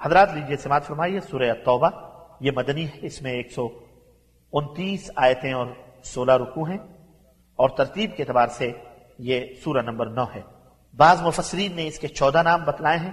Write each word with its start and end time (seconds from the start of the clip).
حضرات 0.00 0.34
جی 0.34 0.40
لیجیے 0.40 0.56
سماعت 0.56 0.84
فرمائیے، 0.84 1.20
سورہ 1.20 1.52
توبہ، 1.64 1.88
یہ 2.40 2.50
مدنی 2.56 2.86
ہے، 2.86 2.98
اس 3.02 3.22
میں 3.22 3.32
ایک 3.32 3.52
سو 3.52 3.68
انتیس 4.52 5.10
آیتیں 5.16 5.52
اور 5.52 5.66
سولہ 6.02 6.32
رکو 6.32 6.62
ہیں 6.62 6.78
اور 7.56 7.68
ترتیب 7.68 8.16
کے 8.16 8.22
اعتبار 8.22 8.48
سے 8.48 8.70
یہ 9.18 9.44
سورہ 9.64 9.82
نمبر 9.82 10.06
نو 10.06 10.24
ہے۔ 10.34 10.40
بعض 10.96 11.22
مفسرین 11.22 11.76
نے 11.76 11.86
اس 11.86 11.98
کے 11.98 12.08
چودہ 12.08 12.42
نام 12.42 12.64
بتلائے 12.64 12.98
ہیں، 12.98 13.12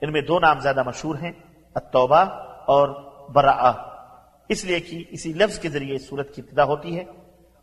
ان 0.00 0.12
میں 0.12 0.20
دو 0.20 0.38
نام 0.38 0.60
زیادہ 0.60 0.82
مشہور 0.86 1.16
ہیں، 1.22 1.32
التوبہ 1.74 2.24
اور 2.66 2.88
براء 3.32 3.70
اس 4.48 4.64
لیے 4.64 4.80
کہ 4.80 5.04
اسی 5.10 5.32
لفظ 5.32 5.58
کے 5.58 5.68
ذریعے 5.68 5.94
اس 5.94 6.08
صورت 6.08 6.34
کی 6.34 6.42
ابتدا 6.42 6.64
ہوتی 6.64 6.98
ہے 6.98 7.04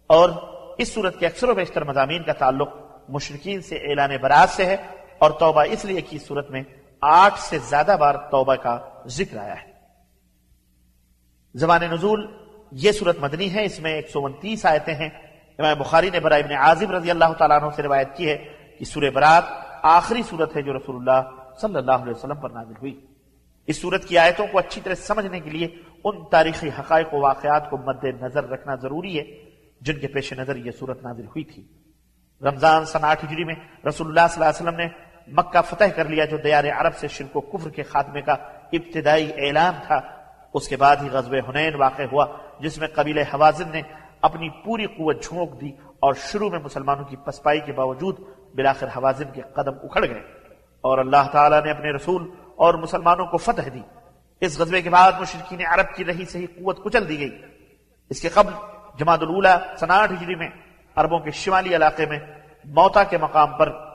اور 0.07 0.29
اس 0.77 0.93
صورت 0.93 1.20
کے 1.20 1.25
اکثر 1.25 1.49
و 1.49 1.54
بیشتر 1.54 1.83
مضامین 1.83 2.23
کا 2.23 2.33
تعلق 2.33 2.70
مشرقین 3.09 3.61
سے 3.61 3.75
اعلان 3.75 4.11
برات 4.21 4.49
سے 4.49 4.65
ہے 4.65 4.77
اور 5.17 5.31
توبہ 5.31 5.63
اس 5.71 5.86
لیے 5.86 6.01
کہ 6.01 6.15
اس 6.15 6.27
صورت 6.27 6.49
میں 6.51 6.63
آٹھ 7.02 7.39
سے 7.39 7.57
زیادہ 7.57 7.95
بار 8.00 8.15
توبہ 8.15 8.55
کا 8.55 8.79
ذکر 9.05 9.37
آیا 9.37 9.54
ہے۔ 9.54 9.71
زبان 11.55 11.82
نزول 11.82 12.28
یہ 12.71 12.91
صورت 12.91 13.18
مدنی 13.19 13.54
ہے، 13.54 13.65
اس 13.65 13.79
میں 13.79 13.93
ایک 13.93 14.10
سو 14.10 14.25
انتیس 14.25 14.65
آیتیں 14.65 14.96
ہیں۔ 14.96 15.10
امام 15.57 15.79
بخاری 15.79 16.10
نے 16.10 16.19
برائے 16.19 16.43
ابن 16.43 16.55
عازم 16.55 16.91
رضی 16.91 17.11
اللہ 17.11 17.33
تعالیٰ 17.38 17.64
عنہ 17.64 17.71
سے 17.75 17.83
روایت 17.83 18.18
کی 18.18 18.29
ہے 18.29 18.38
کہ 18.79 18.86
سورہ 18.86 19.10
برات 19.10 19.43
آخری 19.83 20.21
صورت 20.24 20.55
ہے 20.55 20.61
جو 20.61 20.77
رسول 20.77 20.96
اللہ 20.96 21.29
صلی 21.61 21.75
اللہ 21.75 21.91
علیہ 21.91 22.14
وسلم 22.14 22.36
پر 22.36 22.50
نازل 22.50 22.74
ہوئی۔ 22.82 23.05
اس 23.68 23.82
صورت 23.82 24.05
کی 24.05 24.18
آیتوں 24.18 24.47
کو 24.52 24.60
اچھی 24.60 24.82
طرح 24.82 24.93
سمجھنے 24.93 25.39
کے 25.39 25.50
لیے 25.50 25.68
ان 26.04 26.25
تاریخی 26.32 26.69
حقائق 26.79 27.13
و 27.13 27.21
واقعات 27.21 27.69
کو 27.69 27.77
مد 27.77 28.04
نظر 28.04 28.50
رکھنا 28.50 28.75
ضروری 28.75 29.19
ہے، 29.19 29.24
جن 29.82 30.00
کے 30.00 30.07
پیش 30.07 30.33
نظر 30.33 30.55
یہ 30.55 30.71
صورت 30.71 31.04
نازل 31.04 31.25
ہوئی 31.25 31.43
تھی۔ 31.43 31.68
رمضان 32.41 32.86
سن 32.86 33.03
آٹھ 33.03 33.25
ہجری 33.25 33.44
میں 33.44 33.55
رسول 33.88 34.08
اللہ 34.08 34.27
صلی 34.30 34.44
اللہ 34.44 34.50
علیہ 34.50 34.67
وسلم 34.67 34.80
نے 34.80 35.08
مکہ 35.31 35.61
فتح 35.61 35.83
کر 35.95 36.06
لیا 36.06 36.25
جو 36.25 36.38
دیار 36.38 36.64
عرب 36.78 36.95
سے 36.95 37.08
شرک 37.08 37.38
و 37.38 37.42
کفر 37.42 37.69
کے 37.69 37.83
خاتمے 37.83 38.22
کا 38.22 38.33
ابتدائی 38.72 39.31
اعلان 39.38 39.73
تھا۔ 39.88 40.02
اس 40.53 40.67
کے 40.67 40.78
بعد 40.78 40.95
ہی 40.95 41.09
غزب 41.09 41.35
حنین 41.49 41.75
واقع 41.75 42.02
ہوا، 42.11 42.25
جس 42.59 42.77
میں 42.77 42.88
قبیل 42.95 43.17
حوازن 43.17 43.69
نے 43.72 43.81
اپنی 44.22 44.50
پوری 44.50 44.85
قوت 44.85 45.23
جھونک 45.23 45.61
دی 45.61 45.69
اور 45.85 46.13
شروع 46.13 46.50
میں 46.50 46.59
مسلمانوں 46.59 47.05
کی 47.05 47.16
پسپائی 47.16 47.59
کے 47.59 47.72
باوجود 47.72 48.19
بلاخر 48.55 48.88
حوازن 48.88 49.25
کے 49.33 49.41
قدم 49.41 49.73
اکھڑ 49.83 50.07
گئے۔ 50.07 50.23
اور 50.81 50.97
اللہ 50.97 51.30
تعالیٰ 51.31 51.63
نے 51.63 51.72
اپنے 51.72 51.91
رسول 51.91 52.30
اور 52.55 52.73
مسلمانوں 52.73 53.25
کو 53.25 53.38
فتح 53.38 53.69
دی۔ 53.73 53.81
اس 54.41 54.59
غزبے 54.59 54.81
کے 54.81 54.89
بعد 54.89 55.11
مشرقین 55.19 55.66
عرب 55.66 55.95
کی 55.95 56.05
رہی 56.05 56.25
سے 56.25 56.39
ہی 56.39 56.45
قوت 56.45 56.83
کچل 56.83 57.09
دی 57.09 57.19
گئی۔ 57.19 57.41
اس 58.09 58.22
کے 58.22 58.30
قبل 58.30 58.53
جماعت 59.00 59.19
الاولا 59.22 59.57
سناٹھ 59.80 60.13
ہجری 60.13 60.35
میں 60.35 60.50
عربوں 60.95 61.19
کے 61.19 61.31
شمالی 61.31 61.75
علاقے 61.75 62.05
میں 62.05 62.19
موتا 62.66 63.03
کے 63.03 63.17
مقام 63.17 63.57
پر 63.57 63.88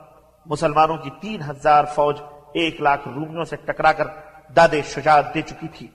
مسلمانوں 0.45 0.97
کی 0.97 1.09
تین 1.21 1.41
ہزار 1.49 1.85
فوج 1.85 2.21
ایک 2.53 2.81
لاکھ 2.81 3.07
رومیوں 3.07 3.43
سے 3.43 3.55
ٹکرا 3.55 3.91
کر 3.91 4.07
داد 4.55 4.75
شجاعت 4.85 5.33
دے 5.33 5.41
چکی 5.41 5.67
تھی۔ 5.67 5.87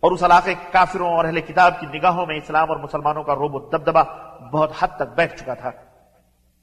اور 0.00 0.12
اس 0.12 0.22
علاقے 0.22 0.54
کافروں 0.72 1.14
اور 1.14 1.24
اہل 1.24 1.40
کتاب 1.40 1.80
کی 1.80 1.86
نگاہوں 1.98 2.26
میں 2.26 2.36
اسلام 2.36 2.70
اور 2.70 2.76
مسلمانوں 2.76 3.22
کا 3.22 3.34
روب 3.34 3.54
و 3.54 3.58
دبدبا 3.58 4.02
بہت 4.52 4.72
حد 4.80 4.88
تک 4.96 5.16
بیٹھ 5.16 5.42
چکا 5.42 5.54
تھا۔ 5.54 5.68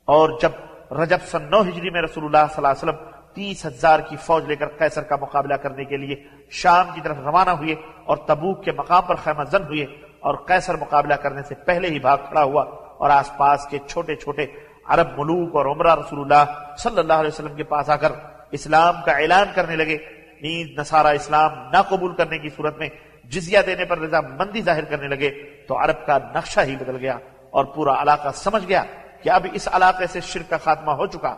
اور 0.05 0.29
جب 0.41 0.49
رجب 0.91 1.17
سن 1.21 1.43
نو 1.43 1.61
ہجری 1.61 1.89
میں 1.89 2.01
رسول 2.01 2.25
اللہ 2.25 2.53
صلی 2.53 2.66
اللہ 2.66 2.67
علیہ 2.67 2.89
وسلم 2.89 3.16
تیس 3.33 3.66
ہزار 3.66 3.99
کی 3.99 4.16
فوج 4.16 4.45
لے 4.45 4.55
کر 4.55 4.67
قیصر 4.67 5.01
کا 5.01 5.16
مقابلہ 5.21 5.53
کرنے 5.53 5.85
کے 5.85 5.97
لیے 5.97 6.16
شام 6.51 6.85
کی 6.93 7.01
طرف 7.01 7.17
روانہ 7.17 7.49
ہوئے 7.49 7.75
اور 8.05 8.17
تبوک 8.17 8.63
کے 8.63 8.71
مقام 8.71 9.03
پر 9.07 9.16
خیمہ 9.16 9.43
زن 9.43 9.63
ہوئے 9.63 9.83
اور 10.19 10.35
قیصر 10.35 10.75
مقابلہ 10.75 11.13
کرنے 11.13 11.41
سے 11.43 11.55
پہلے 11.55 11.88
ہی 11.88 11.99
بھاگ 11.99 12.17
کھڑا 12.27 12.43
ہوا 12.43 12.63
اور 12.97 13.09
آس 13.09 13.38
پاس 13.38 13.66
کے 13.66 13.77
چھوٹے 13.88 14.16
چھوٹے 14.16 14.45
عرب 14.88 15.19
ملوک 15.19 15.55
اور 15.55 15.66
عمرہ 15.66 15.95
رسول 15.95 16.19
اللہ 16.19 16.52
صلی 16.78 17.00
اللہ 17.00 17.14
علیہ 17.14 17.31
وسلم 17.33 17.55
کے 17.55 17.64
پاس 17.64 17.89
آ 17.89 17.95
کر 17.95 18.11
اسلام 18.52 18.95
کا 19.05 19.11
اعلان 19.11 19.47
کرنے 19.55 19.75
لگے۔ 19.75 19.97
نیند 20.41 20.80
نصارہ 20.80 21.08
اسلام 21.08 21.52
نہ 21.72 21.81
قبول 21.81 22.16
کرنے 22.16 22.38
کی 22.38 22.50
صورت 22.50 22.78
میں 22.78 22.89
جزیہ 23.23 23.59
دینے 23.66 23.86
پر 23.86 24.00
رضا 24.00 24.22
مندی 24.22 24.61
ظاہر 24.61 24.83
کرنے 24.83 25.08
لگے 25.08 25.31
تو 25.67 25.83
عرب 25.83 26.06
کا 26.06 26.17
نقشہ 26.36 26.59
ہی 26.59 26.75
بدل 26.75 26.95
گیا 26.95 27.17
اور 27.50 27.66
پورا 27.66 28.01
علاقہ 28.01 28.28
سمجھ 28.35 28.68
گیا 28.68 28.84
کہ 29.23 29.29
اب 29.29 29.47
اس 29.53 29.68
علاقے 29.72 30.07
سے 30.07 30.22
شرک 30.22 30.50
کا 30.50 30.57
خاتمہ 30.57 30.91
ہو 30.91 31.07
چکا۔ 31.07 31.35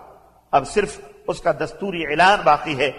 اب 0.51 0.67
صرف 0.67 0.99
اس 1.27 1.41
کا 1.41 1.51
دستوری 1.51 2.05
اعلان 2.05 2.39
باقی 2.43 2.77
ہے۔ 2.77 2.91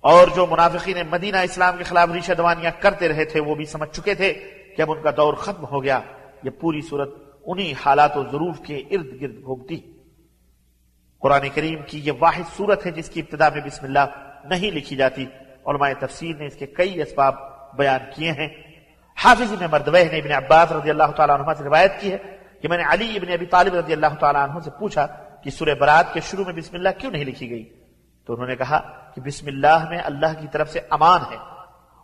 اور 0.00 0.26
جو 0.36 0.46
منافقین 0.46 0.96
مدینہ 1.10 1.36
اسلام 1.36 1.76
کے 1.76 1.84
خلاف 1.84 2.08
ریشہ 2.14 2.32
دوانیاں 2.32 2.70
کرتے 2.78 3.08
رہے 3.08 3.24
تھے 3.24 3.40
وہ 3.40 3.54
بھی 3.54 3.64
سمجھ 3.64 3.90
چکے 3.90 4.14
تھے 4.14 4.32
کہ 4.76 4.82
اب 4.82 4.92
ان 4.92 5.02
کا 5.02 5.10
دور 5.16 5.34
ختم 5.34 5.64
ہو 5.64 5.82
گیا۔ 5.82 6.00
یہ 6.42 6.50
پوری 6.50 6.80
صورت 6.80 7.10
انہی 7.46 7.72
حالات 7.84 8.16
و 8.16 8.24
ظروف 8.30 8.60
کے 8.60 8.76
ارد 8.76 9.20
گرد 9.20 9.42
گھومتی 9.44 9.80
قرآن 11.18 11.48
کریم 11.54 11.78
کی 11.86 12.00
یہ 12.04 12.12
واحد 12.18 12.56
صورت 12.56 12.86
ہے 12.86 12.90
جس 12.90 13.08
کی 13.08 13.20
ابتدا 13.20 13.48
میں 13.48 13.60
بسم 13.60 13.84
اللہ 13.84 14.06
نہیں 14.44 14.70
لکھی 14.70 14.96
جاتی، 14.96 15.26
علماء 15.66 15.90
تفسیر 15.98 16.36
نے 16.36 16.46
اس 16.46 16.54
کے 16.54 16.66
کئی 16.66 17.02
اسباب 17.02 17.34
بیان 17.76 18.00
کیے 18.14 18.32
ہیں۔ 18.32 18.48
حافظ 19.16 19.52
ابن 19.52 19.66
مردوہ 19.70 19.98
نے 20.12 20.18
ابن 20.18 20.32
عباس 20.32 20.72
رضی 20.72 20.90
اللہ 20.90 21.10
تعالیٰ 21.16 21.40
عنہ 21.40 21.52
سے 21.58 21.64
روایت 21.64 21.92
کی 22.00 22.12
ہے 22.12 22.16
کہ 22.62 22.68
میں 22.68 22.76
نے 22.76 22.82
علی 22.88 23.16
ابن 23.16 23.32
ابی 23.32 23.46
طالب 23.46 23.74
رضی 23.74 23.92
اللہ 23.92 24.14
تعالیٰ 24.20 24.48
عنہ 24.48 24.60
سے 24.64 24.70
پوچھا 24.78 25.06
کہ 25.42 25.50
سورہ 25.50 25.74
برات 25.80 26.14
کے 26.14 26.20
شروع 26.20 26.44
میں 26.44 26.54
بسم 26.54 26.76
اللہ 26.76 26.88
کیوں 26.98 27.10
نہیں 27.10 27.24
لکھی 27.24 27.50
گئی؟ 27.50 27.64
تو 28.24 28.32
انہوں 28.32 28.46
نے 28.46 28.56
کہا 28.56 29.10
کہ 29.14 29.20
بسم 29.20 29.46
اللہ 29.46 29.86
میں 29.90 29.98
اللہ 29.98 30.40
کی 30.40 30.46
طرف 30.52 30.70
سے 30.70 30.80
امان 30.90 31.20
ہے 31.30 31.36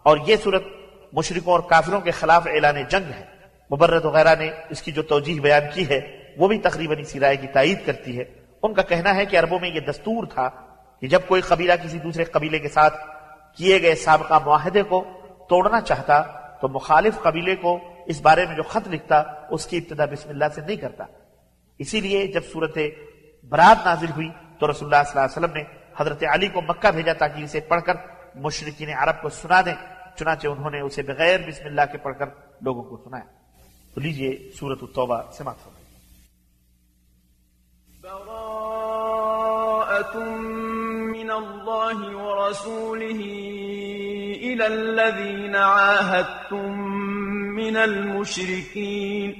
اور 0.03 0.17
یہ 0.27 0.37
صورت 0.37 0.63
مشرقوں 1.13 1.53
اور 1.53 1.61
کافروں 1.61 2.01
کے 2.01 2.11
خلاف 2.11 2.47
اعلان 2.47 2.75
جنگ 2.89 3.11
ہے۔ 3.11 3.38
مبرد 3.71 4.05
وغیرہ 4.05 4.35
نے 4.39 4.51
اس 4.71 4.83
کی 4.83 4.93
جو 4.93 5.03
توجیح 5.03 5.41
بیان 5.41 5.63
کی 5.75 5.89
ہے، 5.89 6.01
وہ 6.37 6.49
بھی 6.49 6.59
تقریباً 6.59 6.99
اسی 6.99 7.21
رائے 7.21 7.37
کی 7.37 7.47
تائید 7.47 7.87
کرتی 7.87 8.19
ہے۔ 8.19 8.25
ان 8.63 8.75
کا 8.75 8.83
کہنا 8.83 9.15
ہے 9.15 9.27
کہ 9.27 9.39
عربوں 9.39 9.59
میں 9.61 9.71
یہ 9.71 9.81
دستور 9.81 10.27
تھا 10.27 10.49
کہ 11.01 11.07
جب 11.07 11.21
کوئی 11.27 11.43
قبیلہ 11.43 11.73
کسی 11.83 11.99
دوسرے 11.99 12.25
قبیلے 12.25 12.59
کے 12.59 12.69
ساتھ 12.69 12.95
کیے 13.57 13.83
گئے 13.83 13.95
سابقہ 13.95 14.39
معاہدے 14.45 14.83
کو 14.83 15.05
توڑنا 15.49 15.81
چاہتا، 15.81 16.23
تو 16.61 16.69
مخالف 16.69 17.23
قبیلے 17.23 17.57
کو 17.57 17.79
اس 18.07 18.21
بارے 18.21 18.47
میں 18.47 18.57
جو 18.57 18.63
خط 18.63 18.89
لکھتا، 18.89 19.23
اس 19.51 19.67
کی 19.67 19.77
ابتدا 19.77 20.05
بسم 20.05 20.29
اللہ 20.29 20.45
سے 20.55 20.61
نہیں 20.61 20.77
کرتا۔ 20.77 21.05
اسی 21.79 22.01
لیے 22.01 22.27
جب 22.27 22.41
صورت 22.53 22.79
برات 23.49 23.87
نازل 23.87 24.11
ہوئی، 24.17 24.29
تو 24.59 24.71
رسول 24.71 24.95
اللہ 24.95 25.11
صلی 25.11 25.21
اللہ 25.21 25.27
علیہ 25.27 25.39
وسلم 25.39 25.57
نے 25.57 25.63
حضرت 25.97 26.25
علی 26.33 26.49
کو 26.49 26.61
مکہ 26.61 26.91
بھیجا 26.91 27.13
تاکہ 27.13 27.43
اسے 27.43 27.61
پڑھ 27.61 27.83
کر 27.83 27.95
مشرقین 28.35 28.89
عرب 28.95 29.23
کو 29.23 29.29
سنا 29.29 29.61
دیں، 29.61 29.75
چنانچہ 30.17 30.49
انہوں 30.49 30.71
نے 30.71 30.81
اسے 30.81 31.03
بغیر 31.03 31.41
بسم 31.47 31.67
اللہ 31.67 31.81
کے 31.93 31.99
پڑھ 31.99 32.19
کر 32.19 32.27
لوگوں 32.61 32.83
کو 32.83 32.97
سنایا۔ 33.05 33.38
تو 33.95 34.01
لیجیے 34.01 34.51
سورت 34.59 34.79
التوبہ 34.83 35.23
سماعت 35.33 35.57
فرمائیں۔ 35.65 35.79
براءة 38.03 38.63
من 41.11 41.31
الله 41.31 42.15
ورسوله 42.15 43.21
إلى 44.39 44.65
الذين 44.65 45.55
عاهدتم 45.55 46.73
من 47.55 47.77
المشركين. 47.77 49.33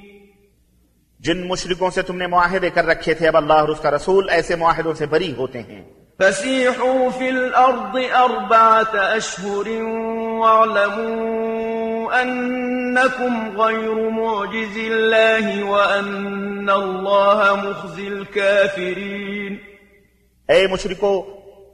جن 1.21 1.49
مشرکوں 1.49 1.91
سے 1.91 2.03
تم 2.03 2.17
نے 2.17 2.27
معاہدے 2.27 2.71
کر 2.71 2.85
رکھے 2.85 3.15
تھے 3.15 3.29
اب 3.29 3.37
اللہ 3.37 3.53
اور 3.53 3.69
اس 3.69 3.81
کا 3.81 3.91
رسول 3.91 4.31
ایسے 4.31 4.57
معاہدوں 4.57 4.95
سے 4.95 5.07
بری 5.07 5.35
ہوتے 5.35 5.63
ہیں۔ 5.63 6.08
فسيحوا 6.21 7.11
في 7.11 7.31
الأرض 7.31 7.97
أربعة 7.97 8.95
أشهر 8.95 9.69
واعلموا 10.41 12.23
أنكم 12.23 13.61
غير 13.61 14.11
معجز 14.11 14.77
الله 14.77 15.65
وأن 15.65 16.71
الله 16.71 17.55
مخزي 17.55 18.09
الكافرين 18.09 19.57
اے 20.49 20.67
مشرکو 20.67 21.27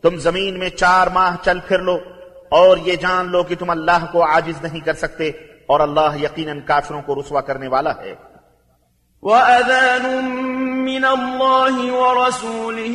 تم 0.03 0.17
زمین 0.17 0.59
میں 0.59 0.69
چار 0.69 1.07
ماہ 1.07 1.37
چل 1.45 1.59
پھر 1.69 1.79
لو 1.79 1.99
اور 2.49 2.77
یہ 2.77 2.97
جان 2.97 3.31
لو 3.31 3.43
کہ 3.43 3.55
تم 3.59 3.71
اللہ 3.71 4.07
کو 4.13 4.25
عاجز 4.25 4.63
نہیں 4.63 4.81
کر 4.81 4.95
سکتے 4.95 5.29
اور 5.67 5.81
اللہ 5.81 6.23
یقیناً 6.23 6.61
کافروں 6.61 7.03
کو 7.03 7.15
رسوا 7.15 7.41
کرنے 7.41 7.69
والا 7.69 7.93
ہے۔ 8.01 8.15
وأذان 9.23 10.25
من 10.85 11.05
الله 11.05 11.77
ورسوله 12.01 12.95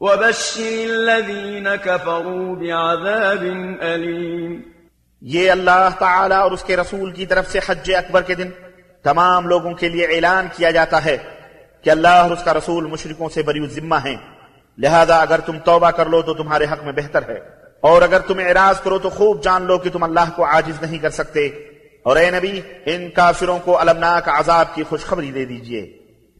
وبشر 0.00 0.62
الذين 0.90 1.68
كفروا 1.82 2.54
بعذاب 2.54 3.44
أليم. 3.82 4.60
یہ 5.20 5.50
اللہ 5.50 5.88
تعالی 5.98 6.34
اور 6.34 6.50
اس 6.50 6.64
کے 6.64 6.76
رسول 6.76 7.12
کی 7.12 7.26
طرف 7.26 7.50
سے 7.50 7.58
حج 7.66 7.94
اکبر 7.94 8.22
کے 8.22 8.34
دن 8.34 8.50
تمام 9.02 9.48
لوگوں 9.48 9.72
کے 9.72 9.88
لیے 9.88 10.04
اعلان 10.04 10.46
کیا 10.56 10.70
جاتا 10.70 11.04
ہے 11.04 11.16
کہ 11.84 11.90
اللہ 11.90 12.08
اور 12.08 12.30
اس 12.30 12.44
کا 12.44 12.54
رسول 12.54 12.86
مشرکوں 12.86 13.28
سے 13.28 13.42
بری 13.42 13.66
ذمہ 13.66 13.94
ہیں۔ 14.04 14.16
لہذا 14.78 15.20
اگر 15.20 15.40
تم 15.40 15.58
توبہ 15.58 15.90
کر 15.90 16.06
لو 16.06 16.22
تو 16.22 16.34
تمہارے 16.34 16.66
حق 16.72 16.84
میں 16.84 16.92
بہتر 16.92 17.28
ہے۔ 17.28 17.38
اور 17.80 18.02
اگر 18.02 18.18
تم 18.18 18.38
اعراض 18.38 18.80
کرو 18.80 18.98
تو 18.98 19.10
خوب 19.10 19.42
جان 19.42 19.62
لو 19.62 19.78
کہ 19.78 19.90
تم 19.90 20.02
اللہ 20.02 20.30
کو 20.36 20.44
عاجز 20.44 20.82
نہیں 20.82 20.98
کر 20.98 21.10
سکتے۔ 21.10 21.46
اور 22.02 22.16
اے 22.16 22.30
نبی، 22.30 22.60
ان 22.86 23.10
کافروں 23.10 23.58
کو 23.58 23.78
المناک 23.78 24.28
عذاب 24.28 24.74
کی 24.74 24.82
خوشخبری 24.82 25.32
دے 25.32 25.44
دیجیے۔ 25.44 25.99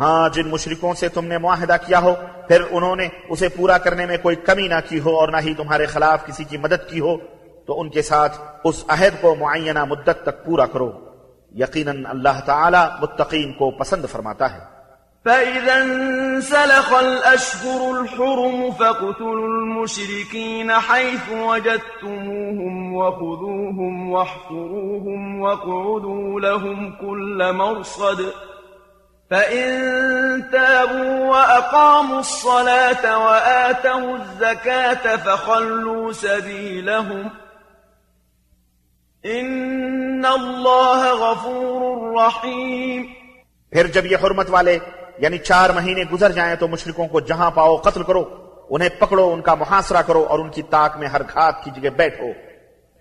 ہاں 0.00 0.28
جن 0.28 0.48
مشرکوں 0.48 0.94
سے 0.94 1.08
تم 1.08 1.24
نے 1.24 1.38
معاہدہ 1.38 1.76
کیا 1.86 1.98
ہو، 1.98 2.14
پھر 2.48 2.62
انہوں 2.70 2.96
نے 2.96 3.08
اسے 3.28 3.48
پورا 3.48 3.78
کرنے 3.78 4.06
میں 4.06 4.16
کوئی 4.22 4.36
کمی 4.36 4.68
نہ 4.68 4.74
کی 4.88 5.00
ہو 5.00 5.16
اور 5.16 5.28
نہ 5.28 5.36
ہی 5.44 5.54
تمہارے 5.54 5.86
خلاف 5.86 6.26
کسی 6.26 6.44
کی 6.44 6.56
مدد 6.56 6.90
کی 6.90 7.00
ہو، 7.00 7.16
تو 7.66 7.80
ان 7.80 7.88
کے 7.88 8.02
ساتھ 8.02 8.38
اس 8.64 8.84
عہد 8.88 9.22
کو 9.22 9.34
معینہ 9.34 9.84
مدت 9.84 10.22
تک 10.22 10.44
پورا 10.44 10.66
کرو۔ 10.66 10.92
یقیناً 11.54 12.04
اللہ 12.06 12.40
تعالی 12.46 12.78
متقین 13.00 13.52
کو 13.52 13.70
پسند 13.70 14.04
فرماتا 14.12 14.52
ہے۔ 14.54 14.74
فإذا 15.24 15.74
انسلخ 15.74 16.92
الأشهر 16.92 17.98
الحرم 17.98 18.70
فاقتلوا 18.78 19.44
المشركين 19.44 20.70
حيث 20.70 21.30
وجدتموهم 21.30 22.94
وخذوهم 22.94 24.10
واحفروهم 24.10 25.40
واقعدوا 25.40 26.40
لهم 26.40 26.90
كل 26.90 27.52
مرصد 27.52 28.20
فإن 29.34 30.50
تابوا 30.50 31.30
وأقاموا 31.30 32.18
الصلاة 32.18 33.18
وآتوا 33.18 34.16
الزكاة 34.16 35.16
فخلوا 35.16 36.12
سبيلهم 36.12 37.30
إن 39.24 40.26
الله 40.26 41.12
غفور 41.14 42.16
رحيم 42.20 43.02
پھر 43.72 43.86
جب 43.86 44.06
یہ 44.06 44.16
حرمت 44.24 44.46
والے 44.50 44.78
یعنی 45.18 45.38
چار 45.38 45.70
مہینے 45.70 46.04
گزر 46.12 46.32
جائیں 46.32 46.56
تو 46.56 46.68
مشرکوں 46.68 47.08
کو 47.08 47.20
جہاں 47.20 47.50
پاؤ 47.54 47.76
قتل 47.76 48.02
کرو، 48.02 48.24
انہیں 48.70 48.88
پکڑو، 48.98 49.32
ان 49.32 49.40
کا 49.40 49.54
محاصرہ 49.54 50.02
کرو 50.02 50.26
اور 50.28 50.38
ان 50.38 50.48
کی 50.48 50.62
تاک 50.62 50.96
میں 50.96 51.08
ہر 51.08 51.22
گھات 51.22 51.64
کی 51.64 51.70
جگہ 51.70 51.90
بیٹھو۔ 51.90 52.26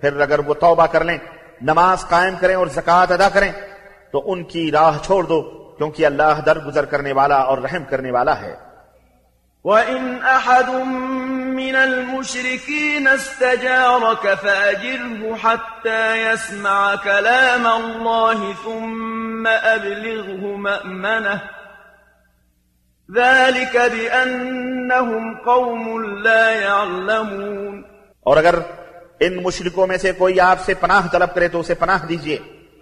پھر 0.01 0.19
اگر 0.19 0.39
وہ 0.39 0.53
توبہ 0.53 0.85
کر 0.85 1.03
لیں، 1.03 1.17
نماز 1.61 2.05
قائم 2.09 2.35
کریں 2.39 2.55
اور 2.55 2.67
زکوٰۃ 2.67 3.11
ادا 3.11 3.29
کریں، 3.29 3.51
تو 4.11 4.31
ان 4.31 4.43
کی 4.43 4.71
راہ 4.71 4.97
چھوڑ 5.03 5.23
دو۔ 5.23 5.62
کیونکہ 5.83 6.05
اللہ 6.05 6.41
در 6.45 6.59
گزر 6.59 6.85
کرنے 6.85 7.11
والا 7.11 7.35
اور 7.35 7.57
رحم 7.57 7.83
کرنے 7.89 8.11
والا 8.11 8.41
ہے۔ 8.41 8.55
وَإِنْ 9.63 10.23
أَحَدٌ 10.23 10.85
مِّنَ 11.53 11.77
الْمُشْرِكِينَ 11.77 13.09
اسْتَجَارَكَ 13.09 14.27
فَأَجِرْهُ 14.41 15.29
حَتَّى 15.43 16.19
يَسْمَعَ 16.19 16.95
كَلَامَ 17.03 17.67
اللَّهِ 17.69 18.53
ثُمَّ 18.63 19.49
أَبْلِغْهُ 19.49 20.57
مَأْمَنَهُ 20.57 21.37
ذَلِكَ 23.15 23.79
بِأَنَّهُمْ 23.79 25.43
قَوْمٌ 25.45 26.03
لَا 26.21 26.51
يَعْلَمُونَ۔ 26.51 27.81
اور 28.21 28.37
اگر 28.37 28.55
ان 29.19 29.43
مشرکوں 29.43 29.87
میں 29.87 29.97
سے 29.97 30.11
کوئی 30.11 30.39
آپ 30.39 30.59
سے 30.59 30.73
پناہ 30.73 31.07
طلب 31.11 31.35
کرے 31.35 31.47
تو 31.47 31.59
اسے 31.59 31.73
پناہ 31.73 32.05
دیجیے 32.05 32.37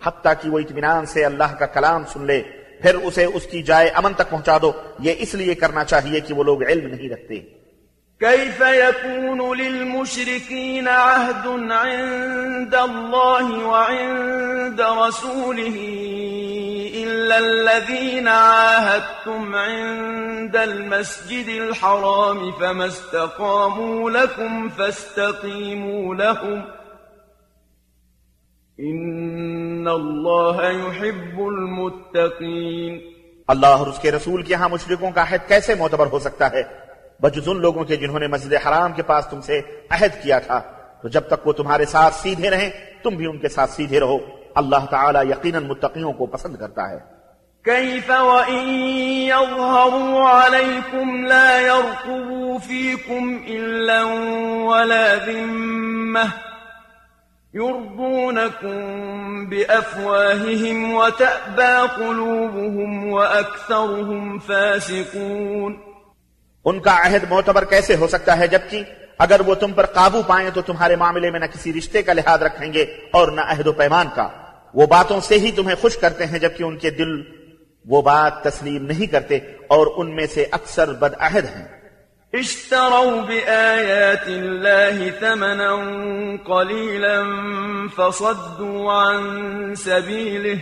حتیٰ 0.06 0.34
کہ 0.42 0.50
وہ 0.50 0.60
اطمینان 0.60 1.06
سے 1.06 1.26
اللہ 1.26 1.56
کا 1.60 1.66
کلام 1.66 2.04
سن 2.06 2.26
لے۔ 2.26 2.61
پھر 2.82 2.96
اسے 2.96 3.26
اس 3.26 3.46
کی 3.46 3.64
جائے 3.64 3.90
امن 3.90 4.14
تک 4.14 4.30
پہنچا 4.30 4.58
دو۔ 4.62 4.72
یہ 5.00 5.14
اس 5.18 5.36
لیے 5.36 5.56
کرنا 5.56 5.84
چاہیے 5.84 6.20
کہ 6.20 6.34
وہ 6.34 6.44
لوگ 6.44 6.64
علم 6.64 6.88
نہیں 6.88 7.10
رکھتے۔ 7.10 7.62
كيف 8.20 8.62
يكون 8.62 9.58
للمشركين 9.58 10.88
عهد 10.88 11.48
عند 11.72 12.74
الله 12.74 13.62
وعند 13.64 14.80
رسوله 14.80 15.78
إلا 17.04 17.38
الذين 17.38 18.28
عاهدتم 18.28 19.56
عند 19.56 20.56
المسجد 20.56 21.50
الحرام 21.50 22.52
فما 22.60 22.86
استقاموا 22.86 24.10
لكم 24.10 24.70
فاستقيموا 24.70 26.16
لهم 26.16 26.60
ۖ 26.62 26.81
إن 28.82 29.88
الله 29.88 30.72
يحب 30.72 31.40
المتقين۔ 31.40 33.00
اللہ 33.48 33.68
اور 33.68 33.88
اس 33.88 34.00
کے 34.00 34.12
رسول 34.12 34.44
کے 34.44 34.56
ہاں 34.56 34.70
مشرکوں 34.70 35.12
کا 35.12 35.22
عہد 35.22 35.48
کیسے 35.48 35.76
معتبر 35.76 36.08
ہو 36.12 36.20
سکتا 36.20 36.52
ہے؟ 36.52 36.62
بجز 37.22 37.48
ان 37.48 37.62
لوگوں 37.62 37.84
کے 37.84 37.96
جنہوں 37.96 38.20
نے 38.20 38.28
مسجد 38.28 38.54
حرام 38.54 38.94
کے 38.94 39.04
پاس 39.04 39.28
تم 39.28 39.42
سے 39.42 39.62
عہد 39.90 40.24
کیا 40.24 40.40
تھا۔ 40.40 40.62
تو 41.02 41.08
جب 41.08 41.22
تک 41.22 41.48
وہ 41.48 41.54
تمہارے 41.54 41.86
ساتھ 41.86 42.16
سیدھے 42.16 42.50
رہیں 42.50 42.70
تم 43.04 43.10
بھی 43.10 43.26
ان 43.26 43.38
کے 43.38 43.50
ساتھ 43.50 43.72
سیدھے 43.72 44.00
رہو۔ 44.00 44.18
اللہ 44.56 44.86
تعالی 44.90 45.30
یقیناً 45.30 45.64
متقیوں 45.64 46.14
کو 46.14 46.26
پسند 46.26 46.56
کرتا 46.56 46.90
ہے۔ 46.90 47.00
كيف 47.64 48.10
وإن 48.10 48.70
يظهروا 49.28 50.48
عليكم 50.48 51.26
لا 51.26 51.60
يرقبوا 51.62 52.58
فيكم 52.68 53.38
إلا 53.46 54.04
ولا 54.64 55.16
ذمة 55.26 56.51
يرضونكم 57.56 58.80
بأفواههم 59.50 60.94
وتأبى 60.94 61.74
قلوبهم 61.96 63.14
وأكثرهم 63.14 64.38
فاسقون. 64.40 65.74
ان 66.66 66.80
کا 66.80 66.98
عہد 67.06 67.24
معتبر 67.30 67.66
کیسے 67.66 67.96
ہو 67.96 68.08
سکتا 68.08 68.38
ہے 68.38 68.48
جبکہ 68.48 68.84
اگر 69.18 69.42
وہ 69.46 69.56
تم 69.56 69.72
پر 69.74 69.86
قابو 69.86 70.22
پائیں 70.28 70.50
تو 70.54 70.62
تمہارے 70.62 70.96
معاملے 70.96 71.32
میں 71.32 71.40
نہ 71.40 71.46
کسی 71.46 71.74
رشتے 71.74 72.02
کا 72.02 72.14
لحاظ 72.14 72.42
رکھیں 72.42 72.74
گے 72.74 72.82
اور 73.12 73.28
نہ 73.28 73.42
عہد 73.42 73.68
و 73.68 73.74
پیمان 73.74 74.08
کا۔ 74.16 74.30
وہ 74.74 74.88
باتوں 74.88 75.22
سے 75.22 75.40
ہی 75.40 75.52
تمہیں 75.52 75.76
خوش 75.82 75.98
کرتے 75.98 76.26
ہیں 76.26 76.40
جبکہ 76.40 76.64
ان 76.64 76.78
کے 76.78 76.90
دل 76.90 77.22
وہ 77.86 78.02
بات 78.02 78.44
تسلیم 78.44 78.86
نہیں 78.86 79.12
کرتے 79.12 79.36
اور 79.68 79.88
ان 79.96 80.16
میں 80.16 80.28
سے 80.28 80.46
اکثر 80.52 80.92
بد 80.92 81.14
عہد 81.20 81.46
ہیں۔ 81.46 81.81
اشتروا 82.34 83.22
بآيات 83.22 84.28
الله 84.28 85.10
ثمنا 85.12 85.72
قليلا 86.46 87.24
فصدوا 87.88 88.94
عن 88.94 89.76
سبيله 89.76 90.60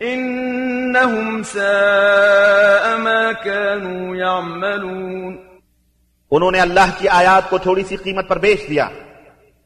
إنهم 0.00 1.42
ساء 1.42 2.98
ما 2.98 3.32
كانوا 3.34 4.16
يعملون 4.16 5.38
انہوں 6.32 6.50
نے 6.50 6.60
اللہ 6.60 6.90
کی 6.98 7.08
آیات 7.08 7.50
کو 7.50 7.58
تھوڑی 7.58 7.82
سی 7.84 7.96
قیمت 7.96 8.28
پر 8.28 8.38
بیچ 8.38 8.68
دیا 8.68 8.88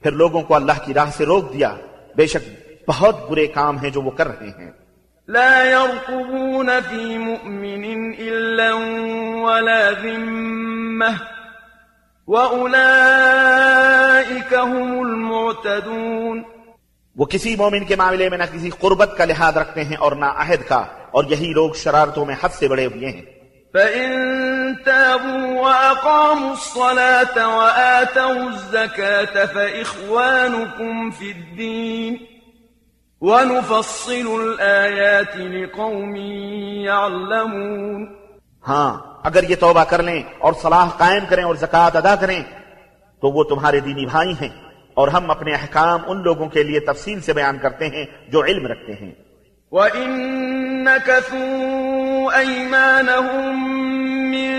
پھر 0.02 0.12
لوگوں 0.12 0.42
کو 0.42 0.54
اللہ 0.54 0.84
کی 0.86 0.94
راہ 0.94 1.10
سے 1.16 1.26
روک 1.26 1.52
دیا 1.52 1.74
بے 2.16 2.26
شک 2.26 2.48
بہت 2.88 3.28
برے 3.30 3.46
کام 3.54 3.78
ہیں 3.78 3.90
جو 3.90 4.02
وہ 4.02 4.10
کر 4.10 4.26
رہے 4.28 4.50
ہیں 4.58 4.70
لا 5.28 5.70
يرقبون 5.70 6.80
في 6.80 7.18
مؤمن 7.18 7.84
إلا 8.18 8.72
ولا 9.44 9.90
ذمة 9.90 11.14
وأولئك 12.28 12.94
هم 14.54 15.00
المعتدون. 15.00 16.42
وہ 17.16 17.24
کسی 17.26 17.56
مومن 17.56 17.84
کے 17.84 17.96
معاملے 17.96 18.28
میں 18.28 18.38
نہ 18.38 18.44
کسی 18.52 18.70
قربت 18.70 19.14
کا 19.18 19.24
لحاظ 19.24 19.56
رکھتے 19.56 19.84
ہیں 19.84 19.96
اور 19.96 20.12
نہ 20.12 20.24
عہد 20.24 20.68
کا 20.68 20.84
اور 21.10 21.24
یہی 21.24 21.52
لوگ 21.52 21.70
شرارتوں 21.72 22.26
میں 22.26 22.34
حد 22.42 22.48
سے 22.48 22.68
بڑے 22.68 22.86
ہوئے 22.86 23.06
ہیں۔ 23.06 23.22
فإن 23.74 24.10
تابوا 24.84 25.60
وأقاموا 25.60 26.50
الصلاة 26.50 27.48
وآتوا 27.56 28.50
الزكاة 28.50 29.46
فإخوانكم 29.46 31.10
في 31.10 31.30
الدين 31.30 32.37
ونفصل 33.22 34.26
الآيات 34.40 35.36
لقوم 35.36 36.16
يعلمون. 36.84 38.06
ہاں 38.68 39.18
اگر 39.22 39.42
یہ 39.42 39.56
توبہ 39.56 39.84
کر 39.84 40.02
لیں 40.02 40.22
اور 40.38 40.52
صلاح 40.52 40.88
قائم 40.88 41.24
کریں 41.28 41.44
اور 41.44 41.54
زکوٰۃ 41.54 41.96
ادا 41.96 42.14
کریں، 42.16 42.42
تو 43.20 43.30
وہ 43.30 43.44
تمہارے 43.44 43.80
دینی 43.80 44.06
بھائی 44.06 44.32
ہیں 44.40 44.48
اور 44.94 45.08
ہم 45.08 45.30
اپنے 45.30 45.52
احکام 45.52 46.00
ان 46.06 46.22
لوگوں 46.22 46.48
کے 46.48 46.62
لیے 46.62 46.80
تفصیل 46.80 47.20
سے 47.20 47.32
بیان 47.32 47.58
کرتے 47.58 47.88
ہیں 47.88 48.04
جو 48.28 48.44
علم 48.44 48.66
رکھتے 48.66 48.92
ہیں۔ 48.92 49.12
وَإِن 49.70 50.84
نَكَثُوا 50.84 52.38
أَيْمَانَهُم 52.38 53.80
مِّن 54.30 54.52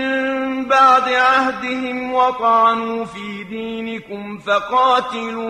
بَعْدِ 0.68 1.08
عَهْدِهِمْ 1.08 2.14
وَطَعَنُوا 2.14 3.04
فِي 3.04 3.44
دِينِكُمْ 3.44 4.38
فَقَاتِلُوا 4.38 5.48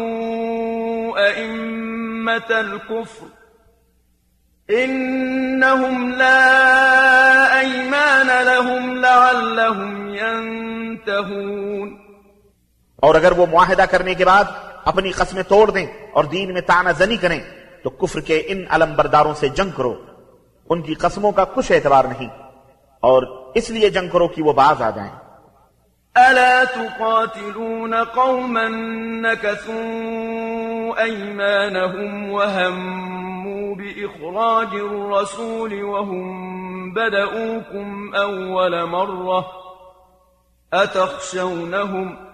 أَئِمَّةَ 1.28 2.50
الْكُفْرِ 2.50 3.26
إِنَّهُمْ 4.70 6.12
لَا 6.12 7.60
أَيْمَانَ 7.60 8.26
لَهُمْ 8.26 8.96
لَعَلَّهُمْ 8.96 10.14
يَنْتَهُونَ 10.14 11.88
اور 12.96 13.14
اگر 13.14 13.32
وہ 13.32 13.46
معاہدہ 13.46 13.84
کرنے 13.90 14.14
کے 14.14 14.24
بعد 14.24 14.44
اپنی 14.84 15.10
قسمیں 15.12 15.42
توڑ 15.42 15.70
دیں 15.70 15.86
اور 16.12 16.24
دین 16.24 16.52
میں 16.52 16.60
تانہ 16.60 16.90
زنی 16.98 17.16
کریں 17.16 17.59
تو 17.82 17.90
کفر 17.90 18.20
کے 18.20 18.42
ان 18.46 18.64
علم 18.70 18.94
برداروں 18.96 19.34
سے 19.34 19.48
جنگ 19.48 19.70
کرو۔ 19.70 19.94
ان 20.68 20.82
کی 20.82 20.94
قسموں 20.94 21.32
کا 21.32 21.44
کچھ 21.44 21.72
اعتبار 21.72 22.04
نہیں۔ 22.04 22.28
اور 23.00 23.50
اس 23.54 23.70
لیے 23.70 23.90
جنگ 23.90 24.08
کرو 24.08 24.28
کہ 24.28 24.42
وہ 24.42 24.52
باز 24.52 24.82
آ 24.82 24.90
جائیں۔ 24.90 25.10
ألا 26.16 26.64
تقاتلون 26.74 27.94
قوما 28.14 28.68
نكثوا 29.22 29.74
أيمانهم 31.04 32.32
وهموا 32.32 33.74
بإخراج 33.74 34.68
الرسول 34.72 35.82
وهم 35.82 36.50
بدؤوكم 36.90 38.14
أول 38.16 38.84
مرة 38.84 39.40
أتخشونهم 40.72 42.29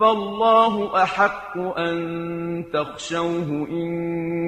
فالله 0.00 1.02
أحق 1.02 1.58
أن 1.78 2.62
تخشوه 2.62 3.64
إن 3.68 3.88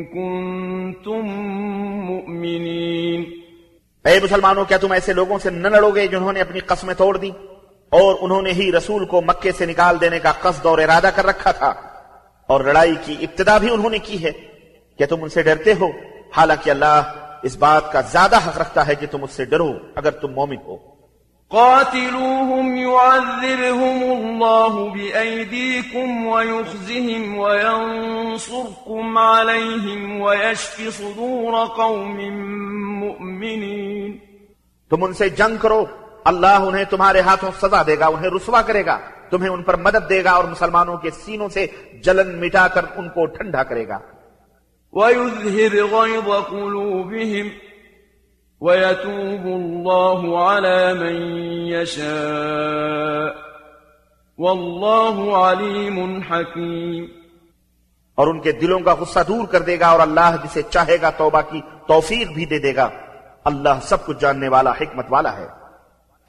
كنتم 0.04 1.26
مؤمنين 2.04 3.24
اے 4.04 4.18
مسلمانوں، 4.22 4.64
کیا 4.64 4.76
تم 4.76 4.92
ایسے 4.92 5.12
لوگوں 5.12 5.38
سے 5.38 5.50
نہ 5.50 5.68
لڑو 5.68 5.90
گے 5.90 6.06
جنہوں 6.06 6.32
نے 6.32 6.40
اپنی 6.40 6.60
قسمیں 6.60 6.94
توڑ 6.94 7.16
دی 7.16 7.30
اور 7.90 8.14
انہوں 8.20 8.42
نے 8.42 8.52
ہی 8.52 8.72
رسول 8.72 9.04
کو 9.04 9.22
مکے 9.22 9.52
سے 9.52 9.66
نکال 9.66 10.00
دینے 10.00 10.18
کا 10.18 10.32
قصد 10.32 10.66
اور 10.66 10.78
ارادہ 10.78 11.10
کر 11.14 11.26
رکھا 11.26 11.50
تھا۔ 11.50 11.74
اور 12.46 12.60
لڑائی 12.60 12.94
کی 13.04 13.16
ابتدا 13.20 13.58
بھی 13.58 13.72
انہوں 13.72 13.90
نے 13.90 13.98
کی 13.98 14.24
ہے۔ 14.24 14.30
کیا 14.98 15.06
تم 15.06 15.16
ان 15.22 15.28
سے 15.28 15.42
ڈرتے 15.42 15.72
ہو؟ 15.80 15.88
حالانکہ 16.36 16.70
اللہ 16.70 17.02
اس 17.42 17.56
بات 17.56 17.92
کا 17.92 18.00
زیادہ 18.00 18.36
حق 18.36 18.58
رکھتا 18.58 18.86
ہے 18.86 18.94
کہ 18.94 19.06
تم 19.10 19.24
اس 19.24 19.30
سے 19.30 19.44
ڈرو 19.44 19.72
اگر 19.94 20.10
تم 20.10 20.32
مومن 20.32 20.56
ہو۔ 20.66 20.89
قاتلوهم 21.52 22.76
يعذبهم 22.76 24.02
الله 24.10 24.74
بأيديكم 24.94 26.26
ويخزهم 26.26 27.38
وينصركم 27.38 29.18
عليهم 29.18 30.20
ويشفي 30.20 30.90
صدور 30.90 31.66
قوم 31.66 32.18
مؤمنين. 33.00 34.12
تم 34.90 35.04
ان 35.04 35.12
سے 35.12 35.28
جنگ 35.28 35.56
کرو 35.56 35.84
اللہ 36.24 36.46
انہیں 36.46 36.84
تمہارے 36.84 37.20
ہاتھوں 37.20 37.50
سزا 37.62 37.82
دے 37.86 37.98
گا 37.98 38.06
انہیں 38.06 38.30
رسوا 38.36 38.62
کرے 38.62 38.86
گا 38.86 38.98
تمہیں 39.30 39.50
ان 39.50 39.62
پر 39.62 39.76
مدد 39.76 40.08
دے 40.08 40.24
گا 40.24 40.30
اور 40.30 40.44
مسلمانوں 40.44 40.96
کے 40.96 41.10
سینوں 41.10 41.48
سے 41.48 41.66
جلن 42.04 42.40
مٹا 42.40 42.68
کر 42.68 42.84
ان 42.96 43.08
کو 43.08 43.26
ٹھنڈا 43.26 43.62
کرے 43.62 43.88
گا۔ 43.88 43.98
ويذهب 44.92 45.74
غيظ 45.94 46.28
قلوبهم 46.50 47.69
ويتوب 48.60 49.46
الله 49.46 50.38
على 50.48 50.94
من 50.94 51.22
يشاء. 51.72 53.34
والله 54.38 55.34
عليم 55.34 56.20
حكيم. 56.30 57.04
اور 58.14 58.26
ان 58.26 58.40
کے 58.40 58.52
دلوں 58.52 58.80
کا 58.80 58.94
غصہ 58.94 59.20
دور 59.28 59.46
کر 59.46 59.60
دے 59.60 59.80
گا 59.80 59.86
اور 59.86 60.00
اللہ 60.00 60.36
جسے 60.44 60.62
چاہے 60.62 60.96
گا 61.02 61.10
توبہ 61.10 61.40
کی 61.40 61.60
توفیق 61.86 62.28
بھی 62.28 62.44
دے 62.44 62.58
دے 62.58 62.76
گا. 62.76 62.88
اللہ 63.44 63.78
سب 63.82 64.06
کچھ 64.06 64.20
جاننے 64.20 64.48
والا، 64.48 64.70
حکمت 64.70 65.06
والا 65.08 65.36
ہے۔ 65.36 65.59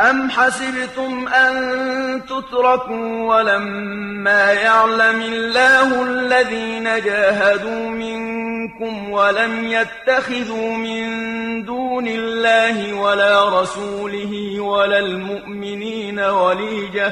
أم 0.09 0.29
حسبتم 0.29 1.27
أن 1.27 1.53
تتركوا 2.25 3.35
ولما 3.35 4.51
يعلم 4.51 5.21
الله 5.21 6.03
الذين 6.03 6.87
جاهدوا 7.05 7.89
منكم 7.89 9.11
ولم 9.11 9.67
يتخذوا 9.67 10.71
من 10.71 11.03
دون 11.65 12.07
الله 12.07 12.93
ولا 12.93 13.61
رسوله 13.61 14.59
ولا 14.59 14.99
المؤمنين 14.99 16.19
وليجة 16.19 17.11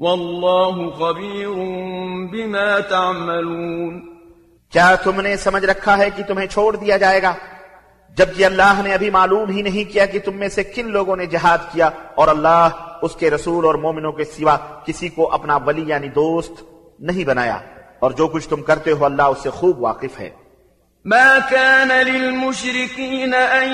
والله 0.00 0.90
خبير 0.90 1.54
بما 2.32 2.80
تعملون. 2.80 4.00
کیا 4.70 4.94
تم 4.94 5.20
نے 5.20 5.36
سمجھ 5.36 5.64
رکھا 5.64 5.98
ہے 5.98 6.10
کہ 6.10 6.22
تمہیں 6.22 6.46
چھوڑ 6.46 6.76
دیا 6.76 6.96
جائے 6.96 7.22
گا۔ 7.22 7.34
جبکہ 8.18 8.44
اللہ 8.44 8.80
نے 8.84 8.92
ابھی 8.94 9.10
معلوم 9.10 9.50
ہی 9.50 9.62
نہیں 9.62 9.84
کیا 9.92 10.06
کہ 10.06 10.18
تم 10.24 10.36
میں 10.36 10.48
سے 10.48 10.62
کن 10.64 10.90
لوگوں 10.90 11.16
نے 11.16 11.26
جہاد 11.26 11.72
کیا 11.72 11.88
اور 12.14 12.28
اللہ 12.28 12.68
اس 13.02 13.14
کے 13.16 13.30
رسول 13.30 13.64
اور 13.64 13.74
مومنوں 13.74 14.12
کے 14.12 14.24
سوا 14.24 14.56
کسی 14.86 15.08
کو 15.08 15.32
اپنا 15.32 15.56
ولی 15.66 15.84
یعنی 15.86 16.08
دوست 16.08 16.62
نہیں 17.00 17.24
بنایا 17.24 17.58
اور 18.00 18.10
جو 18.10 18.26
کچھ 18.28 18.48
تم 18.48 18.62
کرتے 18.62 18.90
ہو 18.92 19.04
اللہ 19.04 19.22
اس 19.22 19.42
سے 19.42 19.50
خوب 19.50 19.82
واقف 19.82 20.20
ہے۔ 20.20 20.30
ما 21.04 21.38
كان 21.50 21.88
للمشركين 21.88 23.34
أن 23.34 23.68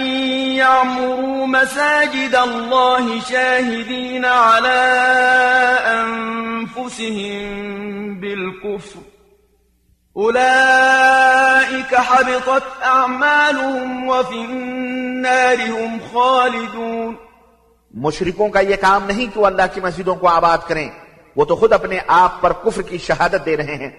يعمروا 0.57 1.47
مساجد 1.47 2.35
الله 2.35 3.21
شاهدين 3.21 4.25
على 4.25 4.83
أنفسهم 6.85 8.21
بالكفر 8.21 9.14
أولئك 10.17 11.95
حبطت 11.95 12.83
أعمالهم 12.85 14.09
وفي 14.09 14.45
النار 14.45 15.71
هم 15.71 15.97
خالدون. 16.13 17.15
مشرکوں 17.95 18.49
کا 18.49 18.61
یہ 18.61 18.77
کام 18.81 19.07
نہیں 19.07 19.35
کہ 19.35 19.41
وہ 19.41 19.47
اللہ 19.47 19.63
کی 19.75 19.81
مسجدوں 19.81 20.15
کو 20.15 20.29
آباد 20.29 20.59
کریں، 20.67 20.89
وہ 21.37 21.45
تو 21.45 21.57
خود 21.57 21.73
اپنے 21.73 21.99
آپ 22.07 22.41
پر 22.41 22.53
کفر 22.53 22.83
کی 22.83 22.99
شہادت 22.99 23.47
دے 23.47 23.57
رہے 23.57 23.75
ہیں۔ 23.75 23.91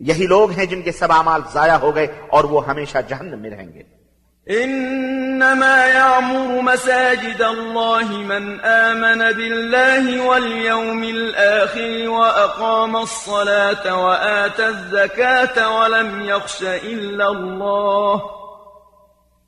یہی 0.00 0.26
لوگ 0.26 0.50
ہیں 0.50 0.66
جن 0.66 0.82
کے 0.82 0.92
سب 0.92 1.12
اعمال 1.12 1.40
ضائع 1.52 1.76
ہو 1.76 1.94
گئے 1.94 2.06
اور 2.28 2.44
وہ 2.44 2.66
ہمیشہ 2.66 2.98
جہنم 3.08 3.38
میں 3.38 3.50
رہیں 3.50 3.72
گے۔ 3.74 4.01
إنما 4.50 5.86
يعمر 5.86 6.62
مساجد 6.62 7.42
الله 7.42 8.16
من 8.16 8.60
آمن 8.60 9.18
بالله 9.18 10.26
واليوم 10.26 11.04
الآخر 11.04 12.08
وأقام 12.08 12.96
الصلاة 12.96 14.04
وآتى 14.04 14.68
الزكاة 14.68 15.78
ولم 15.78 16.20
يخش 16.20 16.62
إلا 16.62 17.28
الله 17.28 18.22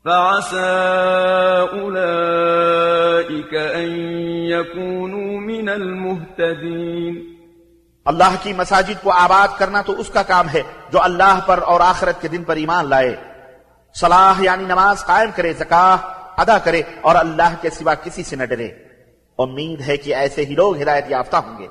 فعسى 0.04 0.74
أولئك 1.74 3.54
أن 3.54 3.88
يكونوا 4.46 5.40
من 5.40 5.68
المهتدين 5.68 7.34
اللہ 8.06 8.34
کی 8.42 8.52
مساجد 8.52 9.02
کو 9.02 9.10
آباد 9.10 9.48
کرنا 9.58 9.82
تو 9.82 9.92
اس 10.00 10.10
کا 10.10 10.22
کام 10.22 10.48
ہے 10.48 10.62
جو 10.92 11.02
اللہ 11.02 11.40
پر 11.46 11.58
اور 11.58 11.80
آخرت 11.80 12.22
کے 12.22 12.28
دن 12.28 12.44
پر 12.44 12.56
ایمان 12.56 12.88
لائے۔ 12.88 13.33
صلاح 13.94 14.40
یعنی 14.40 14.64
نماز 14.64 15.04
قائم 15.04 15.30
کرے 15.36 15.52
زکاہ 15.52 15.96
ادا 16.36 16.58
کرے 16.58 16.82
اور 17.00 17.14
اللہ 17.14 17.54
کے 17.60 17.70
سوا 17.70 17.94
کسی 17.94 18.22
سے 18.22 18.36
نہ 18.36 18.44
ڈرے۔ 18.44 18.68
امید 19.38 19.80
ہے 19.80 19.96
کہ 19.96 20.14
ایسے 20.14 20.44
ہی 20.44 20.54
لوگ 20.54 20.82
ہدایت 20.82 21.04
یافتہ 21.08 21.36
ہوں 21.36 21.58
گے۔ 21.58 21.66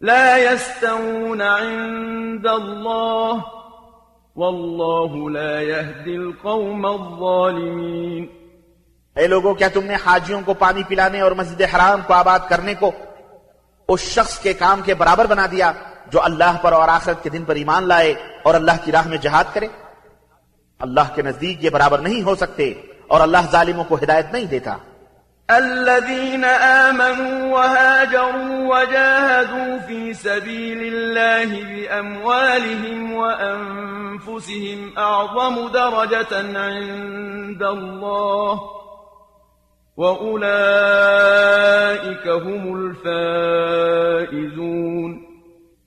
لا 0.00 0.36
يستوون 0.36 1.40
عند 1.40 2.46
الله 2.46 3.38
والله 4.36 5.30
لا 5.30 5.62
يهدي 5.62 6.16
القوم 6.16 6.86
الظالمين 6.86 8.26
اے 9.16 9.26
لوگوں 9.26 9.54
کیا 9.54 9.68
تم 9.68 9.84
نے 9.84 9.94
حاجیوں 10.06 10.40
کو 10.44 10.54
پانی 10.54 10.82
پلانے 10.88 11.20
اور 11.20 11.32
مسجد 11.32 11.60
حرام 11.74 12.00
کو 12.06 12.14
آباد 12.14 12.38
کرنے 12.48 12.74
کو 12.74 12.90
اس 13.88 14.00
شخص 14.00 14.38
کے 14.38 14.52
کام 14.52 14.80
کے 14.84 14.94
برابر 14.94 15.26
بنا 15.26 15.46
دیا 15.50 15.72
جو 16.10 16.22
اللہ 16.22 16.56
پر 16.62 16.72
اور 16.72 16.88
آخرت 16.88 17.22
کے 17.22 17.30
دن 17.30 17.44
پر 17.44 17.54
ایمان 17.54 17.88
لائے 17.88 18.14
اور 18.42 18.54
اللہ 18.54 18.72
کی 18.84 18.92
راہ 18.92 19.08
میں 19.08 19.18
جہاد 19.18 19.44
کرے؟ 19.52 19.66
اللہ 20.78 21.14
کے 21.14 21.22
نزدیک 21.22 21.64
یہ 21.64 21.70
برابر 21.70 21.98
نہیں 21.98 22.22
ہو 22.22 22.34
سکتے 22.34 22.72
اور 23.06 23.20
اللہ 23.20 23.50
ظالموں 23.52 23.84
کو 23.84 23.94
ہدایت 23.94 24.32
نہیں 24.32 24.44
دیتا۔ 24.44 24.76
الذين 25.50 26.44
آمنوا 26.44 27.52
وهاجروا 27.52 28.66
وجاهدوا 28.66 29.78
في 29.86 30.14
سبيل 30.14 30.94
الله 30.94 31.44
بأموالهم 31.44 33.14
وأنفسهم 33.14 34.98
أعظم 34.98 35.70
درجة 35.74 36.56
عند 36.56 37.62
الله 37.62 38.60
وأولئك 39.98 42.28
هم 42.28 42.76
الفائزون. 42.76 45.24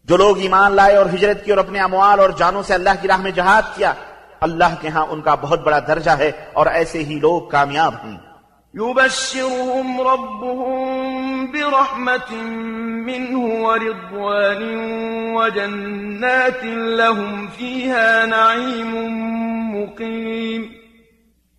جو 0.06 0.18
لوگ 0.18 0.40
ایمان 0.40 0.72
لائے 0.72 0.96
اور 0.96 1.06
ہجرت 1.06 1.46
کی 1.46 1.52
اور 1.52 1.58
اپنے 1.58 1.80
اموال 1.80 2.20
اور 2.20 2.30
جانوں 2.30 2.64
سے 2.64 2.74
اللہ 2.74 2.90
کی 3.02 3.08
راہ 3.08 3.18
میں 3.18 3.32
جہاد 3.32 3.62
کیا 3.76 3.94
اللہ 4.42 4.82
کے 4.82 4.88
ہاں 4.88 5.06
ان 5.10 5.22
کا 5.22 5.36
بہت 5.36 5.60
بڑا 5.60 5.80
درجہ 5.88 6.12
ہے 6.12 6.32
اور 6.54 6.66
ایسے 6.66 7.04
ہی 7.04 7.20
لوگ 7.20 7.42
کامیاب 7.42 7.94
ہیں۔ 8.04 8.27
يبشرهم 8.78 10.02
ربهم 10.02 10.98
برحمة 11.56 12.36
منه 13.10 13.40
ورضوان 13.66 14.64
وجنات 15.36 16.64
لهم 16.94 17.46
فيها 17.58 18.26
نعيم 18.26 18.96
مقيم. 19.76 20.62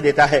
دیتا 0.00 0.30
ہے 0.30 0.40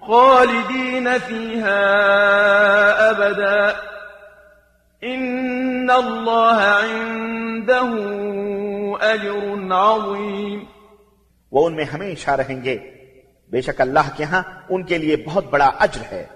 خالدين 0.00 1.08
فيها 1.28 1.86
أبدا۔ 3.10 3.70
إن 5.04 5.90
الله 5.90 6.60
عنده 6.82 7.96
أجر 9.00 9.72
عظيم 9.72 10.79
وہ 11.52 11.66
ان 11.66 11.76
میں 11.76 11.84
ہمیشہ 11.84 12.30
رہیں 12.30 12.64
گے۔ 12.64 12.78
بے 13.50 13.60
شک 13.60 13.80
اللہ 13.80 14.16
کے 14.16 14.24
ہاں 14.24 14.42
ان 14.68 14.82
کے 14.82 14.98
لیے 14.98 15.16
بہت 15.16 15.44
بڑا 15.44 15.70
اجر 15.78 16.02
ہے۔ 16.12 16.26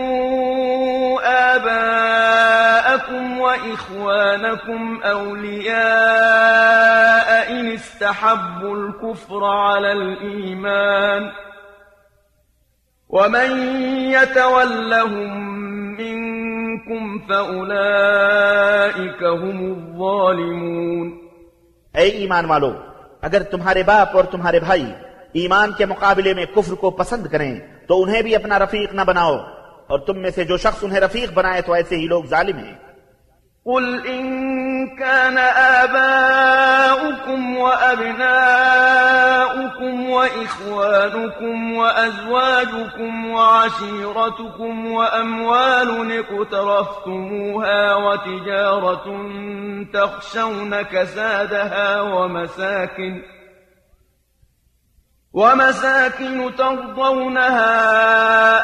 آباءكم 1.54 3.40
وإخوانكم 3.42 4.98
أولياء 5.04 5.80
إن 7.52 7.72
استحبوا 7.72 8.78
الكفر 8.78 9.44
على 9.44 9.92
الإيمان 9.92 11.30
ومن 13.10 13.50
يتولهم 14.12 15.38
من 15.98 16.23
منكم 16.74 17.20
فأولئك 17.20 19.24
هم 19.24 19.74
الظالمون. 19.74 21.28
اے 21.94 22.04
ایمان 22.04 22.46
والو 22.46 22.72
اگر 23.22 23.44
تمہارے 23.44 23.84
باپ 23.84 24.16
اور 24.16 24.24
تمہارے 24.24 24.60
بھائی 24.60 24.94
ایمان 25.34 25.72
کے 25.72 25.86
مقابلے 25.86 26.34
میں 26.34 26.46
کفر 26.46 26.74
کو 26.74 26.90
پسند 26.90 27.28
کریں 27.28 27.60
تو 27.88 28.04
انہیں 28.04 28.22
بھی 28.22 28.36
اپنا 28.36 28.60
رفیق 28.60 28.94
نہ 28.94 29.02
بناؤ۔ 29.02 29.38
اور 29.88 30.00
تم 30.00 30.22
میں 30.22 30.30
سے 30.30 30.44
جو 30.44 30.58
شخص 30.58 30.80
انہیں 30.82 31.00
رفیق 31.00 31.34
بنائے 31.34 31.62
تو 31.62 31.74
ایسے 31.74 31.96
ہی 31.96 32.08
لوگ 32.08 32.24
ظالم 32.24 32.58
ہیں۔ 32.58 32.74
قل 33.66 34.08
إن 34.08 34.88
كان 34.88 35.38
آباؤكم 35.56 37.58
وأبناؤكم 37.58 39.33
وإخوانكم 40.10 41.74
وأزواجكم 41.76 43.30
وعشيرتكم 43.30 44.92
وأموال 44.92 46.20
اقترفتموها 46.20 47.96
وتجارة 47.96 49.30
تخشون 49.94 50.82
كسادها 50.82 52.02
ومساكن 52.02 53.22
ومساكن 55.34 56.56
ترضونها 56.56 57.64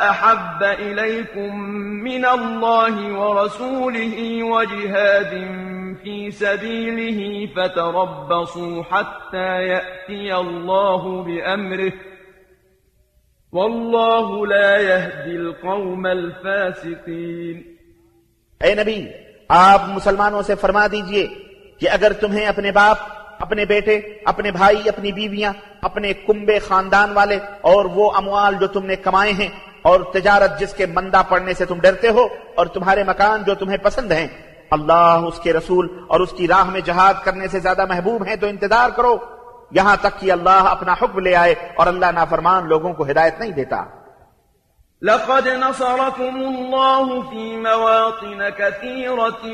أحب 0.09 0.63
إليكم 0.63 1.59
من 2.03 2.25
الله 2.25 3.13
ورسوله 3.13 4.43
وجهاد 4.43 5.68
في 6.03 6.31
سبيله 6.31 7.49
فتربصوا 7.55 8.83
حتى 8.83 9.49
يأتي 9.67 10.35
الله 10.35 11.23
بأمره 11.23 11.93
والله 13.53 14.47
لا 14.47 14.77
يهدي 14.77 15.35
القوم 15.35 16.05
الفاسقين 16.05 17.61
اے 18.61 18.73
نبی، 18.75 19.05
آپ 19.49 19.81
مسلمانوں 19.89 20.41
سے 20.41 20.55
فرما 20.55 20.87
دیجیے 20.87 21.27
کہ 21.79 21.89
اگر 21.89 22.13
تمہیں 22.13 22.45
اپنے 22.45 22.71
باپ، 22.71 22.97
اپنے 23.39 23.65
بیٹے، 23.65 23.95
اپنے 24.25 24.51
بھائی، 24.51 24.89
اپنی 24.89 25.11
بیویاں، 25.11 25.53
اپنے 25.81 26.13
کنبے 26.13 26.59
خاندان 26.59 27.11
والے 27.11 27.39
اور 27.61 27.85
وہ 27.85 28.11
اموال 28.17 28.55
جو 28.59 28.67
تم 28.67 28.85
نے 28.85 28.95
کمائے 28.95 29.31
ہیں 29.31 29.49
اور 29.81 29.99
تجارت 30.13 30.59
جس 30.59 30.73
کے 30.73 30.85
مندہ 30.85 31.21
پڑنے 31.29 31.53
سے 31.53 31.65
تم 31.65 31.79
ڈرتے 31.79 32.09
ہو 32.09 32.27
اور 32.55 32.65
تمہارے 32.65 33.03
مکان 33.03 33.43
جو 33.43 33.55
تمہیں 33.55 33.77
پسند 33.83 34.11
ہیں 34.11 34.27
اللہ، 34.71 35.19
اس 35.27 35.39
کے 35.39 35.53
رسول 35.53 36.05
اور 36.07 36.19
اس 36.19 36.31
کی 36.31 36.47
راہ 36.47 36.69
میں 36.69 36.81
جہاد 36.81 37.13
کرنے 37.23 37.47
سے 37.47 37.59
زیادہ 37.59 37.85
محبوب 37.85 38.23
ہیں 38.27 38.35
تو 38.35 38.47
انتظار 38.47 38.89
کرو۔ 38.89 39.17
یہاں 39.71 39.95
تک 40.01 40.19
کہ 40.19 40.31
اللہ 40.31 40.49
اپنا 40.49 40.93
حکم 40.93 41.19
لے 41.19 41.35
آئے 41.35 41.55
اور 41.77 41.87
اللہ 41.87 42.05
نافرمان 42.05 42.67
لوگوں 42.67 42.93
کو 42.93 43.03
ہدایت 43.03 43.39
نہیں 43.39 43.51
دیتا۔ 43.51 43.83
لقد 45.01 45.47
نصركم 45.47 46.35
الله 46.35 47.19
في 47.29 47.55
مواطن 47.57 48.41
كثيرة 48.57 49.49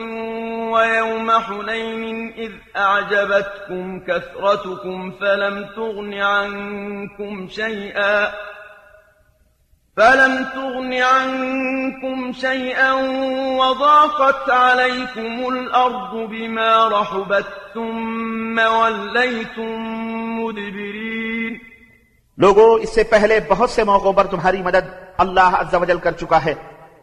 ويوم 0.71 1.31
حنين 1.31 2.29
إذ 2.37 2.77
أعجبتكم 2.77 3.99
كثرتكم 3.99 5.11
فلم 5.11 5.65
تغن 5.75 6.13
عنكم 6.13 7.47
شيئا۔ 7.47 8.29
فلم 9.97 10.33
تغن 10.53 10.93
عنكم 10.93 12.31
شيئا 12.31 12.93
وضاقت 13.59 14.49
عليكم 14.49 15.45
الأرض 15.47 16.15
بما 16.31 16.89
رحبت 16.89 17.45
ثم 17.73 18.59
وليتم 18.59 19.85
مدبرين 20.39 21.55
لوگو، 22.37 22.73
اس 22.73 22.95
سے 22.95 23.03
پہلے 23.03 23.39
بہت 23.47 23.69
سے 23.69 23.83
موقعوں 23.83 24.13
پر 24.13 24.27
تمہاری 24.31 24.61
مدد 24.61 24.89
اللہ 25.17 25.55
عز 25.61 25.73
و 25.73 25.85
جل 25.85 25.99
کر 26.03 26.11
چکا 26.11 26.39
ہے 26.45 26.53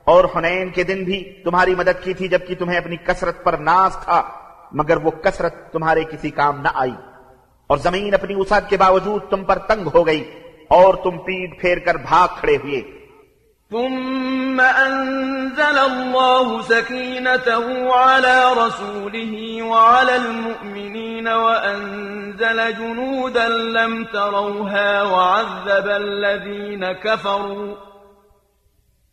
اور 0.06 0.24
حنین 0.36 0.70
کے 0.70 0.82
دن 0.82 1.02
بھی 1.04 1.22
تمہاری 1.44 1.74
مدد 1.74 2.04
کی 2.04 2.14
تھی 2.14 2.28
جبکہ 2.28 2.54
تمہیں 2.58 2.78
اپنی 2.78 2.96
کثرت 3.04 3.42
پر 3.44 3.54
ناز 3.70 3.96
تھا، 4.04 4.22
مگر 4.72 4.96
وہ 4.96 5.10
کثرت 5.24 5.54
تمہارے 5.72 6.04
کسی 6.12 6.30
کام 6.30 6.60
نہ 6.60 6.68
آئی 6.74 6.96
اور 7.70 7.78
زمین 7.78 8.14
اپنی 8.14 8.34
وسعت 8.34 8.70
کے 8.70 8.76
باوجود 8.76 9.30
تم 9.30 9.44
پر 9.44 9.58
تنگ 9.68 9.88
ہو 9.94 10.06
گئی۔ 10.06 10.22
اور 10.72 10.94
تم 10.94 11.18
پیٹ 11.18 11.60
پھیر 11.60 11.78
کر 11.78 11.94
بھاگ 11.94 12.28
کھڑے 12.40 12.56
ہوئے۔ 12.56 13.02
ثم 13.70 14.60
أنزل 14.60 15.78
الله 15.78 16.60
سكينته 16.62 17.88
على 17.94 18.38
رسوله 18.56 19.64
وعلى 19.70 20.12
المؤمنين 20.12 21.28
وأنزل 21.28 22.72
جنودا 22.78 23.48
لم 23.48 24.04
تروها 24.04 25.02
وعذب 25.02 25.90
الذين 25.90 26.84
كفروا۔ 27.02 27.74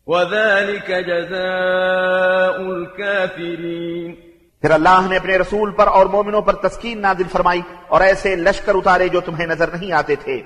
وذلك 0.06 0.90
جزاء 1.06 2.58
الكافرين۔ 2.58 4.14
پھر 4.60 4.70
اللہ 4.70 5.06
نے 5.08 5.16
اپنے 5.16 5.38
رسول 5.38 5.72
پر 5.72 5.86
اور 5.86 6.06
مومنوں 6.06 6.42
پر 6.42 6.52
تسکین 6.52 7.00
نازل 7.00 7.28
فرمائی 7.32 7.60
اور 7.88 8.00
ایسے 8.00 8.36
لشکر 8.36 8.74
اتارے 8.74 9.08
جو 9.08 9.20
تمہیں 9.20 9.46
نظر 9.46 9.68
نہیں 9.68 9.92
آتے 9.92 10.16
تھے۔ 10.16 10.42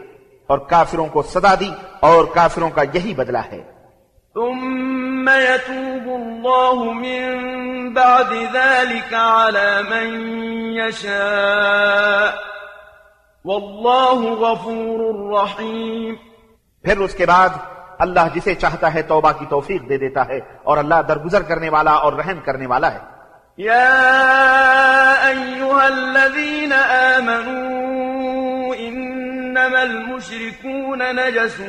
اور 0.47 0.59
کافروں 0.59 1.07
کو 1.07 1.23
سزا 1.23 1.55
دی 1.61 1.71
اور 2.01 2.25
کافروں 2.25 2.71
کا 2.71 2.83
یہی 2.95 3.15
بدلہ 3.15 3.39
ہے۔ 3.39 3.75
ثم 4.35 5.29
يتوب 5.29 6.09
الله 6.09 6.95
من 6.95 7.45
بعد 7.93 8.33
ذلك 8.53 9.15
على 9.15 9.83
من 9.91 10.21
يشاء 10.77 12.41
والله 13.45 14.35
غفور 14.35 15.33
رحيم۔ 15.39 16.15
پھر 16.83 16.99
اس 16.99 17.15
کے 17.15 17.27
بعد 17.27 17.49
اللہ 17.99 18.21
جسے 18.35 18.55
چاہتا 18.55 18.95
ہے 18.95 19.03
توبہ 19.03 19.33
کی 19.39 19.47
توفیق 19.51 19.89
دے 19.89 19.97
دیتا 19.97 20.29
ہے 20.29 20.39
اور 20.63 20.79
اللہ 20.79 21.03
درگزر 21.09 21.43
کرنے 21.43 21.69
والا 21.69 21.93
اور 21.93 22.13
رحم 22.13 22.41
کرنے 22.45 22.67
والا 22.67 22.95
ہے۔ 22.95 23.15
يا 23.59 23.95
أيها 25.27 25.85
الذين 25.85 26.73
آمنوا 26.73 27.84
إنما 29.55 29.83
المشركون 29.83 31.15
نجس 31.15 31.63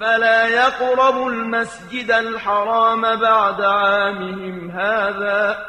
فلا 0.00 0.48
يقربوا 0.48 1.30
المسجد 1.30 2.10
الحرام 2.10 3.00
بعد 3.00 3.60
عامهم 3.60 4.70
هذا. 4.70 5.66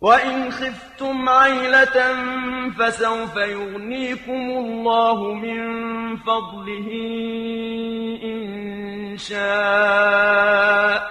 وإن 0.00 0.50
خفتم 0.50 1.28
عيلة 1.28 2.14
فسوف 2.78 3.36
يغنيكم 3.36 4.50
الله 4.50 5.34
من 5.34 5.60
فضله 6.16 6.88
إن 8.24 9.16
شاء. 9.18 11.02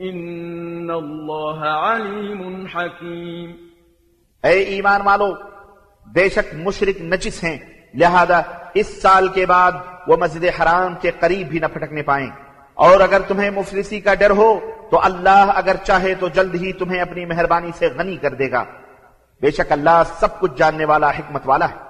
إن 0.00 0.90
الله 0.90 1.60
عليم 1.60 2.68
حكيم. 2.68 3.70
اے 4.44 4.48
ایمان 4.48 5.00
والو 5.00 5.36
بے 6.12 6.28
شک 6.28 6.54
مشرق 6.54 7.00
نجس 7.00 7.44
ہیں، 7.44 7.58
لہذا 7.94 8.40
اس 8.74 9.02
سال 9.02 9.28
کے 9.28 9.46
بعد 9.46 9.72
وہ 10.06 10.16
مسجد 10.16 10.44
حرام 10.44 10.94
کے 10.94 11.10
قریب 11.20 11.48
بھی 11.48 11.58
نہ 11.58 11.66
پھٹکنے 11.66 12.02
پائیں۔ 12.02 12.26
اور 12.74 13.00
اگر 13.00 13.20
تمہیں 13.20 13.50
مفلسی 13.50 14.00
کا 14.00 14.14
ڈر 14.14 14.30
ہو، 14.30 14.60
تو 14.90 15.00
اللہ 15.02 15.52
اگر 15.54 15.76
چاہے 15.84 16.14
تو 16.14 16.28
جلد 16.28 16.54
ہی 16.54 16.72
تمہیں 16.72 17.00
اپنی 17.00 17.24
مہربانی 17.24 17.70
سے 17.78 17.86
غنی 17.86 18.16
کر 18.16 18.34
دے 18.34 18.50
گا۔ 18.50 18.64
بے 19.40 19.50
شک 19.50 19.72
اللہ 19.72 20.02
سب 20.20 20.40
کچھ 20.40 20.52
جاننے 20.56 20.84
والا، 20.84 21.10
حکمت 21.10 21.42
والا 21.44 21.68
ہے۔ 21.68 21.89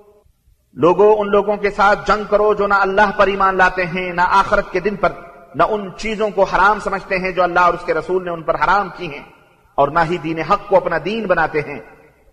لوگوں 0.73 1.15
ان 1.15 1.29
لوگوں 1.29 1.57
کے 1.57 1.71
ساتھ 1.71 2.07
جنگ 2.07 2.23
کرو 2.29 2.53
جو 2.53 2.67
نہ 2.67 2.73
اللہ 2.73 3.11
پر 3.17 3.27
ایمان 3.27 3.57
لاتے 3.57 3.85
ہیں، 3.85 4.13
نہ 4.13 4.21
آخرت 4.21 4.71
کے 4.71 4.79
دن 4.79 4.95
پر، 4.95 5.11
نہ 5.55 5.63
ان 5.69 5.89
چیزوں 5.97 6.29
کو 6.29 6.43
حرام 6.43 6.79
سمجھتے 6.79 7.17
ہیں 7.17 7.31
جو 7.31 7.43
اللہ 7.43 7.59
اور 7.59 7.73
اس 7.73 7.85
کے 7.85 7.93
رسول 7.93 8.23
نے 8.23 8.31
ان 8.31 8.43
پر 8.43 8.55
حرام 8.55 8.89
کی 8.97 9.13
ہیں۔ 9.13 9.23
اور 9.75 9.87
نہ 9.87 9.99
ہی 10.09 10.17
دین 10.17 10.39
حق 10.39 10.67
کو 10.67 10.77
اپنا 10.77 10.97
دین 11.05 11.25
بناتے 11.25 11.61
ہیں۔ 11.61 11.79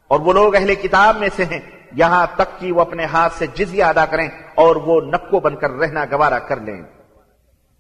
اور 0.08 0.20
وہ 0.20 0.32
لوگ 0.32 0.54
اہل 0.54 0.74
کتاب 0.74 1.16
میں 1.16 1.28
سے 1.36 1.44
ہیں۔ 1.44 1.60
یہاں 1.92 2.26
تک 2.34 2.60
کہ 2.60 2.72
وہ 2.72 2.80
اپنے 2.80 3.04
ہاتھ 3.04 3.32
سے 3.32 3.46
جزیہ 3.46 3.84
ادا 3.84 4.06
کریں 4.06 4.28
اور 4.54 4.76
وہ 4.76 5.00
نکو 5.00 5.40
بن 5.40 5.56
کر 5.56 5.70
رہنا 5.70 6.04
گوارا 6.04 6.38
کر 6.38 6.60
لیں۔ 6.60 6.82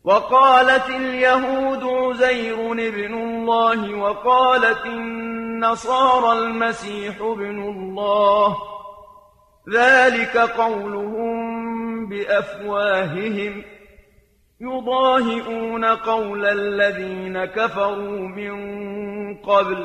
وقالت 0.04 0.90
اليهود 0.90 1.82
عزير 1.82 2.58
ابن 2.58 3.14
الله 3.14 4.00
وقالت 4.00 4.86
النصارى 4.86 6.38
المسيح 6.38 7.10
ابن 7.20 7.62
الله 7.62 8.77
ذلك 9.76 10.36
قولهم 10.60 11.48
بأفواههم. 12.08 13.60
يضاهئون 14.60 15.84
قول 15.84 16.46
الذين 16.46 17.44
كفروا 17.44 18.28
من 18.28 18.54
قبل. 19.34 19.76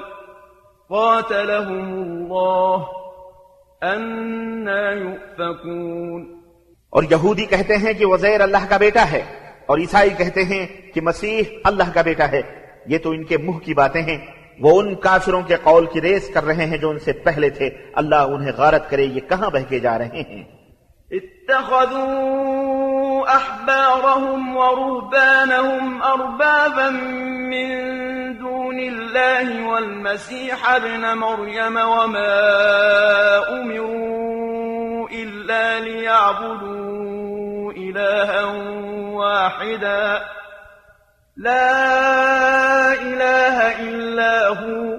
قاتلهم 0.90 1.94
الله. 2.04 2.82
أنا 3.82 4.92
يؤفكون. 4.92 6.26
اور 6.90 7.04
یہودی 7.12 7.46
کہتے 7.46 7.78
ہیں 7.78 7.94
کہ 7.94 8.06
وزیر 8.06 8.42
اللہ 8.42 8.70
کا 8.70 8.78
بیٹا 8.78 9.12
ہے 9.12 9.22
اور 9.66 9.78
عیسائی 9.78 10.10
کہتے 10.10 10.44
ہیں 10.44 10.68
کہ 10.94 11.02
مسیح 11.02 11.44
اللہ 11.64 11.84
کا 11.94 12.02
بیٹا 12.02 12.32
ہے. 12.32 12.42
یہ 12.86 12.98
تو 12.98 13.10
ان 13.10 13.24
کے 13.24 13.38
منہ 13.38 13.58
کی 13.58 13.74
باتیں 13.74 14.02
ہیں. 14.02 14.18
وہ 14.60 14.82
ان 14.82 14.96
کافروں 14.96 15.42
کے 15.42 15.56
قول 15.64 15.86
کی 15.86 16.02
ریس 16.02 16.34
کر 16.34 16.44
رہے 16.44 16.66
ہیں 16.66 16.78
جو 16.78 16.90
ان 16.90 17.00
سے 17.00 17.14
پہلے 17.14 17.50
تھے۔ 17.50 17.70
اللہ 17.94 18.16
انہیں 18.16 18.52
غارت 18.58 18.90
کرے، 18.90 19.04
یہ 19.04 19.20
کہاں 19.20 19.50
بہکے 19.50 19.80
جا 19.80 19.98
رہے 19.98 20.22
ہیں؟ 20.22 20.44
اتخذوا 21.12 22.54
احبارهم 23.28 24.58
ورهبانهم 24.58 26.04
اربابا 26.04 26.90
من 27.50 27.68
دون 28.34 28.80
الله 28.80 29.64
والمسيح 29.66 30.56
ابن 30.64 31.18
مريم 31.18 31.78
وما 31.78 32.34
امروا 33.48 35.08
الا 35.12 35.80
ليعبدوا 35.80 37.72
الها 37.78 38.46
واحدا. 39.14 40.18
لا 41.38 42.63
إله 43.04 43.72
إلا 43.80 44.48
هو 44.48 44.96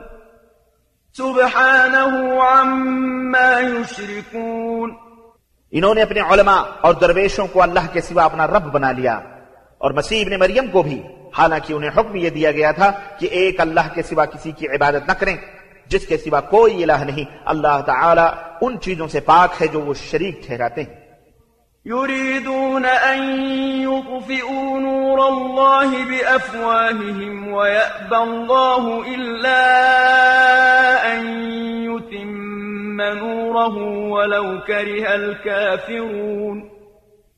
سبحانه 1.16 2.36
عما 2.38 3.60
يشركون. 3.60 4.90
انہوں 5.70 5.94
نے 5.94 6.02
اپنے 6.02 6.20
علماء 6.20 6.62
اور 6.80 6.94
درویشوں 6.94 7.46
کو 7.46 7.62
اللہ 7.62 7.86
کے 7.92 8.00
سوا 8.00 8.24
اپنا 8.24 8.46
رب 8.46 8.72
بنا 8.72 8.92
لیا 8.92 9.20
اور 9.78 9.90
مسیح 9.90 10.24
ابن 10.26 10.38
مریم 10.38 10.66
کو 10.66 10.82
بھی، 10.82 11.02
حالانکہ 11.38 11.72
انہیں 11.72 11.90
حکم 11.96 12.16
یہ 12.16 12.30
دیا 12.30 12.52
گیا 12.52 12.70
تھا 12.70 12.90
کہ 13.18 13.26
ایک 13.26 13.60
اللہ 13.60 13.94
کے 13.94 14.02
سوا 14.02 14.24
کسی 14.24 14.52
کی 14.52 14.66
عبادت 14.68 15.08
نہ 15.08 15.12
کریں، 15.12 15.36
جس 15.86 16.06
کے 16.06 16.16
سوا 16.16 16.40
کوئی 16.40 16.82
الہ 16.82 17.04
نہیں، 17.04 17.24
اللہ 17.44 17.80
تعالی 17.86 18.26
ان 18.60 18.80
چیزوں 18.80 19.08
سے 19.08 19.20
پاک 19.20 19.62
ہے 19.62 19.66
جو 19.66 19.80
وہ 19.80 19.94
شریک 19.94 20.46
ٹھہراتے 20.46 20.82
ہیں۔ 20.82 21.03
يريدون 21.86 22.84
أن 22.84 23.22
يطفئوا 23.82 24.80
نور 24.80 25.28
الله 25.28 25.90
بأفواههم 26.10 27.52
ويأبى 27.52 28.16
الله 28.16 29.14
إلا 29.14 29.60
أن 31.12 31.26
يتم 31.84 33.00
نوره 33.00 33.76
ولو 34.08 34.58
كره 34.66 35.12
الكافرون 35.12 36.60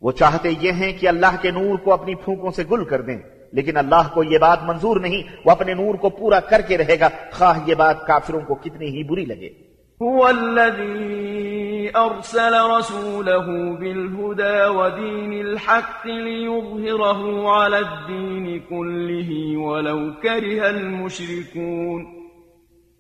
وہ 0.02 0.12
چاہتے 0.12 0.50
یہ 0.60 0.72
ہیں 0.72 0.92
کہ 0.92 1.08
اللہ 1.08 1.36
کے 1.42 1.50
نور 1.50 1.78
کو 1.78 1.92
اپنی 1.92 2.14
پھونکوں 2.14 2.50
سے 2.50 2.62
گل 2.70 2.84
کر 2.84 3.00
دیں، 3.00 3.18
لیکن 3.52 3.76
اللہ 3.76 4.14
کو 4.14 4.22
یہ 4.22 4.38
بات 4.38 4.62
منظور 4.62 4.96
نہیں، 4.96 5.22
وہ 5.44 5.50
اپنے 5.50 5.74
نور 5.74 5.94
کو 5.94 6.08
پورا 6.08 6.40
کر 6.40 6.60
کے 6.60 6.78
رہے 6.78 7.00
گا۔ 7.00 7.08
خواہ 7.32 7.58
یہ 7.66 7.74
بات 7.74 8.06
کافروں 8.06 8.40
کو 8.40 8.54
کتنی 8.54 8.86
ہی 8.86 9.02
بری 9.02 9.24
لگے۔ 9.24 9.65
هو 10.02 10.26
الذي 10.28 11.90
أرسل 11.96 12.54
رسوله 12.54 13.46
بالهدى 13.76 14.66
ودين 14.66 15.46
الحق 15.46 16.06
ليظهره 16.06 17.50
على 17.50 17.76
الدين 17.76 18.58
كله 18.68 19.56
ولو 19.56 20.12
كره 20.22 20.66
المشركون. 20.66 22.04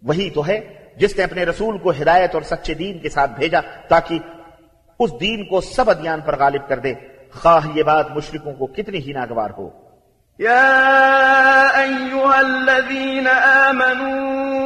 وہی 0.02 0.30
تو 0.30 0.46
ہے 0.46 0.74
جس 0.96 1.16
نے 1.16 1.24
اپنے 1.24 1.44
رسول 1.44 1.78
کو 1.78 1.90
ہدایت 1.90 2.34
اور 2.34 2.42
سچے 2.42 2.74
دین 2.74 2.98
کے 2.98 3.08
ساتھ 3.08 3.30
بھیجا 3.30 3.60
تاکہ 3.88 4.18
اس 4.98 5.10
دین 5.20 5.44
کو 5.44 5.60
سب 5.60 5.90
ادیان 5.90 6.20
پر 6.20 6.38
غالب 6.38 6.68
کر 6.68 6.78
دے۔ 6.78 6.94
خواہ 7.32 7.66
یہ 7.74 7.82
بات 7.82 8.10
مشرکوں 8.10 8.52
کو 8.52 8.66
کتنی 8.66 8.98
ہی 8.98 9.12
ناگوار 9.12 9.50
ہو۔ 9.58 9.70
يا 10.40 10.72
أيها 11.76 12.38
الذين 12.38 13.26
آمنوا 13.68 14.65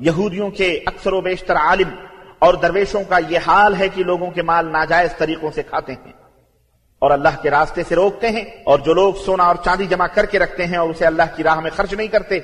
یہودیوں 0.00 0.50
کے 0.50 0.80
اکثر 0.86 1.12
و 1.12 1.20
بیشتر 1.20 1.56
عالم 1.56 1.88
اور 2.38 2.54
درویشوں 2.54 3.02
کا 3.08 3.18
یہ 3.28 3.38
حال 3.46 3.74
ہے 3.74 3.88
کہ 3.88 4.04
لوگوں 4.04 4.30
کے 4.30 4.42
مال 4.42 4.72
ناجائز 4.72 5.16
طریقوں 5.18 5.50
سے 5.50 5.62
کھاتے 5.62 5.92
ہیں 5.92 6.12
اور 6.98 7.10
اللہ 7.10 7.42
کے 7.42 7.50
راستے 7.50 7.82
سے 7.88 7.94
روکتے 7.94 8.30
ہیں 8.30 8.44
اور 8.64 8.78
جو 8.78 8.94
لوگ 8.94 9.14
سونا 9.14 9.44
اور 9.44 9.56
چاندی 9.64 9.86
جمع 9.86 10.06
کر 10.06 10.26
کے 10.26 10.38
رکھتے 10.38 10.66
ہیں 10.66 10.76
اور 10.76 10.90
اسے 10.90 11.06
اللہ 11.06 11.22
کی 11.36 11.42
راہ 11.42 11.60
میں 11.60 11.70
خرچ 11.76 11.92
نہیں 11.94 12.08
کرتے، 12.08 12.36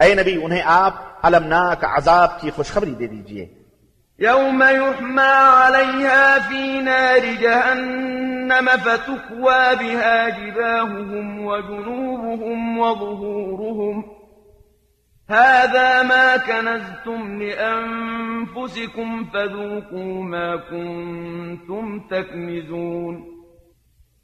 اے 0.00 0.14
نبی، 0.14 0.44
انہیں 0.44 0.62
آپ 0.64 0.94
المناک 1.22 1.84
عذاب 1.84 2.40
کی 2.40 2.50
خوشخبری 2.50 2.90
دے 2.90 3.06
دیجیے۔ 3.06 3.58
يوم 4.20 4.62
يحمى 4.62 5.34
عليها 5.62 6.38
في 6.48 6.80
نار 6.80 7.24
جهنم 7.40 8.70
فتكوى 8.84 9.74
بها 9.80 10.28
جباههم 10.28 11.46
وجنوبهم 11.46 12.78
وظهورهم 12.78 14.17
هذا 15.30 16.02
ما 16.02 16.36
كنزتم 16.36 17.42
لأنفسكم 17.42 19.24
فذوقوا 19.32 20.22
ما 20.24 20.56
كنتم 20.56 21.98
تكنزون. 21.98 23.20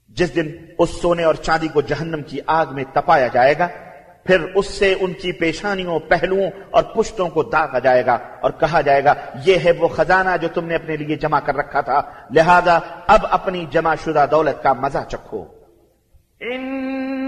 جس 0.08 0.36
دن 0.36 0.48
اس 0.78 0.90
سونے 1.02 1.24
اور 1.24 1.34
چاندی 1.34 1.68
کو 1.68 1.80
جہنم 1.80 2.22
کی 2.22 2.38
آگ 2.46 2.66
میں 2.70 2.84
تپایا 2.92 3.28
جائے 3.28 3.54
گا 3.58 3.68
پھر 4.26 4.40
اس 4.54 4.66
سے 4.66 4.94
ان 5.00 5.12
کی 5.12 5.32
پیشانیوں 5.32 5.98
پہلوؤں 5.98 6.50
اور 6.70 6.82
پشتوں 6.82 7.28
کو 7.28 7.42
داغا 7.42 7.78
جائے 7.78 8.06
گا 8.06 8.18
اور 8.40 8.50
کہا 8.50 8.80
جائے 8.80 9.04
گا 9.04 9.14
یہ 9.44 9.56
ہے 9.64 9.70
وہ 9.70 9.88
خزانہ 9.88 10.36
جو 10.40 10.48
تم 10.54 10.64
نے 10.64 10.74
اپنے 10.74 10.96
لیے 10.96 11.16
جمع 11.16 11.40
کر 11.40 11.56
رکھا 11.56 11.80
تھا 11.80 12.02
لہذا 12.34 12.78
اب 13.06 13.26
اپنی 13.30 13.66
جمع 13.70 13.94
شدہ 14.04 14.26
دولت 14.30 14.62
کا 14.62 14.72
مزہ 14.72 14.98
چکھو۔ 15.08 15.44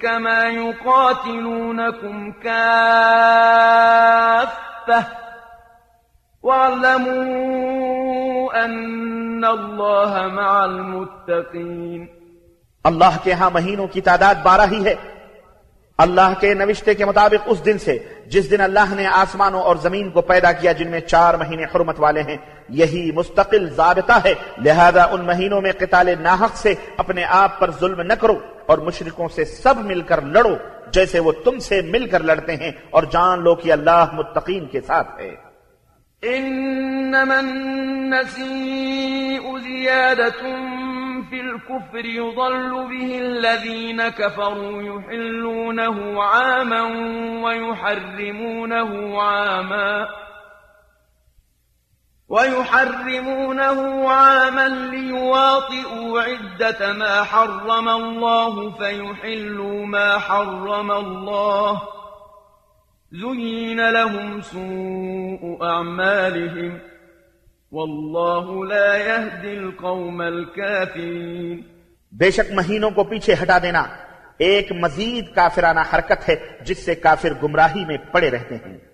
كما 0.00 0.44
يقاتلونكم 0.44 2.30
كافة. 2.30 5.00
واعلموا 6.42 8.64
أن 8.64 9.44
الله 9.44 10.32
مع 10.32 10.62
المتقين. 10.62 12.06
اللہ 12.84 13.16
کے 13.22 13.32
ہاں 13.32 13.50
مہینوں 13.50 13.86
کی 13.86 14.00
تعداد 14.00 14.34
بارہ 14.42 14.70
ہی 14.70 14.84
ہے۔ 14.84 14.94
اللہ 15.98 16.32
کے 16.40 16.54
نوشتے 16.54 16.94
کے 16.94 17.04
مطابق 17.04 17.42
اس 17.46 17.66
دن 17.66 17.78
سے 17.78 17.98
جس 18.26 18.50
دن 18.50 18.60
اللہ 18.60 18.90
نے 18.90 19.06
آسمانوں 19.06 19.60
اور 19.60 19.76
زمین 19.76 20.10
کو 20.10 20.20
پیدا 20.20 20.52
کیا 20.52 20.72
جن 20.72 20.90
میں 20.90 21.00
چار 21.00 21.34
مہینے 21.34 21.64
حرمت 21.64 21.96
والے 21.98 22.22
ہیں 22.22 22.36
یہی 22.68 23.12
مستقل 23.12 23.68
ضابطہ 23.68 24.12
ہے۔ 24.24 24.34
لہذا 24.64 25.04
ان 25.04 25.24
مہینوں 25.24 25.60
میں 25.60 25.72
قتال 25.78 26.14
ناحق 26.20 26.56
سے 26.56 26.74
اپنے 26.96 27.24
آپ 27.24 27.60
پر 27.60 27.70
ظلم 27.70 28.00
نہ 28.00 28.12
کرو 28.12 28.38
اور 28.66 28.78
مشرکوں 28.78 29.28
سے 29.28 29.44
سب 29.44 29.74
مل 29.76 30.00
کر 30.00 30.22
لڑو 30.22 30.56
جیسے 30.90 31.18
وہ 31.18 31.32
تم 31.44 31.58
سے 31.58 31.82
مل 31.82 32.08
کر 32.08 32.22
لڑتے 32.22 32.56
ہیں 32.56 32.72
اور 32.90 33.02
جان 33.02 33.42
لو 33.42 33.54
کہ 33.54 33.72
اللہ 33.72 34.04
متقین 34.12 34.66
کے 34.66 34.80
ساتھ 34.80 35.20
ہے۔ 35.20 35.54
إنما 36.36 37.38
النسيء 37.38 38.44
زيادة 39.58 40.48
في 41.30 41.40
الكفر 41.40 42.04
يضل 42.04 42.70
به 42.70 43.18
الذين 43.18 44.00
كفروا 44.16 44.82
يحلونه 44.82 46.20
عاما 46.20 46.82
ويحرمونه 47.46 48.88
عاما۔ 49.16 50.04
ويحرمونه 52.28 54.08
عاما 54.08 54.68
ليواطئوا 54.68 56.20
عدة 56.20 56.92
ما 56.92 57.22
حرم 57.22 57.88
الله 57.88 58.70
فيحلوا 58.70 59.86
ما 59.86 60.18
حرم 60.18 60.90
الله 60.92 61.82
زين 63.12 63.90
لهم 63.90 64.40
سوء 64.40 65.58
أعمالهم 65.62 66.78
والله 67.72 68.66
لا 68.66 68.96
يهدي 68.96 69.58
القوم 69.58 70.20
الكافرين 70.20 71.62
بے 72.12 72.30
شک 72.30 72.52
مہینوں 72.52 72.90
کو 72.90 73.04
پیچھے 73.04 73.34
ہٹا 73.42 73.58
دینا 73.62 73.82
ایک 74.38 74.72
مزید 74.72 75.34
کافرانہ 75.34 75.80
حرکت 75.92 76.28
ہے 76.28 76.34
جس 76.64 76.84
سے 76.84 76.94
کافر 76.94 77.32
گمراہی 77.42 77.84
میں 77.84 77.96
پڑے 78.12 78.30
رہتے 78.30 78.54
ہیں۔ 78.54 78.93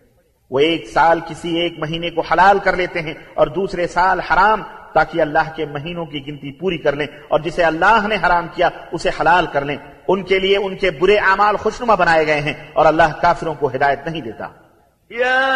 وہ 0.51 0.59
ایک 0.59 0.89
سال 0.89 1.21
کسی 1.29 1.57
ایک 1.57 1.75
مہینے 1.79 2.11
کو 2.11 2.21
حلال 2.21 2.59
کر 2.59 2.77
لیتے 2.77 3.01
ہیں 3.01 3.15
اور 3.35 3.47
دوسرے 3.47 3.87
سال 3.87 4.21
حرام 4.21 4.63
تاکہ 4.95 5.21
اللہ 5.21 5.53
کے 5.57 5.67
مہینوں 5.67 6.07
کی 6.07 6.27
گنتی 6.27 6.53
پوری 6.53 6.79
کر 6.79 6.97
لیں 6.97 7.07
اور 7.29 7.41
جسے 7.41 7.65
اللہ 7.65 8.07
نے 8.09 8.17
حرام 8.27 8.47
کیا 8.55 8.69
اسے 8.93 9.11
حلال 9.21 9.47
کر 9.53 9.65
لیں۔ 9.65 9.77
ان 10.09 10.23
کے 10.23 10.39
لیے 10.39 10.57
ان 10.57 10.77
کے 10.77 10.91
برے 10.91 11.17
اعمال 11.17 11.57
خوشنما 11.57 11.95
بنائے 11.95 12.27
گئے 12.27 12.41
ہیں 12.41 12.55
اور 12.73 12.87
اللہ 12.87 13.13
کافروں 13.23 13.55
کو 13.55 13.71
ہدایت 13.75 14.07
نہیں 14.07 14.21
دیتا۔ 14.21 14.49
يا 15.11 15.51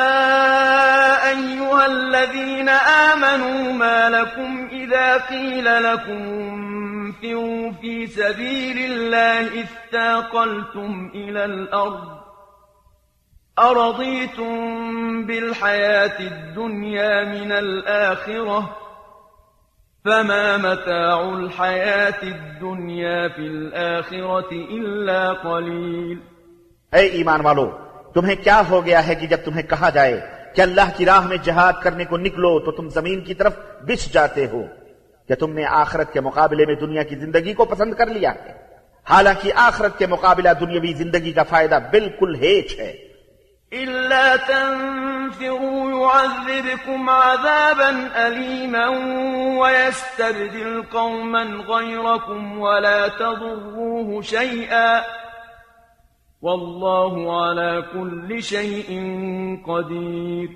أيها 1.28 1.84
الذين 1.84 2.68
آمنوا 2.68 3.72
ما 3.72 4.08
لكم 4.08 4.66
إذا 4.72 5.16
قيل 5.28 5.64
لكم 5.64 6.22
انفروا 6.28 7.70
في 7.80 8.06
سبيل 8.06 8.92
الله 8.92 9.60
استاقلتم 9.60 11.08
إلى 11.14 11.44
الأرض 11.44 12.13
أرضيتم 13.62 15.26
بالحياة 15.26 16.18
الدنيا 16.20 17.24
من 17.24 17.52
الآخرة 17.52 18.58
فما 20.04 20.56
متاع 20.56 21.20
الحياة 21.32 22.22
الدنيا 22.22 23.28
في 23.28 23.46
الآخرة 23.46 24.50
إلا 24.78 25.32
قليل۔ 25.32 26.18
اے 26.92 27.06
ایمان 27.06 27.40
والو، 27.40 27.70
تمہیں 28.14 28.36
کیا 28.44 28.62
ہو 28.70 28.86
گیا 28.86 29.06
ہے 29.06 29.14
کہ 29.14 29.26
جب 29.26 29.36
تمہیں 29.44 29.62
کہا 29.62 29.90
جائے 29.90 30.20
کہ 30.54 30.60
اللہ 30.60 30.90
کی 30.96 31.06
راہ 31.06 31.26
میں 31.26 31.36
جہاد 31.36 31.72
کرنے 31.82 32.04
کو 32.04 32.16
نکلو 32.16 32.58
تو 32.58 32.70
تم 32.70 32.88
زمین 32.88 33.20
کی 33.20 33.34
طرف 33.34 33.52
بچ 33.82 34.12
جاتے 34.12 34.46
ہو 34.46 34.62
کہ 35.28 35.34
تم 35.34 35.52
نے 35.52 35.64
آخرت 35.64 36.12
کے 36.12 36.20
مقابلے 36.20 36.66
میں 36.66 36.74
دنیا 36.74 37.02
کی 37.02 37.16
زندگی 37.16 37.52
کو 37.52 37.64
پسند 37.64 37.94
کر 37.94 38.06
لیا 38.06 38.34
ہے۔ 38.34 38.52
حالانکہ 39.10 39.52
آخرت 39.56 39.98
کے 39.98 40.06
مقابلہ 40.06 40.48
دنیاوی 40.60 40.92
زندگی 40.92 41.32
کا 41.32 41.42
فائدہ 41.42 41.78
بالکل 41.90 42.34
ہیچ 42.34 42.80
ہے۔ 42.80 43.13
إلا 43.74 44.36
تنفروا 44.36 45.90
يعذبكم 45.90 47.10
عذابا 47.10 47.90
أليما 48.14 48.88
ويستبدل 49.58 50.82
قوما 50.92 51.42
غيركم 51.68 52.58
ولا 52.58 53.08
تضروه 53.08 54.22
شيئا 54.22 55.02
والله 56.42 57.14
على 57.42 57.82
كل 57.92 58.40
شيء 58.40 58.90
قدير. 59.66 60.48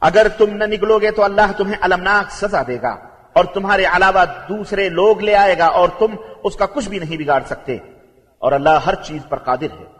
اگر 0.00 0.28
تم 0.28 0.56
نہ 0.56 0.64
نکلو 0.64 0.98
گے 0.98 1.10
تو 1.10 1.24
اللہ 1.24 1.52
تمہیں 1.56 1.76
المناک 1.80 2.30
سزا 2.30 2.62
دے 2.66 2.82
گا 2.82 2.96
اور 3.32 3.44
تمہارے 3.44 3.84
علاوہ 3.84 4.24
دوسرے 4.48 4.88
لوگ 4.88 5.20
لے 5.20 5.34
آئے 5.36 5.58
گا 5.58 5.66
اور 5.66 5.88
تم 5.88 6.14
اس 6.44 6.56
کا 6.56 6.66
کچھ 6.66 6.88
بھی 6.88 6.98
نہیں 6.98 7.16
بگاڑ 7.16 7.40
سکتے 7.46 7.76
اور 8.38 8.52
اللہ 8.52 8.84
ہر 8.86 8.94
چیز 8.94 9.22
پر 9.28 9.38
قادر 9.38 9.70
ہے۔ 9.80 9.99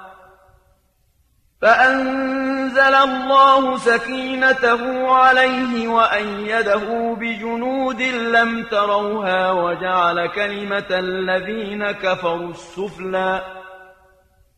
فأنزل 1.61 2.95
الله 2.95 3.77
سكينته 3.77 5.11
عليه 5.11 5.87
وأيده 5.87 7.15
بجنود 7.19 8.01
لم 8.01 8.63
تروها 8.63 9.51
وجعل 9.51 10.27
كلمة 10.27 10.89
الذين 10.89 11.91
كفروا 11.91 12.49
السفلى 12.49 13.41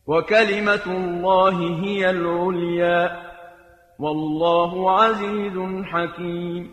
وكلمة 0.06 0.86
الله 0.86 1.56
هي 1.84 2.10
العليا 2.10 3.00
والله 3.98 4.90
عزيز 5.00 5.56
حكيم 5.92 6.64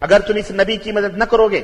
اگر 0.00 0.20
تم 0.20 0.36
اس 0.36 0.50
نبی 0.50 0.76
کی 0.76 0.92
مدد 0.92 1.16
نہ 1.16 1.24
کرو 1.24 1.48
گے 1.48 1.60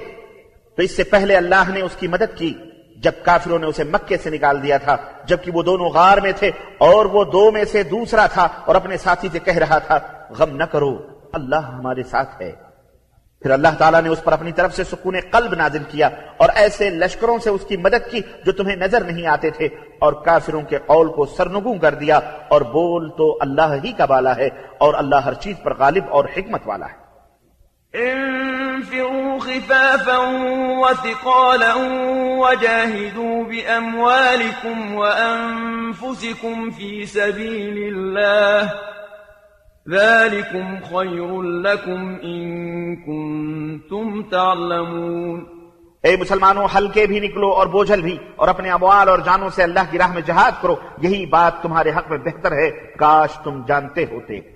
تو 0.76 0.82
اس 0.82 0.96
سے 0.96 1.04
پہلے 1.04 1.36
اللہ 1.36 1.68
نے 1.68 1.80
اس 1.80 1.96
کی 1.96 2.08
مدد 2.08 2.38
کی۔ 2.38 2.54
جب 3.02 3.12
کافروں 3.22 3.58
نے 3.58 3.66
اسے 3.66 3.84
مکے 3.84 4.16
سے 4.16 4.30
نکال 4.30 4.62
دیا 4.62 4.76
تھا، 4.76 4.96
جبکہ 5.24 5.52
وہ 5.54 5.62
دونوں 5.62 5.86
غار 5.86 6.18
میں 6.18 6.32
تھے 6.36 6.50
اور 6.78 7.06
وہ 7.06 7.24
دو 7.24 7.50
میں 7.50 7.64
سے 7.64 7.82
دوسرا 7.82 8.26
تھا 8.26 8.48
اور 8.64 8.74
اپنے 8.74 8.96
ساتھی 8.96 9.28
سے 9.32 9.38
کہہ 9.38 9.56
رہا 9.56 9.78
تھا، 9.78 9.98
غم 10.30 10.56
نہ 10.56 10.64
کرو، 10.64 10.98
اللہ 11.32 11.56
ہمارے 11.56 12.02
ساتھ 12.02 12.42
ہے۔ 12.42 12.52
پھر 13.42 13.50
اللہ 13.50 13.68
تعالیٰ 13.78 14.02
نے 14.02 14.08
اس 14.08 14.24
پر 14.24 14.32
اپنی 14.32 14.52
طرف 14.52 14.76
سے 14.76 14.84
سکون 14.84 15.16
قلب 15.30 15.54
نازل 15.54 15.82
کیا 15.88 16.08
اور 16.36 16.48
ایسے 16.54 16.90
لشکروں 16.90 17.38
سے 17.38 17.50
اس 17.50 17.60
کی 17.68 17.76
مدد 17.76 18.10
کی 18.10 18.20
جو 18.46 18.52
تمہیں 18.52 18.76
نظر 18.76 19.04
نہیں 19.04 19.26
آتے 19.26 19.50
تھے 19.50 19.68
اور 19.98 20.12
کافروں 20.12 20.62
کے 20.62 20.78
قول 20.86 21.08
کو 21.08 21.26
سرنگوں 21.26 21.74
کر 21.74 21.94
دیا 21.94 22.20
اور 22.48 22.60
بول 22.60 23.10
تو 23.10 23.38
اللہ 23.40 23.74
ہی 23.84 23.92
کا 23.92 24.04
بالا 24.04 24.36
ہے 24.36 24.48
اور 24.78 24.94
اللہ 24.94 25.16
ہر 25.16 25.34
چیز 25.34 25.56
پر 25.62 25.74
غالب 25.74 26.04
اور 26.08 26.24
حکمت 26.36 26.60
والا 26.64 26.86
ہے۔ 26.86 27.05
انفروا 27.94 29.38
خفافا 29.38 30.16
وثقالا 30.78 31.74
وجاهدوا 32.38 33.44
بأموالكم 33.44 34.94
وأنفسكم 34.94 36.70
في 36.70 37.06
سبيل 37.06 37.78
الله 37.78 38.70
ذلكم 39.90 40.78
خير 40.84 41.42
لكم 41.42 42.14
إن 42.22 42.96
كنتم 42.96 44.22
تعلمون 44.22 45.44
اے 46.02 46.16
مسلمانوں 46.16 46.66
ہلکے 46.74 47.06
بھی 47.06 47.20
نکلو 47.20 47.48
اور 47.48 47.66
بوجھل 47.66 48.02
بھی 48.02 48.18
اور 48.36 48.48
اپنے 48.48 48.70
اموال 48.70 49.08
اور 49.08 49.18
جانوں 49.18 49.48
سے 49.48 49.62
اللہ 49.62 49.80
کی 49.90 49.98
راہ 49.98 50.12
میں 50.12 50.22
جہاد 50.22 50.62
کرو، 50.62 50.76
یہی 51.02 51.26
بات 51.26 51.62
تمہارے 51.62 51.90
حق 51.90 52.10
میں 52.10 52.18
بہتر 52.18 52.52
ہے۔ 52.52 52.70
کاش 52.70 53.30
تم 53.44 53.62
جانتے 53.68 54.04
ہوتے۔ 54.04 54.55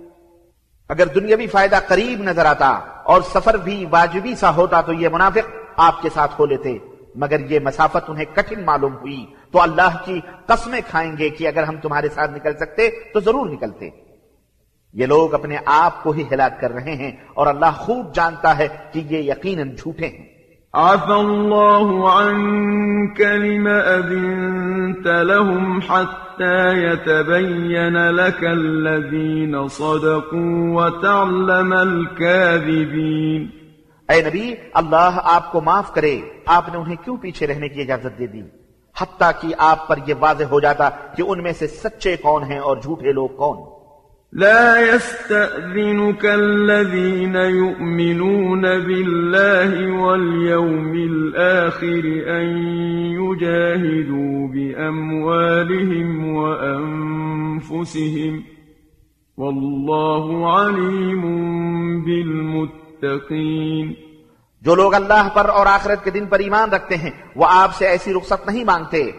اگر 0.91 1.05
دنیاوی 1.05 1.47
فائدہ 1.47 1.79
قریب 1.87 2.23
نظر 2.23 2.45
آتا 2.45 2.69
اور 3.03 3.21
سفر 3.21 3.53
بھی 3.53 3.85
واجبی 3.89 4.35
سا 4.35 4.55
ہوتا 4.55 4.81
تو 4.81 4.93
یہ 4.93 5.09
منافق 5.09 5.49
آپ 5.77 6.01
کے 6.01 6.09
ساتھ 6.13 6.31
ہو 6.39 6.45
لیتے۔ 6.45 6.77
مگر 7.15 7.39
یہ 7.39 7.59
مسافت 7.59 8.09
انہیں 8.09 8.25
کٹھن 8.33 8.65
معلوم 8.65 8.95
ہوئی۔ 8.95 9.25
تو 9.51 9.61
اللہ 9.61 9.97
کی 10.05 10.21
قسمیں 10.45 10.81
کھائیں 10.89 11.17
گے 11.17 11.29
کہ 11.29 11.47
اگر 11.47 11.63
ہم 11.63 11.77
تمہارے 11.77 12.09
ساتھ 12.09 12.31
نکل 12.31 12.57
سکتے 12.57 12.89
تو 13.13 13.19
ضرور 13.19 13.49
نکلتے۔ 13.49 13.89
یہ 14.93 15.05
لوگ 15.05 15.33
اپنے 15.33 15.57
آپ 15.65 16.03
کو 16.03 16.11
ہی 16.11 16.23
ہلاک 16.31 16.61
کر 16.61 16.71
رہے 16.71 16.95
ہیں 16.95 17.11
اور 17.33 17.47
اللہ 17.47 17.71
خوب 17.77 18.15
جانتا 18.15 18.57
ہے 18.57 18.67
کہ 18.91 18.99
یہ 19.09 19.31
یقیناً 19.31 19.75
جھوٹے 19.75 20.07
ہیں۔ 20.07 20.30
عفى 20.73 21.13
الله 21.13 22.09
عنك 22.09 23.21
لما 23.21 23.95
أذنت 23.95 25.07
لهم 25.07 25.79
حتى 25.79 26.83
يتبين 26.83 27.97
لك 27.97 28.43
الذين 28.43 29.67
صدقوا 29.67 30.81
وتعلم 30.81 31.73
الكاذبين 31.73 33.47
اے 34.09 34.21
نبی، 34.21 34.55
اللہ 34.73 35.19
آپ 35.23 35.51
کو 35.51 35.61
معاف 35.61 35.93
کرے۔ 35.93 36.21
آپ 36.45 36.69
نے 36.71 36.77
انہیں 36.77 36.95
کیوں 37.03 37.17
پیچھے 37.17 37.47
رہنے 37.47 37.69
کی 37.69 37.81
اجازت 37.81 38.19
دے 38.19 38.27
دی؟ 38.27 38.41
حتیٰ 39.01 39.31
کہ 39.41 39.55
آپ 39.57 39.87
پر 39.87 39.95
یہ 40.07 40.13
واضح 40.19 40.43
ہو 40.43 40.59
جاتا 40.59 40.89
کہ 40.89 41.23
ان 41.27 41.43
میں 41.43 41.53
سے 41.53 41.67
سچے 41.67 42.15
کون 42.15 42.43
ہیں 42.43 42.59
اور 42.59 42.77
جھوٹے 42.77 43.11
لوگ 43.11 43.27
کون۔ 43.27 43.70
لا 44.33 44.95
يستأذنك 44.95 46.25
الذين 46.25 47.35
يؤمنون 47.35 48.61
بالله 48.61 49.91
واليوم 49.91 50.93
الآخر 50.93 52.23
أن 52.27 52.45
يجاهدوا 53.19 54.47
بأموالهم 54.47 56.35
وأنفسهم 56.35 58.43
والله 59.37 60.59
عليم 60.59 61.21
بالمتقين 62.05 63.95
جو 64.61 64.75
لوگ 64.75 64.93
اللہ 64.93 65.29
پر 65.33 65.49
اور 65.49 65.65
آخرت 65.65 66.03
کے 66.03 66.11
دن 66.11 66.25
پر 66.25 66.39
ایمان 66.39 66.69
رکھتے 66.69 66.95
ہیں، 66.95 67.11
وہ 67.35 67.45
آپ 67.49 67.75
سے 67.75 67.87
ایسی 67.87 68.13
رخصت 68.13 68.47
نہیں 68.47 68.63
مانگتے 68.63 69.11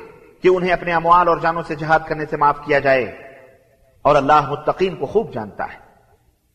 کہ 0.43 0.49
انہیں 0.49 0.73
اپنے 0.73 0.93
اموال 0.93 1.29
اور 1.29 1.37
جانوں 1.37 1.63
سے 1.63 1.75
جہاد 1.75 1.99
کرنے 2.09 2.25
سے 2.31 2.37
معاف 2.37 2.65
کیا 2.65 2.79
جائے۔ 2.79 3.22
اور 4.03 4.17
اللہ 4.17 4.51
متقین 4.51 4.97
کو 4.97 5.07
خوب 5.07 5.33
جانتا 5.33 5.65
ہے۔ 5.65 5.83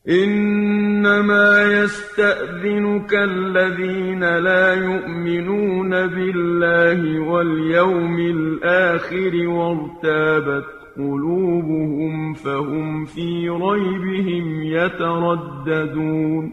انما 0.10 1.62
يستأذنك 1.62 3.13
الذين 3.13 4.19
لا 4.19 4.73
يؤمنون 4.73 5.89
بالله 5.89 7.25
واليوم 7.27 8.15
الآخر 8.15 9.47
وارتابت 9.47 10.95
قلوبهم 10.95 12.33
فهم 12.33 13.05
في 13.05 13.49
ريبهم 13.49 14.62
يترددون۔ 14.62 16.51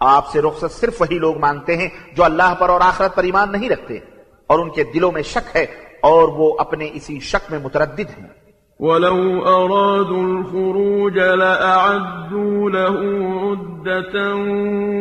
آپ 0.00 0.26
سے 0.28 0.40
رخصت 0.40 0.70
صرف 0.70 1.00
وہی 1.00 1.18
لوگ 1.18 1.38
مانگتے 1.38 1.76
ہیں 1.76 1.88
جو 2.16 2.24
اللہ 2.24 2.54
پر 2.58 2.68
اور 2.68 2.80
آخرت 2.80 3.16
پر 3.16 3.24
ایمان 3.24 3.52
نہیں 3.52 3.68
رکھتے 3.68 3.98
اور 4.46 4.58
ان 4.58 4.70
کے 4.70 4.84
دلوں 4.84 5.12
میں 5.12 5.22
شک 5.22 5.56
ہے 5.56 5.62
اور 6.00 6.28
وہ 6.28 6.56
اپنے 6.58 6.90
اسی 6.92 7.20
شک 7.20 7.52
میں 7.52 7.58
متردد 7.58 8.10
ہیں۔ 8.18 8.39
ولو 8.80 9.42
أرادوا 9.44 10.22
الخروج 10.24 11.18
لأعدوا 11.18 12.70
له 12.70 12.96
عدة 13.40 14.34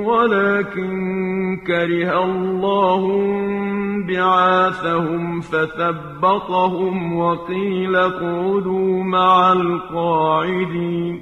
ولكن 0.04 0.92
كره 1.68 2.24
الله 2.24 3.02
بعاثهم 4.10 5.42
فثبطهم 5.42 7.18
وقيل 7.18 7.96
اقعدوا 7.96 9.04
مع 9.04 9.52
القاعدين 9.52 11.20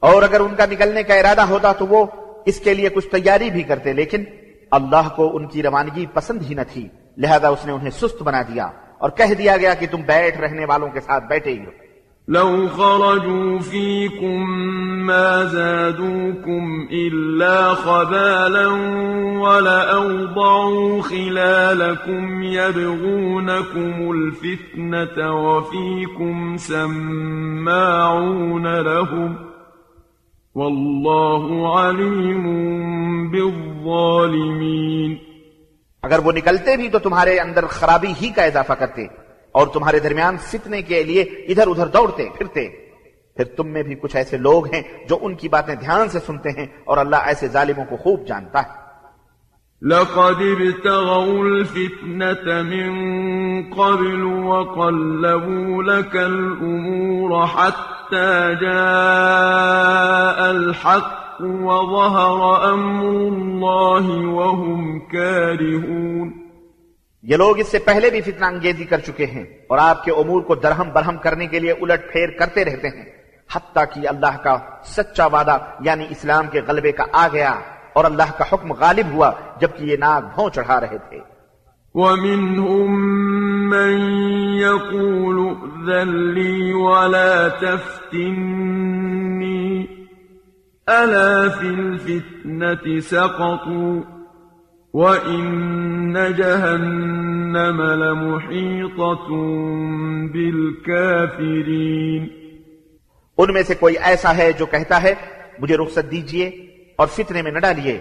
اور 0.00 0.22
اگر 0.22 0.40
ان 0.40 0.54
کا 0.56 0.66
نکلنے 0.70 1.02
کا 1.02 1.14
ارادہ 1.14 1.42
ہوتا 1.42 1.72
تو 1.72 1.86
وہ 1.86 2.06
اس 2.46 2.60
کے 2.60 2.74
لیے 2.74 2.88
کچھ 2.88 3.06
تیاری 3.06 3.50
بھی 3.50 3.62
کرتے 3.62 3.92
لیکن 3.92 4.24
اللہ 4.70 5.16
کو 5.16 5.36
ان 5.36 5.46
کی 5.46 5.62
روانگی 5.62 6.06
پسند 6.06 6.40
ہی 6.50 6.54
نہ 6.54 6.60
تھی، 6.72 6.88
لہذا 7.16 7.48
اس 7.48 7.66
نے 7.66 7.72
انہیں 7.72 7.90
سست 7.90 8.22
بنا 8.22 8.42
دیا۔ 8.42 8.70
اور 9.00 9.10
کہہ 9.16 9.34
دیا 9.38 9.56
گیا 9.56 9.74
کہ 9.80 9.86
تم 9.90 10.00
بیٹھ 10.06 10.40
رہنے 10.40 10.64
والوں 10.70 10.88
کے 10.94 11.00
ساتھ 11.00 11.24
بیٹھے 11.28 11.50
ہی 11.50 11.58
ہو 11.58 11.70
لو 12.28 12.68
خرجوا 12.68 13.58
فيكم 13.58 14.50
ما 15.06 15.44
زادوكم 15.44 16.88
إلا 16.92 17.74
خبالا 17.74 18.66
ولأوضعوا 19.40 21.02
خلالكم 21.02 22.42
يبغونكم 22.42 24.10
الفتنة 24.10 25.46
وفيكم 25.46 26.56
سماعون 26.56 28.76
لهم 28.76 29.36
والله 30.54 31.78
عليم 31.78 32.44
بالظالمين. 33.30 35.29
اگر 36.02 36.18
وہ 36.18 36.32
نکلتے 36.32 36.76
بھی 36.76 36.88
تو 36.88 36.98
تمہارے 36.98 37.38
اندر 37.38 37.66
خرابی 37.66 38.12
ہی 38.22 38.28
کا 38.28 38.44
اضافہ 38.44 38.72
کرتے 38.72 39.06
اور 39.52 39.66
تمہارے 39.66 39.98
درمیان 39.98 40.36
فتنے 40.38 40.82
کے 40.82 41.02
لیے 41.02 41.22
ادھر 41.22 41.66
ادھر 41.66 41.86
دوڑتے، 41.86 42.28
پھرتے۔ 42.38 42.90
پھر 43.36 43.44
تم 43.44 43.68
میں 43.68 43.82
بھی 43.82 43.94
کچھ 43.94 44.16
ایسے 44.16 44.36
لوگ 44.36 44.74
ہیں 44.74 44.82
جو 45.08 45.18
ان 45.20 45.34
کی 45.34 45.48
باتیں 45.48 45.74
دھیان 45.74 46.08
سے 46.08 46.18
سنتے 46.26 46.50
ہیں 46.50 46.66
اور 46.84 46.96
اللہ 46.96 47.16
ایسے 47.16 47.48
ظالموں 47.48 47.84
کو 47.84 47.96
خوب 47.96 48.26
جانتا 48.26 48.60
ہے۔ 48.60 48.80
لقد 49.82 50.42
ابتغوا 50.42 51.44
الفتنة 51.44 52.66
من 52.66 52.92
قبل 53.72 54.22
وقلبوا 54.22 55.82
لك 55.82 56.16
الأمور 56.16 57.46
حتى 57.54 58.54
جاء 58.60 60.48
الحق 60.48 61.19
وظهر 61.44 62.72
أمر 62.74 63.04
الله 63.28 64.06
وهم 64.34 65.00
كارهون 65.12 66.28
یہ 67.24 67.36
لوگ 67.36 67.58
اس 67.58 67.68
سے 67.70 67.78
پہلے 67.84 68.10
بھی 68.10 68.20
فتنہ 68.20 68.46
انگیزی 68.46 68.84
کر 68.84 69.00
چکے 69.06 69.26
ہیں 69.26 69.44
اور 69.68 69.78
آپ 69.78 70.04
کے 70.04 70.12
امور 70.20 70.42
کو 70.42 70.54
درہم 70.54 70.88
برہم 70.92 71.16
کرنے 71.24 71.46
کے 71.46 71.58
لیے 71.58 71.72
الٹ 71.80 72.00
پھیر 72.12 72.28
کرتے 72.38 72.64
رہتے 72.64 72.88
ہیں 72.88 73.04
حتیٰ 73.50 73.84
کہ 73.94 74.08
اللہ 74.08 74.34
کا 74.44 74.54
سچا 74.86 75.26
وعدہ 75.26 75.56
یعنی 75.80 76.06
اسلام 76.10 76.44
کے 76.52 76.60
غلبے 76.68 76.92
کا 76.92 77.04
آ 77.12 77.26
گیا 77.32 77.52
اور 77.92 78.04
اللہ 78.04 78.30
کا 78.38 78.44
حکم 78.52 78.68
غالب 78.80 79.06
ہوا 79.12 79.30
جبکہ 79.60 79.82
یہ 79.84 79.96
ناگ 79.96 80.22
بھون 80.34 80.48
چڑھا 80.52 80.76
رہے 80.80 80.98
تھے۔ 81.08 81.20
وَمِنْهُمْ 81.94 82.90
مَنْ 83.74 83.94
يَقُولُ 84.58 85.38
ذَلِّي 85.86 86.56
وَلَا 86.72 87.48
تَفْتِنِّي 87.60 88.80
أَلَا 90.90 91.48
فِي 91.48 91.68
الْفِتْنَةِ 91.68 93.00
سَقَطُوا 93.00 94.00
وَإِنَّ 94.94 96.18
جَهَنَّمَ 96.36 97.82
لَمُحِيطَةٌ 97.82 99.30
بِالْكَافِرِينَ 100.28 102.26
ان 103.38 103.52
میں 103.52 103.62
سے 103.62 103.74
کوئی 103.74 103.94
ایسا 103.98 104.36
ہے 104.36 104.52
جو 104.52 104.66
کہتا 104.66 105.02
ہے، 105.02 105.14
مجھے 105.58 105.76
رخصت 105.76 106.10
دیجیے 106.10 106.46
اور 106.96 107.06
فتنے 107.06 107.42
میں 107.42 107.50
نہ 107.50 107.58
ڈالیے۔ 107.58 108.00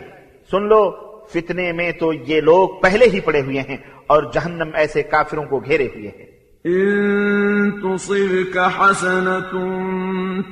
سن 0.51 0.63
لو، 0.63 0.91
فتنے 1.33 1.71
میں 1.71 1.91
تو 1.91 2.13
یہ 2.13 2.41
لوگ 2.41 2.69
پہلے 2.81 3.05
ہی 3.05 3.19
پڑے 3.19 3.41
ہوئے 3.41 3.59
ہیں 3.59 3.77
اور 4.07 4.23
جہنم 4.33 4.69
ایسے 4.73 5.03
کافروں 5.03 5.43
کو 5.43 5.59
گھیرے 5.59 5.85
ہوئے 5.85 6.07
ہیں۔ 6.07 6.38
إن 6.65 7.81
تصبك 7.81 8.59
حسنة 8.59 9.51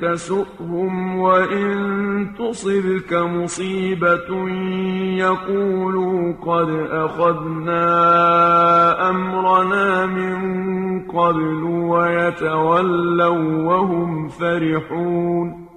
تسؤهم 0.02 1.20
وإن 1.20 2.36
تصبك 2.39 3.13
مصيبة 3.13 4.50
يقولوا 5.17 6.36
قد 6.36 6.70
أخذنا 6.91 7.89
أمرنا 9.10 10.06
من 10.06 10.38
قبل 11.08 11.63
ويتولوا 11.63 13.63
وهم 13.63 14.30
فرحون 14.30 15.67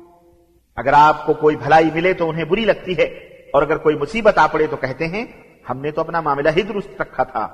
اگر 0.76 0.92
آپ 0.92 1.26
کو 1.26 1.34
کوئی 1.34 1.56
بھلائی 1.56 1.90
ملے 1.94 2.14
تو 2.14 2.30
انہیں 2.30 2.44
بری 2.44 2.64
لگتی 2.64 2.98
ہے 2.98 3.04
اور 3.52 3.62
اگر 3.62 3.78
کوئی 3.78 3.96
مصیبت 3.96 4.38
آ 4.38 4.46
پڑے 4.46 4.66
تو 4.66 4.76
کہتے 4.76 5.08
ہیں 5.08 5.26
ہم 5.70 5.78
نے 5.78 5.90
تو 5.90 6.00
اپنا 6.00 6.20
معاملہ 6.20 6.48
ہی 6.56 6.62
درست 6.62 7.00
رکھا 7.00 7.24
تھا 7.24 7.48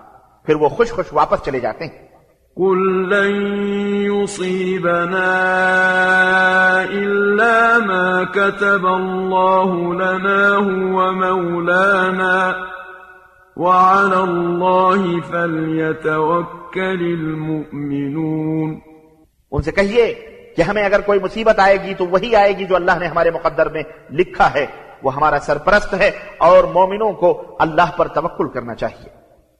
پھر 0.46 0.54
وہ 0.54 0.68
خوش 0.68 0.90
خوش 0.90 1.06
واپس 1.12 1.44
چلے 1.44 1.60
جاتے 1.60 1.84
ہیں 1.84 2.05
قل 2.56 3.08
لن 3.08 3.34
يصيبنا 4.04 5.32
إلا 6.84 7.78
ما 7.78 8.24
كتب 8.24 8.86
الله 8.86 9.94
لنا 9.94 10.54
هو 10.54 11.12
مولانا 11.12 12.56
وعلى 13.56 14.18
الله 14.20 15.20
فليتوكل 15.22 17.00
المؤمنون 17.00 18.80
ان 19.52 19.62
سے 19.62 19.72
کہیے 19.72 20.12
کہ 20.56 20.62
ہمیں 20.62 20.82
اگر 20.84 21.00
کوئی 21.00 21.20
مصیبت 21.20 21.58
آئے 21.58 21.76
گی 21.82 21.94
تو 21.94 22.06
وہی 22.06 22.34
آئے 22.36 22.56
گی 22.58 22.64
جو 22.64 22.76
اللہ 22.76 22.98
نے 22.98 23.06
ہمارے 23.06 23.30
مقدر 23.30 23.68
میں 23.68 23.82
لکھا 24.12 24.48
ہے 24.54 24.66
وہ 25.02 25.14
ہمارا 25.14 25.38
سرپرست 25.42 25.94
ہے 25.94 26.10
اور 26.48 26.64
مومنوں 26.72 27.12
کو 27.14 27.30
اللہ 27.60 27.96
پر 27.96 28.08
توکل 28.14 28.48
کرنا 28.48 28.74
چاہیے 28.74 29.25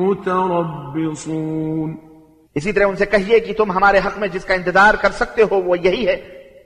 متربصون 0.00 1.96
اسی 2.54 2.72
طرح 2.72 2.84
ان 2.84 2.96
سے 2.96 3.06
کہیے 3.06 3.40
کہ 3.40 3.52
تم 3.52 3.72
ہمارے 3.72 3.98
حق 3.98 4.18
میں 4.18 4.28
جس 4.28 4.44
کا 4.44 4.54
انتظار 4.54 4.94
کر 4.94 5.10
سکتے 5.10 5.42
ہو 5.42 5.62
وہ 5.62 5.78
یہی 5.78 6.08
ہے 6.08 6.16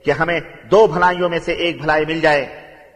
کہ 0.05 0.11
ہمیں 0.11 0.39
دو 0.71 0.87
بھلائیوں 0.87 1.29
میں 1.29 1.39
سے 1.39 1.51
ایک 1.51 1.81
بھلائی 1.81 2.05
مل 2.05 2.19
جائے 2.19 2.45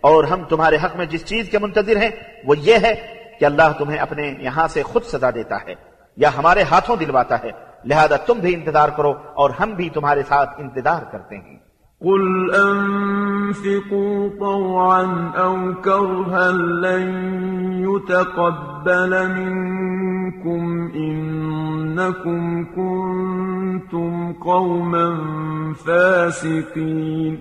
اور 0.02 0.24
ہم 0.24 0.43
تمہارے 0.43 0.78
حق 0.84 0.95
میں 0.95 1.06
جس 1.06 1.26
چیز 1.26 1.50
کے 1.50 1.60
منتظر 1.60 1.95
ہیں 1.98 2.10
وہ 2.45 2.58
یہ 2.58 2.76
ہے 2.84 2.93
کہ 3.39 3.45
اللہ 3.45 3.72
تمہیں 3.78 3.98
اپنے 3.98 4.34
یہاں 4.39 4.68
سے 4.68 4.84
خود 4.84 5.04
سزا 5.04 5.32
دیتا 5.32 5.56
ہے 5.68 5.74
یا 6.18 6.30
ہمارے 6.38 6.64
ہاتھوں 6.72 6.95
دلواتا 6.95 7.43
ہے، 7.43 7.52
لہذا 7.86 8.16
تم 8.16 8.39
بھی 8.39 8.54
انتظار 8.54 8.89
کرو 8.89 9.14
اور 9.34 9.50
ہم 9.50 9.72
بھی 9.72 9.89
تمہارے 9.89 10.24
ساتھ 10.28 10.50
انتظار 10.58 11.02
کرتے 11.12 11.38
ہیں۔ 11.38 11.58
قل 12.02 12.56
أنفقوا 12.56 14.30
طوعا 14.39 15.32
أو 15.36 15.82
كرها 15.82 16.52
لن 16.52 17.10
يتقبل 17.84 19.30
منكم 19.30 20.91
إنكم 20.95 22.66
كنتم 22.66 24.34
قوما 24.34 25.08
فاسقين 25.76 27.38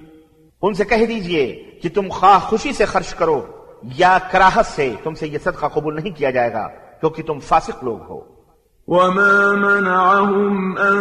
ان 0.63 0.75
سے 0.75 0.85
کہہ 0.85 1.05
دیجئے 1.07 1.47
کہ 1.83 1.89
تم 1.89 2.09
خواہ 2.11 2.39
خوشی 2.41 2.73
سے 2.73 2.85
خرچ 2.85 3.15
کرو 3.15 3.41
یا 3.97 4.17
کراہت 4.33 4.67
سے 4.67 4.93
تم 5.03 5.15
سے 5.15 5.29
یہ 5.29 5.39
صدقہ 5.39 5.67
قبول 5.75 5.95
نہیں 5.97 6.17
کیا 6.17 6.31
جائے 6.31 6.53
گا 6.53 6.67
کیونکہ 7.01 7.23
تم 7.23 7.39
فاسق 7.41 7.85
لوگ 7.85 8.01
ہو 8.09 8.21
وما 8.87 9.53
منعهم 9.53 10.79
أن 10.79 11.01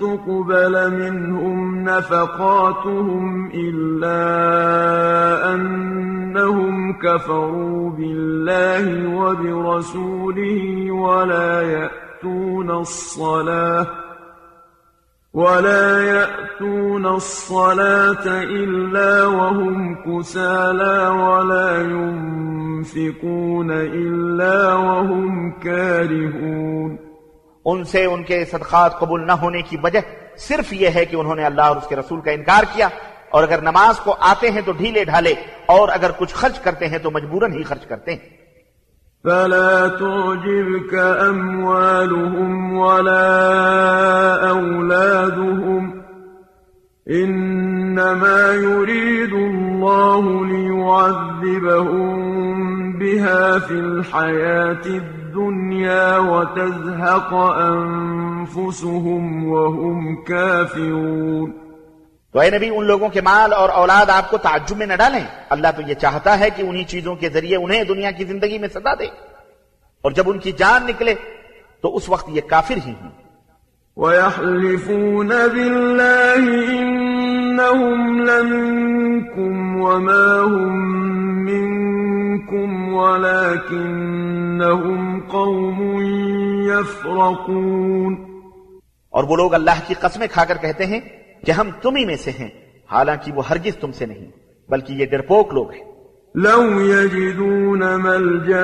تقبل 0.00 0.90
منهم 0.90 1.84
نفقاتهم 1.84 3.50
إلا 3.54 4.24
أنهم 5.54 6.92
كفروا 6.98 7.90
بالله 7.90 9.08
وبرسوله 9.16 10.90
ولا 10.90 11.62
يأتون 11.62 12.70
الصلاة 12.70 14.05
ولا 15.36 16.00
يأتون 16.00 17.06
الصلاة 17.06 18.26
إلا 18.42 19.24
وهم 19.24 19.94
كسالى 19.94 21.08
ولا 21.08 21.82
ينفقون 21.82 23.70
إلا 23.70 24.74
وهم 24.74 25.52
كارهون 25.62 26.96
ان 27.64 27.84
سے 27.84 28.04
ان 28.04 28.22
کے 28.22 28.44
صدقات 28.44 28.98
قبول 28.98 29.26
نہ 29.26 29.32
ہونے 29.32 29.62
کی 29.62 29.76
وجہ 29.82 30.00
صرف 30.38 30.72
یہ 30.72 30.88
ہے 30.94 31.04
کہ 31.04 31.16
انہوں 31.16 31.36
نے 31.36 31.44
اللہ 31.44 31.62
اور 31.62 31.76
اس 31.76 31.88
کے 31.88 31.96
رسول 31.96 32.20
کا 32.20 32.30
انکار 32.30 32.64
کیا 32.74 32.88
اور 33.30 33.42
اگر 33.42 33.62
نماز 33.62 34.00
کو 34.00 34.14
آتے 34.20 34.50
ہیں 34.50 34.62
تو 34.64 34.72
ڈھیلے 34.72 35.04
ڈھالے 35.04 35.34
اور 35.66 35.88
اگر 35.88 36.10
کچھ 36.18 36.34
خرچ 36.34 36.60
کرتے 36.60 36.88
ہیں 36.88 36.98
تو 36.98 37.10
مجبوراً 37.10 37.52
ہی 37.52 37.62
خرچ 37.62 37.86
کرتے 37.86 38.10
ہیں۔ 38.12 38.45
فلا 39.24 39.88
تعجبك 39.88 40.94
أموالهم 40.94 42.76
ولا 42.76 44.50
أولادهم 44.50 46.02
إنما 47.10 48.54
يريد 48.54 49.32
الله 49.32 50.46
ليعذبهم 50.46 52.16
بها 52.98 53.58
في 53.58 53.72
الحياة 53.74 54.86
الدنيا 54.86 56.18
وتزهق 56.18 57.34
أنفسهم 57.60 59.24
وهم 59.48 60.24
كافرون 60.24 61.65
تو 62.32 62.40
اے 62.40 62.50
نبی 62.50 62.68
ان 62.68 62.86
لوگوں 62.86 63.08
کے 63.08 63.20
مال 63.20 63.52
اور 63.52 63.68
اولاد 63.68 64.10
آپ 64.10 64.30
کو 64.30 64.38
تعجب 64.38 64.76
میں 64.76 64.86
نہ 64.86 64.94
ڈالیں۔ 64.94 65.24
اللہ 65.50 65.68
تو 65.76 65.82
یہ 65.82 65.94
چاہتا 65.94 66.38
ہے 66.38 66.50
کہ 66.50 66.62
انہی 66.62 66.84
چیزوں 66.84 67.16
کے 67.16 67.28
ذریعے 67.28 67.56
انہیں 67.56 67.84
دنیا 67.84 68.10
کی 68.10 68.24
زندگی 68.24 68.58
میں 68.58 68.68
سزا 68.68 68.94
دے۔ 68.94 69.06
اور 70.02 70.10
جب 70.10 70.24
ان 70.26 70.38
کی 70.38 70.52
جان 70.52 70.86
نکلے 70.86 71.14
تو 71.80 71.96
اس 71.96 72.08
وقت 72.08 72.28
یہ 72.28 72.40
کافر 72.40 72.74
ہی 72.86 72.90
ہیں 72.90 73.10
وَيَحْلِفُونَ 73.96 75.28
بِاللَّهِ 75.28 76.68
إِنَّهُمْ 76.68 78.26
لَمِنكُمْ 78.26 79.76
وَمَا 79.76 80.50
هُمْ 80.50 81.50
مِنكُمْ 81.50 82.88
وَلَكِنَّهُمْ 82.88 85.28
قَوْمٌ 85.28 86.02
يَفْرَقُونَ۔ 86.66 88.16
اور 89.10 89.24
وہ 89.24 89.36
لوگ 89.36 89.54
اللہ 89.54 89.70
کی 89.86 89.94
قسمیں 90.00 90.26
کھا 90.32 90.44
کر 90.44 90.56
کہتے 90.56 90.86
ہیں 90.86 91.00
کہ 91.46 91.52
ہم 91.52 91.70
تمہیں 91.82 92.06
میں 92.06 92.16
سے 92.16 92.30
ہیں 92.30 92.48
حالانکہ 92.92 93.32
وہ 93.32 93.48
ہرگز 93.48 93.76
تم 93.76 93.92
سے 93.92 94.06
نہیں 94.06 94.30
بلکہ 94.68 94.92
یہ 94.92 95.06
ڈرپوک 95.06 95.54
لوگ 95.54 95.70
ہیں۔ 95.70 95.84
لو 96.34 96.80
يجدون 96.80 97.82
ملجأ 98.02 98.62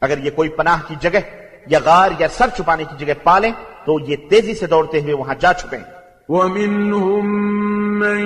اگر 0.00 0.18
یہ 0.18 0.30
کوئی 0.34 0.48
پناہ 0.48 0.80
کی 0.86 0.94
جگہ 1.00 1.20
یا 1.66 1.78
غار 1.84 2.10
یا 2.18 2.28
سر 2.28 2.48
چھپانے 2.56 2.84
کی 2.84 3.04
جگہ 3.04 3.14
پالیں 3.22 3.52
تو 3.84 3.98
یہ 4.00 4.16
تیزی 4.30 4.54
سے 4.54 4.66
دوڑتے 4.66 5.00
ہوئے 5.00 5.14
وہاں 5.14 5.34
جا 5.40 5.52
چکے 5.52 5.76
ہیں۔ 5.76 5.93
ومنهم 6.28 7.26
من 7.98 8.20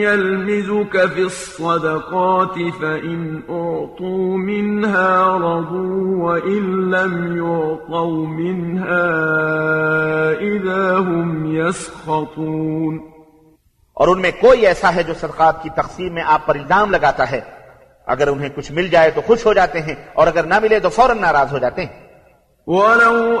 يلمزك 0.00 1.06
في 1.06 1.22
الصدقات 1.22 2.54
فإن 2.80 3.40
أعطوا 3.50 4.38
منها 4.38 5.36
رضوا 5.36 6.24
وإن 6.24 6.90
لم 6.90 7.36
يعطوا 7.36 8.26
منها 8.26 9.06
إذا 10.40 10.98
هم 10.98 11.56
يسخطون 11.56 12.98
اور 13.94 14.08
ان 14.08 14.20
میں 14.20 14.30
کوئی 14.40 14.66
ایسا 14.66 14.94
ہے 14.94 15.02
جو 15.02 15.14
صدقات 15.14 15.62
کی 15.62 15.68
تقسیم 15.76 16.14
میں 16.14 16.22
آپ 16.26 16.46
پر 16.46 16.54
الزام 16.54 16.90
لگاتا 16.90 17.30
ہے؟ 17.30 17.40
اگر 18.06 18.28
انہیں 18.28 18.48
کچھ 18.56 18.72
مل 18.72 18.88
جائے 18.88 19.10
تو 19.10 19.20
خوش 19.26 19.46
ہو 19.46 19.52
جاتے 19.52 19.80
ہیں 19.80 19.94
اور 20.14 20.26
اگر 20.26 20.44
نہ 20.44 20.58
ملے 20.62 20.80
تو 20.80 20.88
فوراً 20.88 21.18
ناراض 21.20 21.52
ہو 21.52 21.58
جاتے 21.58 21.84
ہیں۔ 21.84 22.10
ولو 22.66 23.40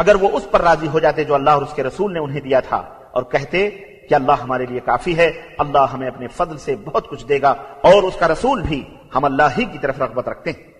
اگر 0.00 0.14
وہ 0.14 0.28
اس 0.32 0.46
پر 0.50 0.60
راضی 0.60 0.88
ہو 0.88 0.98
جاتے 0.98 1.24
جو 1.24 1.34
اللہ 1.34 1.50
اور 1.50 1.62
اس 1.62 1.74
کے 1.74 1.82
رسول 1.82 2.12
نے 2.12 2.18
انہیں 2.18 2.40
دیا 2.40 2.60
تھا 2.60 2.76
اور 3.12 3.22
کہتے 3.22 3.70
کہ 4.08 4.14
اللہ 4.14 4.32
ہمارے 4.32 4.66
لیے 4.66 4.80
کافی 4.80 5.16
ہے، 5.16 5.30
اللہ 5.58 5.86
ہمیں 5.92 6.08
اپنے 6.08 6.26
فضل 6.28 6.58
سے 6.58 6.76
بہت 6.84 7.08
کچھ 7.08 7.26
دے 7.26 7.42
گا 7.42 7.54
اور 7.82 8.02
اس 8.02 8.16
کا 8.16 8.28
رسول 8.28 8.62
بھی 8.62 8.82
ہم 9.14 9.24
اللہ 9.24 9.58
ہی 9.58 9.64
کی 9.64 9.78
طرف 9.78 10.00
رغبت 10.00 10.28
رکھتے 10.28 10.50
ہیں۔ 10.50 10.79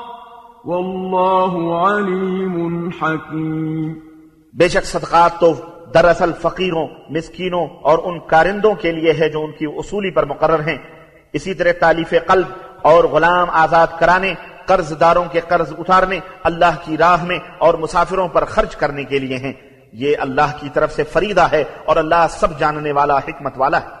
واللہ 0.65 1.73
علیم 1.73 2.89
حکیم۔ 3.01 3.93
بے 4.53 4.67
شک 4.67 4.85
صدقات 4.85 5.39
تو 5.39 5.53
دراصل 5.93 6.31
فقیروں، 6.41 6.87
مسکینوں 7.09 7.67
اور 7.67 7.99
ان 8.03 8.19
کارندوں 8.19 8.73
کے 8.73 8.91
لیے 8.91 9.13
ہے 9.19 9.29
جو 9.29 9.41
ان 9.43 9.51
کی 9.51 9.65
اصولی 9.65 10.11
پر 10.11 10.25
مقرر 10.25 10.59
ہیں۔ 10.59 10.77
اسی 11.33 11.53
طرح 11.53 11.71
تعلیف 11.79 12.13
قلب 12.27 12.45
اور 12.81 13.03
غلام 13.03 13.49
آزاد 13.49 13.87
کرانے 13.99 14.33
قرض 14.65 14.99
داروں 14.99 15.25
کے 15.31 15.39
قرض 15.39 15.73
اتارنے، 15.77 16.19
اللہ 16.43 16.75
کی 16.85 16.97
راہ 16.97 17.23
میں 17.23 17.39
اور 17.57 17.73
مسافروں 17.73 18.27
پر 18.27 18.45
خرچ 18.45 18.75
کرنے 18.75 19.03
کے 19.03 19.19
لیے 19.19 19.37
ہیں۔ 19.37 19.53
یہ 19.93 20.15
اللہ 20.19 20.57
کی 20.59 20.69
طرف 20.73 20.93
سے 20.93 21.03
فریدہ 21.03 21.47
ہے 21.51 21.63
اور 21.85 21.95
اللہ 21.95 22.25
سب 22.29 22.59
جاننے 22.59 22.91
والا، 22.91 23.17
حکمت 23.17 23.53
والا 23.57 23.81
ہے۔ 23.81 24.00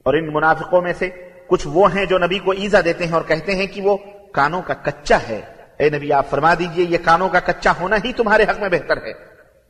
اور 0.05 0.13
ان 0.13 0.33
منافقوں 0.33 0.81
میں 0.81 0.93
سے 0.93 1.09
کچھ 1.47 1.67
وہ 1.67 1.95
ہیں 1.95 2.05
جو 2.05 2.17
نبی 2.17 2.39
کو 2.39 2.51
ایزا 2.51 2.79
دیتے 2.85 3.05
ہیں 3.05 3.13
اور 3.13 3.21
کہتے 3.27 3.55
ہیں 3.55 3.67
کہ 3.67 3.81
وہ 3.81 3.97
کانوں 4.33 4.61
کا 4.61 4.73
کچا 4.73 5.17
ہے۔ 5.29 5.41
اے 5.79 5.89
نبی، 5.89 6.13
آپ 6.13 6.29
فرما 6.29 6.53
دیجیے، 6.59 6.85
یہ 6.89 6.97
کانوں 7.05 7.29
کا 7.29 7.39
کچا 7.39 7.71
ہونا 7.81 7.95
ہی 8.03 8.13
تمہارے 8.13 8.43
حق 8.43 8.59
میں 8.59 8.69
بہتر 8.69 8.97
ہے۔ 8.97 9.11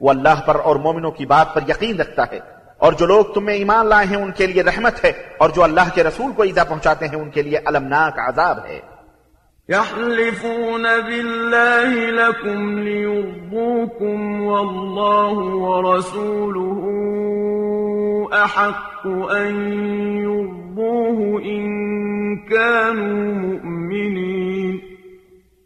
وہ 0.01 0.09
اللہ 0.09 0.41
پر 0.45 0.55
اور 0.55 0.75
مومنوں 0.75 1.11
کی 1.11 1.25
بات 1.25 1.53
پر 1.53 1.61
یقین 1.67 1.99
رکھتا 1.99 2.23
ہے۔ 2.31 2.39
اور 2.77 2.93
جو 2.93 3.05
لوگ 3.05 3.23
تم 3.33 3.45
میں 3.45 3.53
ایمان 3.53 3.87
لائے 3.87 4.05
ہیں، 4.05 4.17
ان 4.17 4.31
کے 4.31 4.47
لیے 4.47 4.63
رحمت 4.63 5.05
ہے۔ 5.05 5.11
اور 5.37 5.49
جو 5.49 5.63
اللہ 5.63 5.95
کے 5.95 6.03
رسول 6.03 6.31
کو 6.31 6.43
ایزا 6.43 6.63
پہنچاتے 6.63 7.07
ہیں، 7.07 7.15
ان 7.15 7.29
کے 7.29 7.41
لیے 7.41 7.59
المناک 7.65 8.19
عذاب 8.19 8.65
ہے۔ 8.65 8.90
يحلفون 9.69 10.83
بالله 10.83 12.09
لكم 12.11 12.79
ليرضوكم 12.79 14.41
والله 14.41 15.37
ورسوله 15.37 16.81
أحق 18.43 19.07
أن 19.37 19.73
يرضوه 20.17 21.41
إن 21.43 21.65
كانوا 22.37 23.33
مؤمنين. 23.33 24.77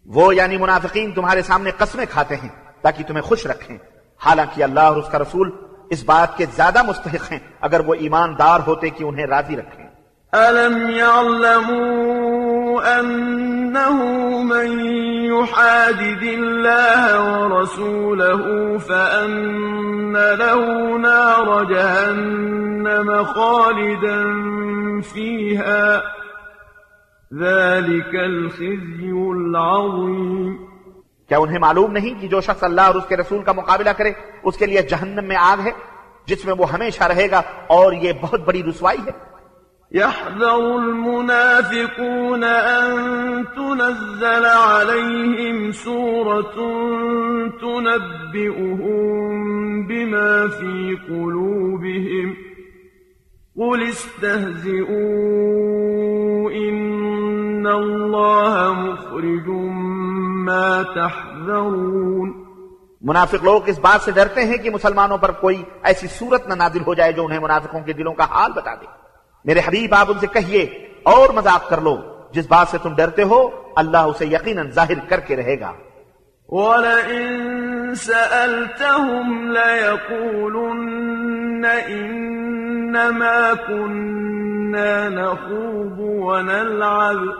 وہ 0.05 0.35
یعنی 0.35 0.57
منافقین 0.57 1.11
تمہارے 1.11 1.41
سامنے 1.41 1.71
قسمیں 1.77 2.05
کھاتے 2.09 2.35
ہیں 2.35 2.49
تاکہ 2.81 3.03
تمہیں 3.07 3.21
خوش 3.21 3.45
رکھیں۔ 3.45 3.77
حالانکہ 4.25 4.63
اللہ 4.63 4.79
اور 4.79 4.97
اس 4.97 5.09
کا 5.11 5.19
رسول 5.19 5.51
اس 5.89 6.03
بات 6.03 6.37
کے 6.37 6.45
زیادہ 6.55 6.83
مستحق 6.83 7.31
ہیں 7.31 7.39
اگر 7.61 7.79
وہ 7.79 7.93
ایماندار 7.93 8.59
ہوتے 8.67 8.89
کہ 8.89 9.03
انہیں 9.03 9.25
راضی 9.25 9.55
رکھیں۔ 9.55 9.85
ألم 10.33 10.89
يعلموا 10.89 12.44
أنه 12.81 14.03
من 14.43 14.79
يحادد 15.33 16.23
الله 16.23 17.41
ورسوله 17.41 18.77
فأن 18.77 20.17
له 20.17 20.97
نار 20.97 21.63
جهنم 21.63 23.23
خالدا 23.23 24.23
فيها 25.01 26.01
ذلك 27.33 28.15
الخزي 28.15 29.11
العظيم 29.11 30.65
کیا 31.29 31.37
انہیں 31.37 31.59
معلوم 31.59 31.91
نہیں 31.91 32.21
کہ 32.21 32.27
جو 32.27 32.41
شخص 32.41 32.63
اللہ 32.63 32.81
اور 32.81 32.95
اس 32.95 33.05
کے 33.07 33.17
رسول 33.17 33.43
کا 33.43 33.51
مقابلہ 33.51 33.89
کرے، 33.89 34.11
اس 34.43 34.57
کے 34.57 34.65
لیے 34.65 34.81
جہنم 34.81 35.25
میں 35.27 35.35
آگ 35.39 35.57
ہے، 35.65 35.71
جس 36.27 36.45
میں 36.45 36.53
وہ 36.57 36.71
ہمیشہ 36.71 37.03
رہے 37.03 37.31
گا 37.31 37.41
اور 37.67 37.93
یہ 37.93 38.13
بہت 38.21 38.41
بڑی 38.41 38.63
رسوائی 38.63 38.97
ہے؟ 38.97 39.34
يحذر 39.95 40.75
المنافقون 40.75 42.43
أن 42.43 42.93
تنزل 43.55 44.45
عليهم 44.45 45.71
سورة 45.71 46.65
تنبئهم 47.61 48.87
بما 49.87 50.47
في 50.59 50.95
قلوبهم. 50.95 52.33
قل 53.55 53.83
استهزئوا 53.89 54.85
إن 56.51 57.67
الله 57.67 58.73
مخرج 58.73 59.49
ما 60.47 60.81
تحذرون. 60.95 62.31
منافق 63.01 63.43
لوگ 63.43 63.61
اس 63.65 63.79
بات 63.79 64.01
سے 64.01 64.11
ڈرتے 64.11 64.45
ہیں 64.45 64.57
کہ 64.57 64.69
مسلمانوں 64.69 65.17
پر 65.17 65.31
کوئی 65.31 65.63
ایسی 65.83 66.07
صورت 66.07 66.47
نہ 66.47 66.53
نازل 66.53 66.81
ہو 66.87 66.93
جائے 66.93 67.11
جو 67.11 67.25
انہیں 67.25 67.39
منافقوں 67.39 67.81
کے 67.81 67.93
دلوں 67.93 68.13
کا 68.13 68.23
حال 68.23 68.51
بتا 68.55 68.75
دے۔ 68.75 69.04
میرے 69.45 69.59
حبیب، 69.59 69.95
آپ 69.95 70.05
ان 70.09 70.19
سے 70.19 70.27
کہیے، 70.27 70.87
اور 71.03 71.29
مذاق 71.29 71.69
کر 71.69 71.81
لو۔ 71.81 71.97
جس 72.31 72.47
بات 72.47 72.67
سے 72.67 72.77
تم 72.83 72.95
ڈرتے 72.95 73.23
ہو، 73.23 73.49
اللہ 73.75 73.97
اسے 73.97 74.25
یقیناً 74.25 74.71
ظاہر 74.71 75.09
کر 75.09 75.19
کے 75.19 75.35
رہے 75.35 75.59
گا۔ 75.59 75.73
وَلَئِن 76.47 77.95
سَأَلْتَهُمْ 77.95 79.51
لَيَقُولُنَّ 79.51 81.67
إِنَّمَا 81.67 83.53
كُنَّا 83.67 85.09
نَخُوضُ 85.09 85.99
وَنَلْعَبُ۔ 85.99 87.31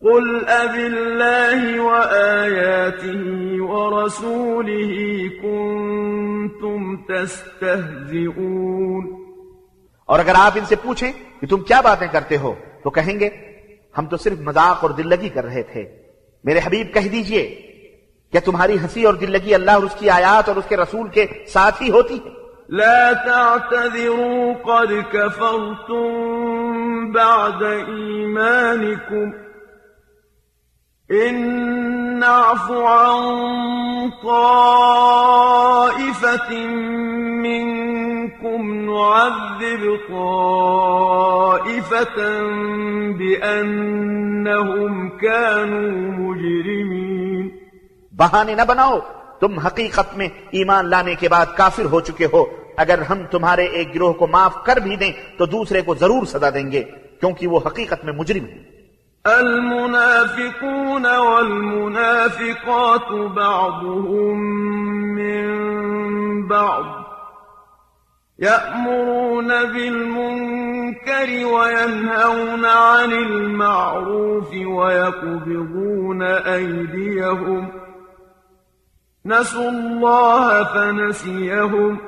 قُلْ 0.00 0.40
أَبِ 0.40 0.78
اللَّهِ 0.78 1.78
وَآيَاتِهِ 1.78 3.58
وَرَسُولِهِ 3.58 5.28
كُنتُمْ 5.42 6.96
تَسْتَهْزِئُونَ۔ 7.08 9.17
اور 10.08 10.18
اگر 10.18 10.32
آپ 10.36 10.52
ان 10.54 10.64
سے 10.64 10.76
پوچھیں 10.76 11.12
کہ 11.40 11.46
تم 11.46 11.60
کیا 11.60 11.80
باتیں 11.80 12.06
کرتے 12.12 12.36
ہو، 12.36 12.54
تو 12.84 12.90
کہیں 12.90 13.20
گے، 13.20 13.28
ہم 13.98 14.06
تو 14.06 14.16
صرف 14.16 14.38
مذاق 14.40 14.78
اور 14.82 14.90
دل 14.90 15.08
لگی 15.08 15.28
کر 15.28 15.44
رہے 15.44 15.62
تھے۔ 15.62 15.84
میرے 16.44 16.60
حبیب 16.64 16.94
کہہ 16.94 17.08
دیجیے 17.08 17.42
کیا 18.32 18.40
تمہاری 18.44 18.78
ہنسی 18.78 19.04
اور 19.04 19.14
دل 19.14 19.30
لگی 19.32 19.54
اللہ 19.54 19.70
اور 19.70 19.82
اس 19.82 19.94
کی 19.98 20.10
آیات 20.10 20.48
اور 20.48 20.56
اس 20.56 20.64
کے 20.68 20.76
رسول 20.76 21.08
کے 21.08 21.26
ساتھ 21.48 21.82
ہی 21.82 21.90
ہوتی 21.90 22.18
ہے۔ 22.24 22.30
لا 22.68 23.12
تعتذروا 23.12 24.52
قد 24.62 24.92
كفرتم 25.12 26.12
بعد 27.12 27.62
إيمانكم 27.88 29.30
إن 31.10 31.36
نعف 32.20 32.70
عن 32.70 33.24
طائفة 34.22 34.88
منكم 37.42 37.97
نعذب 38.44 39.98
طائفة 40.08 42.16
بأنهم 43.18 45.08
كانوا 45.08 46.18
مجرمين 46.18 47.48
بہانے 48.12 48.54
نہ 48.54 48.62
بناؤ 48.68 48.98
تم 49.40 49.58
حقیقت 49.58 50.16
میں 50.16 50.28
ایمان 50.50 50.90
لانے 50.90 51.14
کے 51.14 51.28
بعد 51.28 51.46
کافر 51.56 51.84
ہو 51.84 52.00
چکے 52.00 52.26
ہو۔ 52.32 52.44
اگر 52.76 53.02
ہم 53.02 53.18
تمہارے 53.30 53.64
ایک 53.64 53.94
گروہ 53.94 54.12
کو 54.12 54.26
معاف 54.26 54.64
کر 54.64 54.76
بھی 54.76 54.96
دیں 54.96 55.12
تو 55.38 55.46
دوسرے 55.46 55.82
کو 55.82 55.94
ضرور 55.94 56.26
سزا 56.26 56.50
دیں 56.50 56.72
گے 56.72 56.82
کیونکہ 57.20 57.46
وہ 57.46 57.60
حقیقت 57.66 58.04
میں 58.04 58.12
مجرم 58.12 58.44
ہیں۔ 58.44 58.64
المنافقون 59.24 61.06
والمنافقات 61.06 63.36
بعضهم 63.36 64.40
من 65.14 66.42
بعض 66.42 67.07
يأمرون 68.38 69.48
بالمنكر 69.48 71.46
وينهون 71.46 72.64
عن 72.64 73.12
المعروف 73.12 74.54
ويقبضون 74.54 76.22
أيديهم. 76.22 77.68
نسوا 79.26 79.70
الله 79.70 80.64
فنسيهم. 80.64 81.98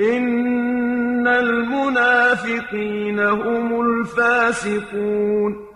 إن 0.00 1.28
المنافقين 1.28 3.20
هم 3.20 3.80
الفاسقون. 3.80 5.69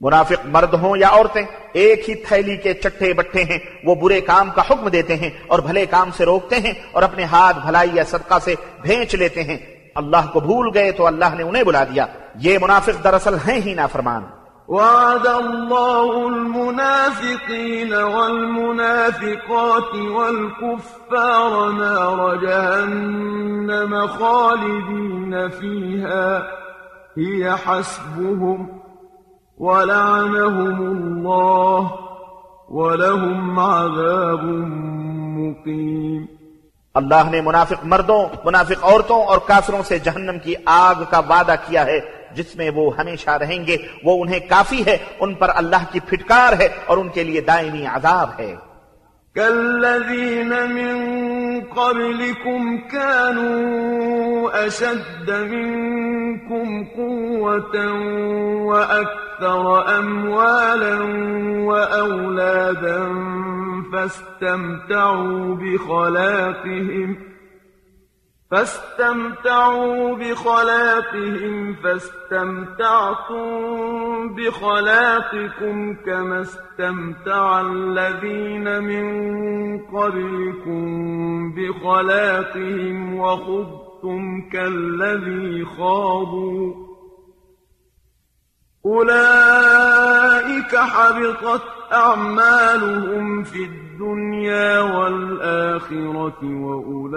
منافق 0.00 0.46
مرد 0.46 0.74
ہوں 0.74 0.96
یا 0.96 1.08
عورتیں، 1.08 1.42
ایک 1.72 2.10
ہی 2.10 2.14
تھیلی 2.14 2.56
کے 2.56 2.74
چٹھے 2.74 3.12
بٹھے 3.12 3.42
ہیں، 3.42 3.58
وہ 3.84 3.94
برے 3.94 4.20
کام 4.20 4.50
کا 4.50 4.62
حکم 4.70 4.88
دیتے 4.88 5.16
ہیں 5.16 5.30
اور 5.46 5.58
بھلے 5.58 5.86
کام 5.86 6.10
سے 6.16 6.24
روکتے 6.24 6.56
ہیں 6.56 6.72
اور 6.92 7.02
اپنے 7.02 7.24
ہاتھ 7.24 7.58
بھلائی 7.66 7.90
یا 7.92 8.04
صدقہ 8.04 8.38
سے 8.44 8.54
بھینچ 8.82 9.14
لیتے 9.14 9.42
ہیں۔ 9.42 9.56
اللہ 9.94 10.30
کو 10.32 10.40
بھول 10.40 10.70
گئے 10.74 10.92
تو 10.92 11.06
اللہ 11.06 11.34
نے 11.34 11.42
انہیں 11.42 11.64
بلا 11.64 11.84
دیا۔ 11.84 12.06
یہ 12.34 12.58
منافق 12.60 13.04
دراصل 13.04 13.34
ہیں 13.34 13.60
ہی 13.60 13.74
نافرمان۔ 13.74 14.22
وعد 14.68 15.26
الله 15.26 16.34
المنافقين 16.34 17.92
والمنافقات 17.92 19.02
والكفار 20.10 21.70
نار 21.72 22.34
جهنم 22.36 24.06
خالدين 24.06 25.34
فيها، 25.60 26.38
هي 27.20 27.48
حسبهم. 27.66 28.79
ولعنهم 29.60 30.82
الله 30.82 31.86
ولهم 32.68 33.60
عذاب 33.60 34.44
مقيم. 35.38 36.24
اللہ 36.94 37.30
نے 37.30 37.40
منافق 37.40 37.84
مردوں، 37.84 38.24
منافق 38.44 38.84
عورتوں 38.84 39.24
اور 39.24 39.38
کافروں 39.46 39.82
سے 39.82 39.98
جہنم 39.98 40.38
کی 40.38 40.54
آگ 40.64 40.94
کا 41.10 41.18
وعدہ 41.18 41.54
کیا 41.68 41.86
ہے، 41.86 42.00
جس 42.34 42.56
میں 42.56 42.70
وہ 42.74 42.96
ہمیشہ 42.98 43.30
رہیں 43.30 43.66
گے، 43.66 43.76
وہ 44.04 44.22
انہیں 44.22 44.40
کافی 44.48 44.86
ہے، 44.86 44.96
ان 45.20 45.34
پر 45.34 45.50
اللہ 45.54 45.84
کی 45.92 46.00
پھٹکار 46.00 46.52
ہے 46.60 46.68
اور 46.86 46.96
ان 46.96 47.08
کے 47.08 47.24
لیے 47.24 47.40
دائمی 47.40 47.86
عذاب 47.86 48.30
ہے۔ 48.38 48.69
كالذين 49.36 50.74
من 50.74 51.60
قبلكم 51.60 52.78
كانوا 52.92 54.66
أشد 54.66 55.30
منكم 55.30 56.84
قوة 56.84 57.92
وأكثر 58.66 59.98
أموالا 59.98 61.02
وأولادا 61.64 63.08
فاستمتعوا 63.92 65.54
بخلاقهم 65.54 67.29
فاستمتعوا 68.50 70.16
بخلاقهم 70.16 71.74
فاستمتعتم 71.74 73.44
بخلاقكم 74.34 75.94
كما 75.94 76.40
استمتع 76.40 77.60
الذين 77.60 78.82
من 78.82 79.06
قبلكم 79.78 80.84
بخلاقهم 81.54 83.14
وخذتم 83.18 84.50
كالذي 84.52 85.64
خاضوا. 85.64 86.74
أولئك 88.86 90.76
حبطت 90.76 91.62
أعمالهم 91.92 93.44
في 93.44 93.64
الدنيا 93.64 94.80
والآخرة. 94.80 95.59
وأولئك 96.42 97.10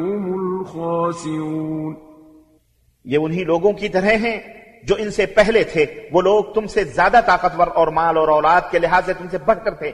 هم 0.00 0.32
الخاسرون. 0.32 1.94
یہ 3.04 3.18
انہی 3.22 3.44
لوگوں 3.44 3.72
کی 3.72 3.88
طرح 3.88 4.10
ہیں 4.10 4.40
جو 4.84 4.94
ان 4.98 5.10
سے 5.10 5.26
پہلے 5.26 5.64
تھے۔ 5.64 5.86
وہ 6.12 6.22
لوگ 6.22 6.44
تم 6.44 6.66
سے 6.66 6.84
زیادہ 6.84 7.20
طاقتور 7.26 7.66
اور 7.66 7.88
مال 7.88 8.16
اور 8.16 8.28
اولاد 8.28 8.60
کے 8.70 8.78
لحاظ 8.78 9.06
سے 9.06 9.12
تم 9.12 9.24
سے 9.30 9.38
بڑھ 9.38 9.58
کر 9.64 9.74
تھے۔ 9.74 9.90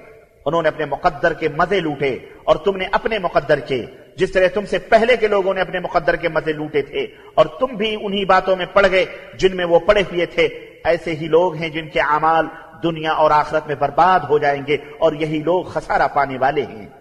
انہوں 0.46 0.62
نے 0.62 0.68
اپنے 0.68 0.84
مقدر 0.84 1.32
کے 1.32 1.48
مزے 1.48 1.80
لوٹے 1.80 2.16
اور 2.44 2.56
تم 2.56 2.76
نے 2.76 2.84
اپنے 2.92 3.18
مقدر 3.18 3.58
کے۔ 3.58 3.86
جس 4.16 4.32
طرح 4.32 4.46
تم 4.54 4.66
سے 4.66 4.78
پہلے 4.78 5.16
کے 5.16 5.28
لوگوں 5.28 5.54
نے 5.54 5.60
اپنے 5.60 5.80
مقدر 5.80 6.16
کے 6.16 6.28
مزے 6.28 6.52
لوٹے 6.52 6.82
تھے 6.82 7.06
اور 7.34 7.46
تم 7.46 7.66
بھی 7.66 7.96
انہی 8.02 8.24
باتوں 8.24 8.56
میں 8.56 8.66
پڑ 8.66 8.86
گئے 8.90 9.04
جن 9.34 9.56
میں 9.56 9.64
وہ 9.64 9.78
پڑے 9.78 10.00
ہوئے 10.00 10.26
تھے۔ 10.26 10.48
ایسے 10.84 11.14
ہی 11.14 11.26
لوگ 11.26 11.54
ہیں 11.54 11.68
جن 11.68 11.88
کے 11.88 12.00
اعمال 12.00 12.46
دنیا 12.83 13.12
اور 13.12 13.31
آخرت 13.31 13.66
میں 13.66 13.74
برباد 13.74 14.20
ہو 14.20 14.39
جائیں 14.39 14.66
گے 14.66 14.74
اور 14.74 15.12
یہی 15.12 15.43
لوگ 15.43 15.64
خسارہ 15.64 16.09
پانے 16.14 16.39
والے 16.39 16.62
ہیں۔ 16.62 17.01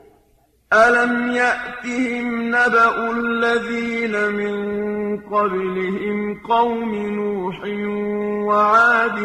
أَلَمْ 0.75 1.35
يَأْتِهِمْ 1.35 2.41
نَبَأُ 2.41 3.15
الَّذِينَ 3.15 4.31
مِن 4.31 5.17
قَبْلِهِمْ 5.17 6.47
قَوْمِ 6.47 6.95
نُوحٍ 6.95 7.67
وَعَادٍ 8.47 9.19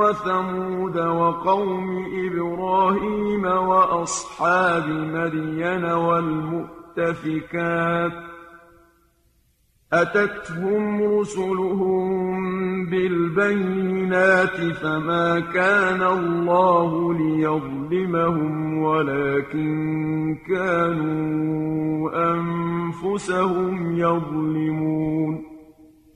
وَثَمُودَ 0.00 0.96
وَقَوْمِ 0.96 2.06
إِبْرَاهِيمَ 2.24 3.46
وَأَصْحَابِ 3.46 4.88
مَدْيَنَ 4.88 5.92
وَالْمُؤْتَفِكَاتِ 5.92 8.33
أتتهم 9.92 11.02
رسلهم 11.18 12.06
بالبينات 12.86 14.56
فما 14.56 15.40
كان 15.40 16.02
الله 16.02 17.14
ليظلمهم 17.14 18.78
ولكن 18.82 20.36
كانوا 20.48 22.10
أنفسهم 22.34 23.96
يظلمون. 23.96 25.44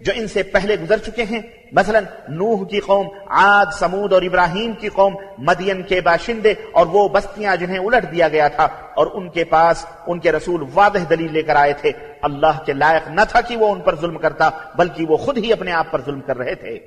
جو 0.00 0.12
ان 0.16 0.28
سے 0.28 0.42
پہلے 0.42 0.76
گزر 0.82 0.96
چکے 0.96 1.24
ہیں۔ 1.24 1.40
مثلا، 1.72 1.98
نوح 2.28 2.66
کی 2.66 2.80
قوم، 2.80 3.06
عاد، 3.26 3.66
سمود 3.72 4.12
اور 4.12 4.22
ابراہیم 4.22 4.72
کی 4.72 4.88
قوم، 4.88 5.16
مدین 5.38 5.82
کے 5.82 6.00
باشندے، 6.00 6.54
اور 6.72 6.86
وہ 6.86 7.08
بستیاں 7.08 7.56
جنہیں 7.56 7.78
الٹ 7.78 8.12
دیا 8.12 8.28
گیا 8.28 8.48
تھا، 8.48 8.68
اور 8.96 9.06
ان 9.14 9.30
کے 9.30 9.44
پاس 9.44 9.86
ان 10.06 10.18
کے 10.18 10.32
رسول 10.32 10.64
واضح 10.74 10.98
دلیل 11.10 11.32
لے 11.32 11.42
کر 11.42 11.56
آئے 11.56 11.72
تھے۔ 11.72 11.92
اللہ 12.22 12.62
کے 12.66 12.72
لائق 12.72 13.08
نہ 13.08 13.20
تھا 13.28 13.40
کہ 13.40 13.56
وہ 13.56 13.74
ان 13.74 13.80
پر 13.80 13.94
ظلم 13.94 14.18
کرتا، 14.18 14.50
بلکہ 14.76 15.06
وہ 15.08 15.16
خود 15.16 15.38
ہی 15.38 15.52
اپنے 15.52 15.72
آپ 15.72 15.86
پر 15.90 16.00
ظلم 16.06 16.20
کر 16.20 16.36
رہے 16.36 16.54
تھے۔ 16.54 16.78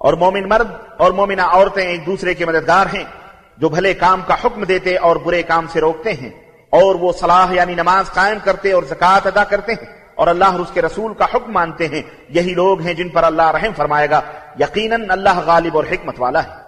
اور 0.00 0.14
مومن 0.14 0.48
مرد 0.48 0.68
اور 0.96 1.10
مومنہ 1.10 1.42
عورتیں 1.42 1.86
ایک 1.86 2.06
دوسرے 2.06 2.34
کے 2.34 2.46
مددگار 2.46 2.86
ہیں، 2.94 3.04
جو 3.58 3.68
بھلے 3.68 3.94
کام 3.94 4.20
کا 4.26 4.34
حکم 4.34 4.64
دیتے 4.64 4.96
اور 4.96 5.16
برے 5.16 5.42
کام 5.42 5.66
سے 5.66 5.80
روکتے 5.80 6.12
ہیں، 6.12 6.30
اور 6.72 6.94
وہ 6.94 7.12
صلاح 7.12 7.52
یعنی 7.52 7.74
نماز 7.74 8.10
قائم 8.12 8.38
کرتے 8.44 8.72
اور 8.72 8.82
زکوٰۃ 8.82 9.26
ادا 9.26 9.44
کرتے 9.44 9.72
ہیں، 9.72 9.88
اور 10.14 10.26
اللہ 10.26 10.44
اور 10.44 10.60
اس 10.60 10.70
کے 10.74 10.82
رسول 10.82 11.14
کا 11.14 11.24
حکم 11.34 11.52
مانتے 11.52 11.88
ہیں۔ 11.88 12.02
یہی 12.28 12.54
لوگ 12.54 12.80
ہیں 12.80 12.94
جن 12.94 13.08
پر 13.08 13.24
اللہ 13.24 13.50
رحم 13.50 13.72
فرمائے 13.76 14.10
گا۔ 14.10 14.20
یقیناً 14.60 15.04
اللہ 15.08 15.38
غالب 15.46 15.76
اور 15.76 15.84
حکمت 15.92 16.20
والا 16.20 16.42
ہے۔ 16.44 16.67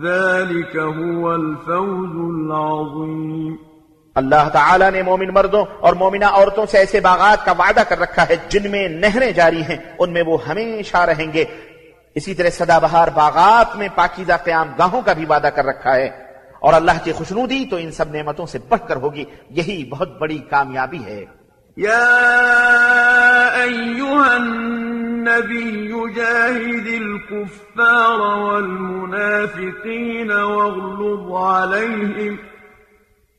ذلك 0.00 0.76
هو 0.76 1.30
الفوز 1.30 2.10
العظيم۔ 2.14 3.56
اللہ 4.14 4.48
تعالیٰ 4.52 4.90
نے 4.90 5.02
مومن 5.02 5.28
مردوں 5.34 5.64
اور 5.80 5.92
مومنہ 5.92 6.24
عورتوں 6.24 6.66
سے 6.66 6.78
ایسے 6.78 7.00
باغات 7.00 7.44
کا 7.44 7.52
وعدہ 7.52 7.80
کر 7.88 8.00
رکھا 8.00 8.24
ہے 8.30 8.36
جن 8.48 8.70
میں 8.70 8.88
نہریں 8.88 9.32
جاری 9.32 9.62
ہیں 9.62 9.76
ان 9.98 10.12
میں 10.12 10.22
وہ 10.26 10.38
ہمیشہ 10.48 10.96
رہیں 10.96 11.32
گے۔ 11.32 11.44
اسی 12.14 12.34
طرح 12.34 12.50
سدا 12.50 12.78
بہار 12.78 13.08
باغات 13.14 13.76
میں 13.76 13.88
پاکیزہ 13.94 14.32
قیام 14.44 14.68
گاہوں 14.78 15.02
کا 15.02 15.12
بھی 15.12 15.24
وعدہ 15.24 15.46
کر 15.46 15.64
رکھا 15.64 15.96
ہے۔ 15.96 16.06
اور 16.60 16.74
اللہ 16.74 16.92
کی 17.04 17.12
خوشنودی 17.12 17.64
تو 17.70 17.76
ان 17.76 17.90
سب 17.90 18.14
نعمتوں 18.14 18.46
سے 18.46 18.58
بڑھ 18.68 18.88
کر 18.88 18.96
ہوگی 18.96 19.24
یہی 19.50 19.88
بہت 19.90 20.18
بڑی 20.18 20.38
کامیابی 20.38 21.04
ہے۔ 21.06 21.24
أيها 23.66 24.38
النبي 25.22 26.14
جاهد 26.14 27.02
الكفار 27.02 28.20
والمنافقين 28.20 30.32
واغلظ 30.32 31.32
عليهم 31.32 32.36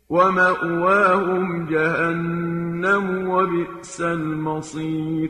ومأواهم 0.09 1.65
جهنم 1.65 3.31
وبئس 3.31 4.01
المصير. 4.01 5.27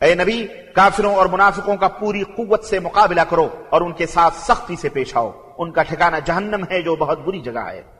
اے 0.00 0.14
نبی 0.14 0.46
کافروں 0.74 1.14
اور 1.14 1.26
منافقوں 1.26 1.76
کا 1.76 1.88
پوری 1.88 2.22
قوت 2.22 2.64
سے 2.64 2.78
مقابلہ 2.78 3.20
کرو 3.30 3.48
اور 3.70 3.80
ان 3.80 3.92
کے 3.92 4.06
ساتھ 4.06 4.34
سختی 4.34 4.76
سے 4.76 4.88
پیش 4.88 5.16
آؤ۔ 5.16 5.30
ان 5.58 5.70
کا 5.70 5.82
ٹھکانہ 5.82 6.16
جہنم 6.24 6.64
ہے 6.70 6.82
جو 6.82 6.96
بہت 6.96 7.18
بری 7.18 7.40
جگہ 7.40 7.58
ہے۔ 7.58 7.99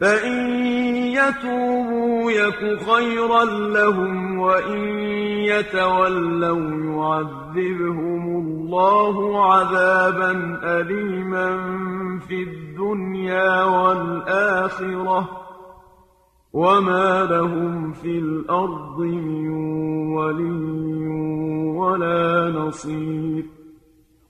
فإن 0.00 0.56
يتوبوا 1.06 2.30
يك 2.32 2.80
خيرا 2.90 3.44
لهم 3.44 4.38
وإن 4.38 4.88
يتولوا 5.44 6.94
يعذبهم 6.96 8.36
الله 8.36 9.46
عذابا 9.52 10.60
أليما 10.62 11.48
في 12.28 12.42
الدنيا 12.42 13.64
والآخرة 13.64 15.28
وما 16.52 17.24
لهم 17.24 17.92
في 17.92 18.18
الأرض 18.18 18.98
من 19.00 19.48
ولي 20.16 21.06
ولا 21.76 22.50
نصير 22.50 23.44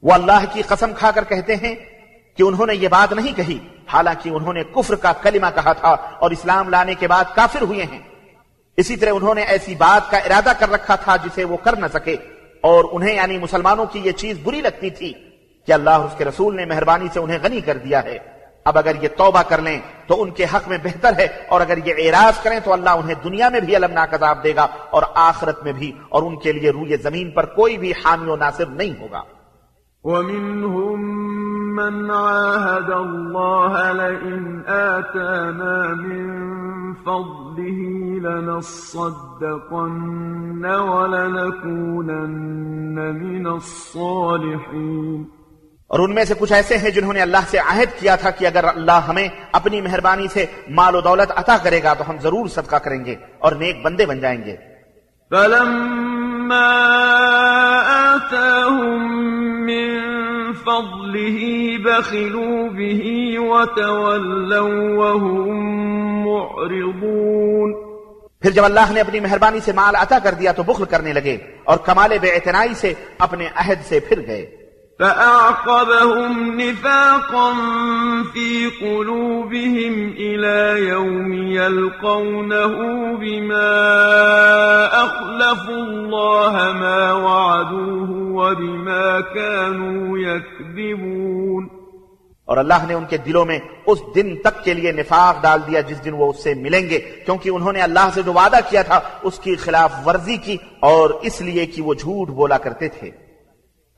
وہ 0.02 0.12
اللہ 0.12 0.44
کی 0.52 0.62
قسم 0.62 0.92
کھا 0.98 1.10
کر 1.10 1.24
کہتے 1.24 1.56
ہیں 1.56 1.74
کہ 2.36 2.42
انہوں 2.42 2.66
نے 2.66 2.74
یہ 2.74 2.88
بات 2.88 3.12
نہیں 3.12 3.36
کہی۔ 3.36 3.58
حالانکہ 3.92 4.28
انہوں 4.28 4.52
نے 4.52 4.62
کفر 4.64 4.94
کا 4.94 5.12
کلمہ 5.12 5.46
کہا 5.54 5.72
تھا 5.72 5.90
اور 5.92 6.30
اسلام 6.30 6.68
لانے 6.68 6.94
کے 6.94 7.08
بعد 7.08 7.24
کافر 7.34 7.62
ہوئے 7.62 7.84
ہیں۔ 7.84 7.98
اسی 8.76 8.96
طرح 8.96 9.10
انہوں 9.14 9.34
نے 9.34 9.42
ایسی 9.42 9.74
بات 9.74 10.10
کا 10.10 10.16
ارادہ 10.16 10.52
کر 10.58 10.70
رکھا 10.70 10.96
تھا 10.96 11.16
جسے 11.16 11.44
وہ 11.44 11.56
کر 11.56 11.76
نہ 11.76 11.86
سکے۔ 11.92 12.16
اور 12.60 12.84
انہیں 12.92 13.14
یعنی 13.14 13.38
مسلمانوں 13.38 13.86
کی 13.86 14.00
یہ 14.04 14.12
چیز 14.12 14.36
بری 14.42 14.60
لگتی 14.60 14.90
تھی 14.90 15.12
کہ 15.66 15.72
اللہ 15.72 15.90
اور 15.90 16.04
اس 16.04 16.10
کے 16.18 16.24
رسول 16.24 16.56
نے 16.56 16.64
مہربانی 16.64 17.06
سے 17.12 17.20
انہیں 17.20 17.38
غنی 17.42 17.60
کر 17.60 17.76
دیا 17.76 18.04
ہے۔ 18.04 18.18
اب 18.64 18.78
اگر 18.78 19.02
یہ 19.02 19.08
توبہ 19.16 19.42
کر 19.42 19.58
لیں 19.58 19.80
تو 20.06 20.22
ان 20.22 20.30
کے 20.30 20.44
حق 20.44 20.68
میں 20.68 20.78
بہتر 20.84 21.12
ہے۔ 21.18 21.26
اور 21.48 21.60
اگر 21.60 21.78
یہ 21.84 21.94
اعراض 21.98 22.42
کریں 22.42 22.60
تو 22.64 22.72
اللہ 22.72 22.90
انہیں 22.90 23.14
دنیا 23.24 23.48
میں 23.48 23.60
بھی 23.60 23.76
المناک 23.76 24.14
عذاب 24.14 24.44
دے 24.44 24.56
گا 24.56 24.66
اور 24.90 25.02
آخرت 25.14 25.64
میں 25.64 25.72
بھی 25.72 25.92
اور 26.08 26.22
ان 26.22 26.38
کے 26.38 26.52
لیے 26.52 26.70
روئے 26.70 26.96
زمین 26.96 27.30
پر 27.30 27.46
کوئی 27.46 27.78
بھی 27.78 27.92
حامی 28.04 28.30
و 28.30 28.36
ناصر 28.36 28.66
نہیں 28.66 29.00
ہوگا۔ 29.00 29.22
ومنهم 30.06 31.00
من 31.74 32.10
عاهد 32.10 32.90
الله 32.90 33.92
لئن 33.92 34.62
آتانا 34.66 35.94
من 35.94 36.26
فضله 36.94 38.20
لنصدقن 38.26 40.66
ولنكونن 40.66 43.22
من 43.22 43.46
الصالحين. 43.46 45.24
اور 45.86 45.98
ان 45.98 46.14
میں 46.14 46.24
سے 46.24 46.34
کچھ 46.38 46.52
ایسے 46.52 46.78
ہیں 46.78 46.90
جنہوں 46.90 47.12
نے 47.12 47.20
اللہ 47.20 47.50
سے 47.50 47.58
عہد 47.58 48.00
کیا 48.00 48.16
تھا 48.16 48.30
کہ 48.30 48.46
اگر 48.46 48.64
اللہ 48.64 49.00
ہمیں 49.08 49.28
اپنی 49.52 49.80
مہربانی 49.80 50.28
سے 50.28 50.46
مال 50.68 50.94
و 50.94 51.00
دولت 51.00 51.32
عطا 51.36 51.56
کرے 51.62 51.82
گا 51.82 51.94
تو 51.94 52.10
ہم 52.10 52.16
ضرور 52.22 52.46
صدقہ 52.46 52.76
کریں 52.76 53.04
گے 53.04 53.16
اور 53.38 53.52
نیک 53.52 53.84
بندے 53.84 54.06
بن 54.06 54.20
جائیں 54.20 54.44
گے۔ 54.44 54.56
فلما 55.30 56.74
آتاهم 58.14 59.35
فضله 60.76 61.78
بخلوا 61.78 62.68
به 62.68 63.36
وتولوا 63.38 64.70
وهم 64.98 65.58
معرضون. 66.24 67.86
پھر 68.40 68.50
جب 68.50 68.64
اللہ 68.64 68.92
نے 68.92 69.00
اپنی 69.00 69.20
مہربانی 69.20 69.60
سے 69.60 69.72
مال 69.72 69.96
عطا 69.96 70.18
کر 70.18 70.34
دیا 70.34 70.52
تو 70.52 70.62
بخل 70.62 70.84
کرنے 70.84 71.12
لگے 71.12 71.36
اور 71.64 71.78
کمال 71.78 72.18
بے 72.20 72.28
اعتنائی 72.28 72.74
سے 72.74 72.92
اپنے 73.18 73.48
عہد 73.54 73.84
سے 73.84 74.00
پھر 74.00 74.20
گئے۔ 74.26 74.55
فأعقبهم 75.00 76.60
نفاقا 76.60 77.52
في 78.32 78.66
قلوبهم 78.80 80.14
إلى 80.18 80.88
يوم 80.88 81.32
يلقونه 81.32 82.74
بما 83.20 83.72
أخلفوا 85.04 85.74
الله 85.74 86.72
ما 86.72 87.12
وعدوه 87.12 88.10
وبما 88.10 89.20
كانوا 89.20 90.18
يكذبون 90.18 91.68
اور 92.44 92.56
اللہ 92.56 92.84
نے 92.88 92.94
ان 92.94 93.04
کے 93.10 93.16
دلوں 93.16 93.44
میں 93.44 93.58
اس 93.86 93.98
دن 94.14 94.34
تک 94.42 94.64
کے 94.64 94.74
لیے 94.74 94.92
نفاق 94.92 95.42
ڈال 95.42 95.60
دیا 95.66 95.80
جس 95.80 96.04
دن 96.04 96.12
وہ 96.14 96.30
اس 96.30 96.42
سے 96.44 96.54
ملیں 96.54 96.88
گے، 96.90 96.98
کیونکہ 97.26 97.48
انہوں 97.48 97.72
نے 97.72 97.80
اللہ 97.82 98.10
سے 98.14 98.22
جو 98.22 98.32
وعدہ 98.32 98.60
کیا 98.70 98.82
تھا، 98.82 99.00
اس 99.22 99.38
کی 99.38 99.56
خلاف 99.56 99.92
ورزی 100.06 100.36
کی 100.36 100.56
اور 100.80 101.10
اس 101.22 101.40
لیے 101.40 101.66
کہ 101.66 101.82
وہ 101.82 101.94
جھوٹ 101.94 102.28
بولا 102.28 102.58
کرتے 102.58 102.88
تھے۔ 102.88 103.10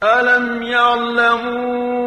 ألم 0.02 0.62
يعلموا 0.62 1.98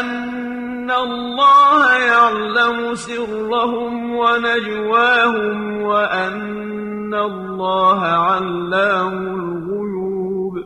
أن 0.00 0.90
الله 0.90 1.94
يعلم 1.94 2.94
سرهم 2.94 4.16
ونجواهم 4.16 5.82
وأن 5.82 7.14
الله 7.14 8.00
علام 8.02 9.18
الغيوب 9.34 10.58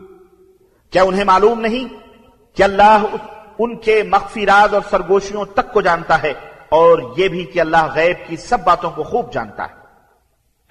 کیا 0.93 1.03
انہیں 1.03 1.23
معلوم 1.23 1.59
نہیں 1.59 1.87
کہ 2.57 2.63
اللہ 2.63 3.05
ان 3.59 3.75
کے 3.77 4.01
مخفی 4.09 4.45
راز 4.45 4.73
اور 4.73 4.81
سرگوشیوں 4.89 5.45
تک 5.53 5.71
کو 5.73 5.81
جانتا 5.81 6.21
ہے 6.23 6.33
اور 6.71 6.95
یہ 7.17 7.27
بھی 7.27 7.43
کہ 7.45 7.59
اللہ 7.59 7.83
غیب 7.95 8.17
کی 8.27 8.35
سب 8.39 8.59
باتوں 8.63 8.91
کو 8.91 9.03
خوب 9.03 9.31
جانتا 9.33 9.63
ہے؟ 9.63 9.75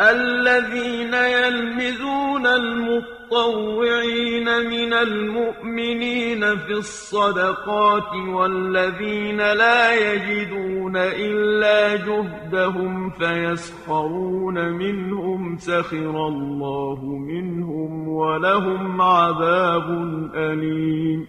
الذين 0.00 1.14
يلمزون 1.14 2.46
المطوعين 3.32 4.48
من 4.60 4.92
المؤمنين 4.92 6.58
في 6.58 6.72
الصدقات 6.72 8.12
والذين 8.28 9.36
لا 9.36 9.92
يجدون 9.94 10.96
إلا 10.96 11.96
جهدهم 11.96 13.10
فيسخرون 13.10 14.68
منهم 14.68 15.58
سخر 15.58 16.26
الله 16.28 17.04
منهم 17.04 18.08
ولهم 18.08 19.00
عذاب 19.02 19.88
أليم 20.34 21.26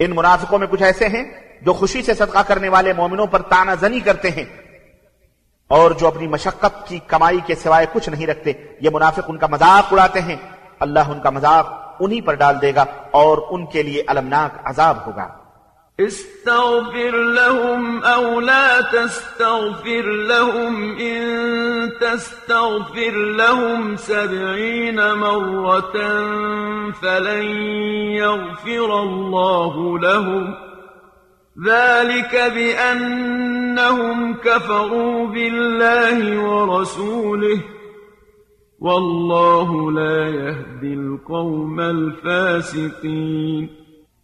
ان 0.00 0.10
منافقوں 0.12 0.58
میں 0.58 0.66
کچھ 0.66 0.82
ایسے 0.82 1.08
ہیں 1.08 1.24
جو 1.62 1.72
خوشی 1.72 2.02
سے 2.02 2.14
صدقہ 2.14 2.42
کرنے 2.48 2.68
والے 2.68 2.92
مومنوں 2.92 3.26
پر 3.26 3.42
تانا 3.48 3.74
زنی 3.80 4.00
کرتے 4.00 4.30
ہیں 4.30 4.44
اور 5.70 5.90
جو 5.90 6.06
اپنی 6.06 6.26
مشقت 6.28 6.88
کی 6.88 6.98
کمائی 7.08 7.40
کے 7.46 7.54
سوائے 7.56 7.86
کچھ 7.92 8.08
نہیں 8.08 8.26
رکھتے 8.26 8.52
یہ 8.80 8.90
منافق 8.92 9.28
ان 9.28 9.38
کا 9.38 9.46
مذاق 9.46 9.92
اڑاتے 9.92 10.20
ہیں 10.20 10.36
اللہ 10.80 10.98
ان 10.98 11.20
کا 11.20 11.30
مذاق 11.30 11.96
انہی 12.00 12.20
پر 12.20 12.34
ڈال 12.34 12.60
دے 12.62 12.74
گا 12.74 12.84
اور 13.10 13.38
ان 13.50 13.66
کے 13.66 13.82
لیے 13.82 14.04
المناک 14.06 14.60
عذاب 14.64 15.06
ہوگا۔ 15.06 15.28
استغفر 15.98 17.12
لهم 17.12 17.98
او 18.04 18.40
لا 18.40 18.80
تستغفر 18.92 20.02
لهم 20.02 20.92
ان 20.98 21.26
تستغفر 22.00 23.16
لهم 23.16 23.96
سبعين 23.96 24.96
مرة 24.96 25.98
فلن 27.00 27.44
يغفر 28.12 28.90
الله 28.90 29.96
لهم۔ 30.02 30.52
ذلك 31.66 32.34
بأنهم 32.54 34.32
كفروا 34.32 35.26
بالله 35.26 36.40
ورسوله۔ 36.50 37.79
والله 38.80 39.90
لا 39.90 40.28
يهدي 40.28 40.92
القوم 40.92 41.80
الفاسقين 41.80 43.66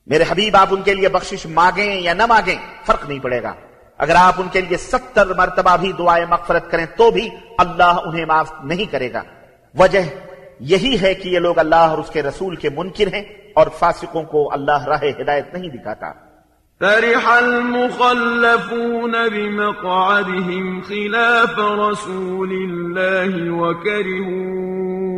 میرے 0.07 0.25
حبیب، 0.29 0.57
آپ 0.57 0.67
ان 0.71 0.83
کے 0.83 0.95
لیے 0.95 1.09
بخشش 1.09 1.47
مانگیں 1.47 2.01
یا 2.01 2.15
نہ 2.15 2.27
مانگیں، 2.27 2.55
فرق 2.87 3.09
نہیں 3.09 3.19
پڑے 3.19 3.43
گا۔ 3.43 3.53
اگر 3.99 4.15
آپ 4.19 4.35
ان 4.39 4.49
کے 4.53 4.61
لیے 4.61 4.77
ستر 4.77 5.27
مرتبہ 5.27 5.77
بھی 5.77 5.93
دعائیں 5.93 6.27
مغفرت 6.31 6.71
کریں 6.71 6.87
تو 6.97 7.11
بھی 7.11 7.29
اللہ 7.59 7.99
انہیں 8.05 8.25
معاف 8.25 8.53
نہیں 8.65 8.93
کرے 8.93 9.13
گا۔ 9.13 9.23
وجہ 9.79 9.99
یہی 10.61 10.97
ہے 11.01 11.15
کہ 11.15 11.29
یہ 11.29 11.39
لوگ 11.39 11.59
اللہ 11.59 11.75
اور 11.75 11.99
اس 11.99 12.11
کے 12.11 12.23
رسول 12.23 12.57
کے 12.57 12.71
منکر 12.71 13.15
ہیں 13.15 13.23
اور 13.55 13.67
فاسقوں 13.67 14.23
کو 14.23 14.53
اللہ 14.53 14.85
راہ 14.85 15.05
ہدایت 15.21 15.55
نہیں 15.55 15.71
دکھاتا۔ 15.71 16.26
فرح 16.81 17.29
المخلفون 17.33 19.29
بمقعدهم 19.29 20.81
خلاف 20.81 21.59
رسول 21.59 22.53
الله 22.53 23.51
وكرهوا 23.51 25.17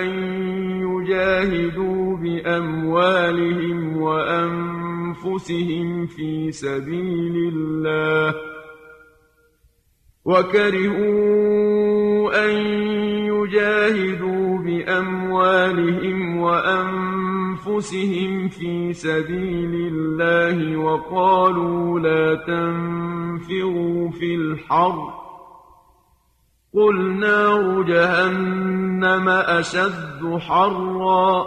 أن 0.00 0.08
يجاهدوا 0.82 2.16
بأموالهم 2.16 4.02
وأنفسهم 4.02 6.06
في 6.06 6.52
سبيل 6.52 7.52
الله 7.54 8.34
وكرهوا 10.24 11.68
أن 12.44 12.50
يجاهدوا 13.26 14.58
بأموالهم 14.58 16.40
وأنفسهم 16.40 17.27
في 17.80 18.92
سبيل 18.92 19.74
الله 19.92 20.76
وقالوا 20.76 22.00
لا 22.00 22.34
تنفروا 22.34 24.10
في 24.10 24.34
الحر 24.34 25.14
قل 26.74 27.20
نار 27.20 27.82
جهنم 27.82 29.28
أشد 29.28 30.40
حرا 30.48 31.44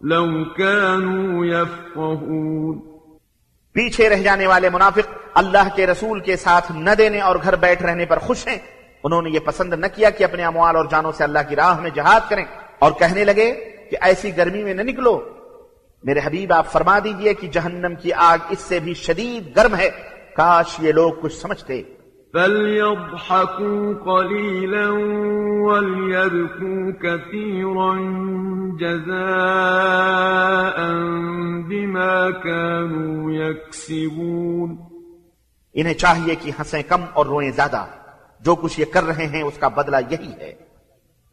لو 0.00 0.44
كانوا 0.56 1.46
يفقهون 1.46 2.80
پیچھے 3.72 4.08
رہ 4.08 4.22
جانے 4.22 4.46
والے 4.46 4.68
منافق 4.70 5.12
اللہ 5.34 5.68
کے 5.76 5.86
رسول 5.86 6.20
کے 6.20 6.36
ساتھ 6.36 6.72
نہ 6.72 6.90
دینے 6.98 7.20
اور 7.20 7.36
گھر 7.42 7.56
بیٹھ 7.56 7.82
رہنے 7.82 8.04
پر 8.06 8.18
خوش 8.18 8.48
ہیں۔ 8.48 8.58
انہوں 9.04 9.22
نے 9.22 9.30
یہ 9.30 9.38
پسند 9.38 9.72
نہ 9.72 9.86
کیا 9.94 10.10
کہ 10.10 10.24
اپنے 10.24 10.44
اموال 10.44 10.76
اور 10.76 10.84
جانوں 10.84 11.12
سے 11.12 11.24
اللہ 11.24 11.38
کی 11.48 11.56
راہ 11.56 11.80
میں 11.80 11.90
جہاد 11.90 12.20
کریں 12.28 12.44
اور 12.78 12.92
کہنے 12.92 13.24
لگے 13.24 13.75
کہ 13.90 13.96
ایسی 14.00 14.36
گرمی 14.36 14.64
میں 14.64 14.74
نہ 14.74 14.82
نکلو۔ 14.82 15.20
میرے 16.04 16.20
حبیب 16.24 16.52
آپ 16.52 16.66
فرما 16.66 16.98
دیجیے 17.04 17.34
کہ 17.34 17.48
جہنم 17.48 17.92
کی 18.02 18.12
آگ 18.12 18.38
اس 18.50 18.58
سے 18.58 18.78
بھی 18.78 18.94
شدید 18.94 19.56
گرم 19.56 19.74
ہے۔ 19.74 19.90
کاش 20.36 20.80
یہ 20.80 20.92
لوگ 20.92 21.12
کچھ 21.20 21.34
سمجھتے۔ 21.34 21.82
فليضحكوا 22.32 24.04
قليلا 24.04 24.88
وليبكوا 25.64 26.92
كثيرا 27.00 27.92
جزاء 28.80 30.92
بما 31.68 32.30
كانوا 32.30 33.32
يكسبون۔ 33.32 34.76
انہیں 35.74 35.94
چاہیے 35.94 36.34
کہ 36.34 36.50
ہنسیں 36.58 36.82
کم 36.88 37.00
اور 37.12 37.26
روئیں 37.26 37.50
زیادہ۔ 37.50 37.86
جو 38.40 38.54
کچھ 38.54 38.80
یہ 38.80 38.84
کر 38.84 39.04
رہے 39.04 39.26
ہیں 39.26 39.42
اس 39.42 39.58
کا 39.58 39.68
بدلہ 39.68 39.96
یہی 40.10 40.32
ہے۔ 40.40 40.65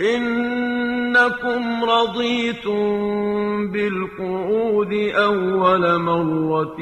إنكم 0.00 1.62
رضيتم 1.84 2.82
بالقعود 3.72 4.92
أول 5.14 5.84
مرة 6.02 6.78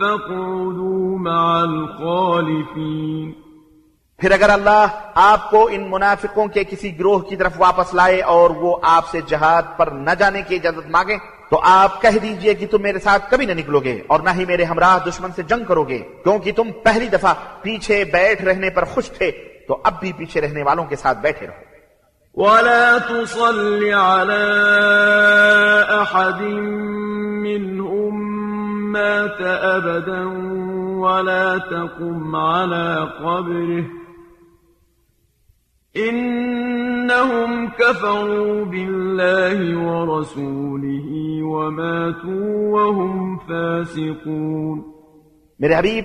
فاقعدوا 0.00 1.18
مع 1.18 1.62
الخالفين. 1.62 3.32
پھر 4.18 4.30
اگر 4.30 4.50
اللہ 4.50 4.86
آپ 5.14 5.50
کو 5.50 5.68
ان 5.72 5.90
منافقوں 5.90 6.46
کے 6.46 6.64
کسی 6.64 6.98
گروہ 6.98 7.18
کی 7.18 7.36
طرف 7.36 7.52
واپس 7.56 7.94
لائے 7.94 8.20
اور 8.20 8.50
وہ 8.50 8.76
آپ 8.82 9.08
سے 9.08 9.20
جہاد 9.26 9.62
پر 9.76 9.86
نہ 9.86 10.10
جانے 10.18 10.42
کی 10.48 10.54
اجازت 10.56 10.90
مانگے، 10.90 11.16
تو 11.50 11.60
آپ 11.62 12.00
کہہ 12.02 12.18
دیجیے 12.22 12.54
کہ 12.54 12.66
تم 12.66 12.82
میرے 12.82 12.98
ساتھ 12.98 13.30
کبھی 13.30 13.46
نہ 13.46 13.52
نکلو 13.52 13.80
گے 13.80 14.02
اور 14.06 14.20
نہ 14.20 14.30
ہی 14.38 14.44
میرے 14.44 14.64
ہمراہ 14.64 14.98
دشمن 15.06 15.30
سے 15.36 15.42
جنگ 15.42 15.64
کرو 15.64 15.84
گے 15.84 15.98
کیونکہ 16.22 16.52
تم 16.52 16.70
پہلی 16.84 17.08
دفعہ 17.08 17.34
پیچھے 17.62 18.04
بیٹھ 18.04 18.44
رہنے 18.44 18.70
پر 18.70 18.84
خوش 18.84 19.10
تھے، 19.10 19.30
تو 19.68 19.80
اب 19.84 20.00
بھی 20.00 20.12
پیچھے 20.12 20.40
رہنے 20.40 20.62
والوں 20.62 20.84
کے 20.84 20.96
ساتھ 20.96 21.18
بیٹھے 21.22 21.46
رہو۔ 21.46 21.69
ولا 22.34 22.98
تصل 22.98 23.84
على 23.84 24.46
أحد 26.02 26.40
منهم 27.42 28.14
مات 28.92 29.40
أبدا 29.40 30.24
ولا 31.00 31.58
تقم 31.58 32.36
على 32.36 33.08
قبره 33.18 33.84
إنهم 35.96 37.68
كفروا 37.68 38.64
بالله 38.64 39.58
ورسوله 39.78 41.08
وماتوا 41.42 42.52
وهم 42.76 43.36
فاسقون 43.48 44.78
میرے 45.60 45.74
حبیب، 45.74 46.04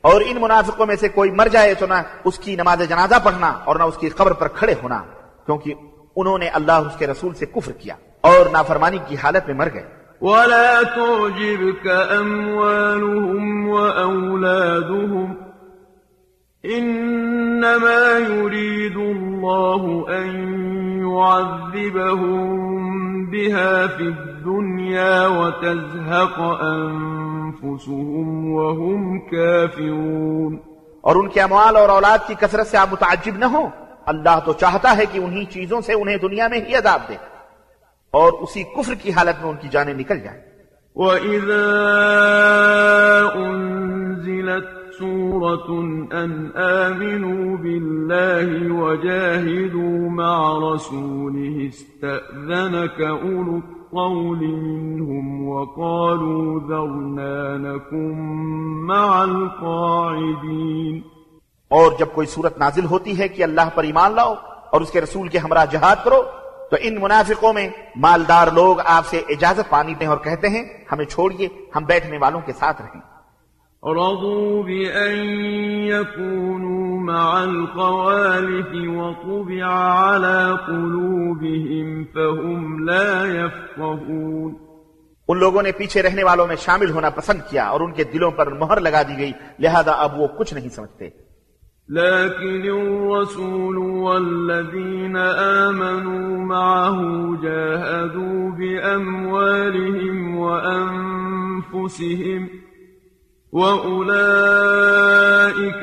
اور 0.00 0.20
ان 0.26 0.36
منافقوں 0.40 0.86
میں 0.86 0.96
سے 0.96 1.08
کوئی 1.08 1.30
مر 1.30 1.48
جائے 1.52 1.74
تو 1.74 1.86
نہ 1.86 1.98
اس 2.24 2.38
کی 2.38 2.56
نماز 2.56 2.78
جنازہ 2.88 3.18
پڑھنا 3.24 3.50
اور 3.64 3.76
نہ 3.76 3.82
اس 3.82 3.96
کی 3.96 4.08
قبر 4.08 4.32
پر 4.32 4.48
کھڑے 4.48 4.74
ہونا۔ 4.82 5.02
کیونکہ 5.46 5.74
انہوں 6.16 6.38
نے 6.38 6.48
اللہ 6.48 6.72
اس 6.72 6.96
کے 6.96 7.06
رسول 7.06 7.34
سے 7.34 7.46
کفر 7.46 7.72
کیا 7.72 7.94
اور 8.20 8.50
نافرمانی 8.52 8.98
کی 9.08 9.16
حالت 9.22 9.46
میں 9.46 9.54
مر 9.54 9.68
گئے۔ 9.74 10.04
ولا 10.20 10.80
تعجبك 10.94 11.88
أموالهم 12.20 13.68
وأولادهم 13.68 15.32
إنما 16.78 18.18
يريد 18.28 18.96
الله 18.96 20.04
أن 20.08 20.30
يعذبهم 20.98 22.44
بها 23.24 23.86
في 23.96 24.04
الدنيا 24.04 25.26
وتزهق 25.26 26.40
أنفسهم 26.64 28.46
وهم 28.52 29.18
كافرون۔ 29.18 30.58
اور 31.00 31.16
ان 31.16 31.28
کے 31.28 31.40
اموال 31.40 31.76
اور 31.76 31.88
اولاد 31.88 32.18
کی 32.26 32.34
کثرت 32.40 32.66
سے 32.66 32.76
آپ 32.76 32.88
متعجب 32.92 33.36
نہ 33.36 33.44
ہوں۔ 33.44 33.83
اللہ 34.06 34.38
تو 34.44 34.52
چاہتا 34.52 34.96
ہے 34.96 35.06
کہ 35.12 35.18
انہی 35.18 35.44
چیزوں 35.44 35.80
سے 35.80 35.92
انہیں 35.92 36.16
دنیا 36.16 36.48
میں 36.48 36.60
ہی 36.60 36.74
عذاب 36.74 37.00
دے 37.08 37.14
اور 38.10 38.32
اسی 38.32 38.62
کفر 38.62 38.94
کی 38.94 39.12
حالت 39.12 39.42
میں 39.42 39.50
ان 39.50 39.56
کی 39.60 39.68
جانیں 39.68 39.94
نکل 39.94 40.20
جائیں۔ 40.20 40.40
وَإِذَا 40.94 41.62
أُنزِلَتْ 43.36 44.66
سُورَةٌ 44.98 45.80
أَنْ 46.24 46.56
آمِنُوا 46.56 47.56
بِاللَّهِ 47.56 48.70
وَجَاهِدُوا 48.70 50.10
مَعَ 50.10 50.74
رَسُولِهِ 50.74 51.66
اسْتَأْذَنَكَ 51.66 53.02
أُولُو 53.02 53.56
الطَّوْلِ 53.56 54.46
مِنْهُمْ 54.46 55.48
وَقَالُوا 55.48 56.60
ذَرْنَا 56.68 57.56
نَكُنْ 57.56 58.14
مَعَ 58.86 59.22
الْقَاعِدِينَ۔ 59.22 61.13
اور 61.70 61.92
جب 61.98 62.06
کوئی 62.12 62.26
صورت 62.26 62.58
نازل 62.58 62.84
ہوتی 62.84 63.18
ہے 63.18 63.28
کہ 63.28 63.42
اللہ 63.42 63.68
پر 63.74 63.84
ایمان 63.84 64.12
لاؤ 64.12 64.34
اور 64.72 64.80
اس 64.80 64.90
کے 64.90 65.00
رسول 65.00 65.28
کے 65.28 65.38
ہمراہ 65.38 65.66
جہاد 65.70 65.96
کرو 66.04 66.22
تو 66.70 66.76
ان 66.80 67.00
منافقوں 67.00 67.52
میں 67.52 67.68
مالدار 67.96 68.48
لوگ 68.52 68.76
آپ 68.84 69.06
سے 69.06 69.22
اجازت 69.28 69.70
پانی 69.70 69.94
دیں 69.94 70.06
اور 70.06 70.16
کہتے 70.16 70.48
ہیں 70.48 70.64
ہمیں 70.92 71.04
چھوڑیے 71.04 71.48
ہم 71.76 71.84
بیٹھنے 71.84 72.18
والوں 72.18 72.40
کے 72.40 72.52
ساتھ 72.52 72.82
رہیں۔ 72.82 73.00
رضوا 73.82 74.62
بأن 74.62 75.16
يكونوا 75.86 77.12
مع 77.12 77.40
الخوالف 77.40 78.70
وطبع 78.72 79.68
على 79.92 80.56
قلوبهم 80.66 82.04
فهم 82.14 82.88
لا 82.88 83.24
يفقهون۔ 83.26 84.54
ان 85.28 85.38
لوگوں 85.38 85.62
نے 85.62 85.72
پیچھے 85.72 86.02
رہنے 86.02 86.24
والوں 86.24 86.46
میں 86.46 86.56
شامل 86.56 86.90
ہونا 86.90 87.10
پسند 87.10 87.40
کیا 87.50 87.64
اور 87.64 87.80
ان 87.80 87.92
کے 87.92 88.04
دلوں 88.04 88.30
پر 88.30 88.46
مہر 88.46 88.80
لگا 88.80 89.02
دی 89.02 89.18
گئی 89.18 89.32
لہذا 89.58 89.92
اب 89.92 90.20
وہ 90.20 90.26
کچھ 90.26 90.54
نہیں 90.54 90.68
سمجھتے۔ 90.68 91.23
لكن 91.88 92.64
الرسول 92.64 93.78
والذين 93.78 95.16
آمنوا 95.16 96.38
معه 96.38 96.98
جاهدوا 97.42 98.50
بأموالهم 98.50 100.38
وأنفسهم 100.38 102.48
وأولئك 103.52 104.14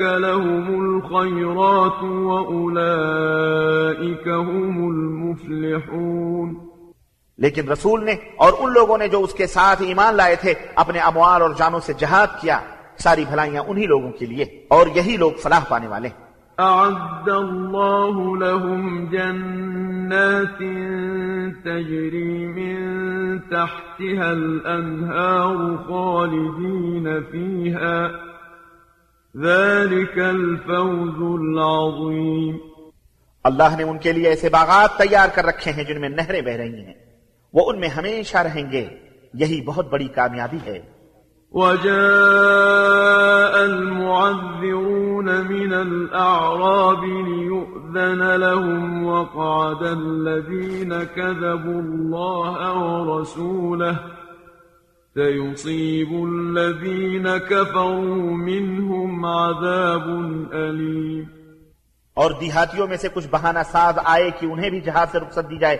لهم 0.00 0.82
الخيرات 0.82 2.02
وأولئك 2.02 4.28
هم 4.28 4.88
المفلحون 4.88 6.68
لیکن 7.38 7.68
رسول 7.68 8.04
نے 8.04 8.14
اور 8.36 8.52
ان 8.58 8.72
لوگوں 8.72 8.98
نے 8.98 9.08
جو 9.08 9.22
اس 9.22 9.34
کے 9.34 9.46
ساتھ 9.46 9.82
ایمان 9.82 10.14
لائے 10.14 10.36
تھے، 10.36 10.54
اپنے 10.74 10.98
اموال 10.98 11.42
اور 11.42 11.50
جانوں 11.58 11.80
سے 11.80 11.92
جہاد 11.92 12.26
کیا۔ 12.40 12.60
ساری 13.02 13.24
بھلائیاں 13.24 13.62
انہی 13.66 13.86
لوگوں 13.86 14.10
کے 14.10 14.26
لیے 14.26 14.44
اور 14.68 14.86
یہی 14.94 15.16
لوگ 15.16 15.32
فلاح 15.32 15.64
پانے 15.68 15.88
والے 15.88 16.08
ہیں۔ 16.08 16.32
أعد 16.60 17.28
الله 17.28 18.36
لهم 18.36 19.04
جنات 19.10 20.58
تجري 21.64 22.46
من 22.46 22.78
تحتها 23.40 24.30
الأنهار 24.30 25.76
خالدين 25.88 27.06
فيها 27.30 28.08
ذلك 29.42 30.18
الفوز 30.18 31.40
العظيم۔ 31.40 32.56
اللہ 33.44 33.76
نے 33.76 33.82
ان 33.82 33.98
کے 33.98 34.12
لیے 34.12 34.28
ایسے 34.28 34.48
باغات 34.48 34.98
تیار 34.98 35.28
کر 35.34 35.46
رکھے 35.46 35.72
ہیں 35.72 35.84
جن 35.84 36.00
میں 36.00 36.08
نہریں 36.08 36.40
بہ 36.40 36.50
رہی 36.50 36.84
ہیں۔ 36.84 36.94
وہ 37.52 37.72
ان 37.72 37.80
میں 37.80 37.88
ہمیشہ 37.88 38.38
رہیں 38.38 38.72
گے 38.72 38.88
یہی 39.34 39.60
بہت 39.60 39.90
بڑی 39.90 40.08
کامیابی 40.08 40.58
ہے۔ 40.66 40.91
وجاء 41.54 41.94
المعذرون 43.64 45.44
من 45.44 45.72
الأعراب 45.72 47.04
ليؤذن 47.04 48.36
لهم 48.36 49.06
وقعد 49.06 49.82
الذين 49.82 51.04
كذبوا 51.04 51.80
الله 51.80 52.72
ورسوله 52.74 54.00
سيصيب 55.16 56.24
الذين 56.24 57.36
كفروا 57.38 58.36
منهم 58.36 59.24
عذاب 59.26 60.06
أليم 60.52 61.26
اور 62.14 62.30
دیہاتیوں 62.40 62.86
میں 62.86 62.96
سے 62.96 63.08
کچھ 63.14 63.28
بہانہ 63.30 63.58
ساز 63.70 63.94
آئے 64.04 64.30
کہ 64.30 64.46
انہیں 64.46 64.70
بھی 64.70 64.80
جہاز 64.80 65.12
سے 65.12 65.18
رخصت 65.18 65.50
دی 65.50 65.58
جائے 65.58 65.76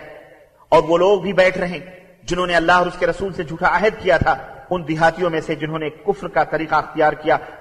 اور 0.69 0.83
وہ 0.87 0.97
لوگ 0.97 1.21
بھی 1.21 1.33
بیٹھ 1.33 1.57
رہے 1.57 1.79
جنہوں 2.23 2.47
نے 2.47 2.55
اللہ 2.55 2.71
اور 2.71 2.87
اس 2.87 2.97
کے 2.99 3.07
رسول 3.07 3.33
سے 3.33 3.43
جھوٹا 3.43 3.77
عہد 3.77 4.03
کیا 4.03 4.17
تھا۔ 4.17 4.52
ان 4.75 4.87
دیہاتیوں 4.87 5.29
میں 5.29 5.41
سے 5.41 5.55
جنہوں 5.55 5.79
نے 5.79 5.89
کفر 5.89 6.27
کا 6.27 6.43
طریقہ 6.43 6.75
اختیار 6.75 7.13
کیا 7.13 7.37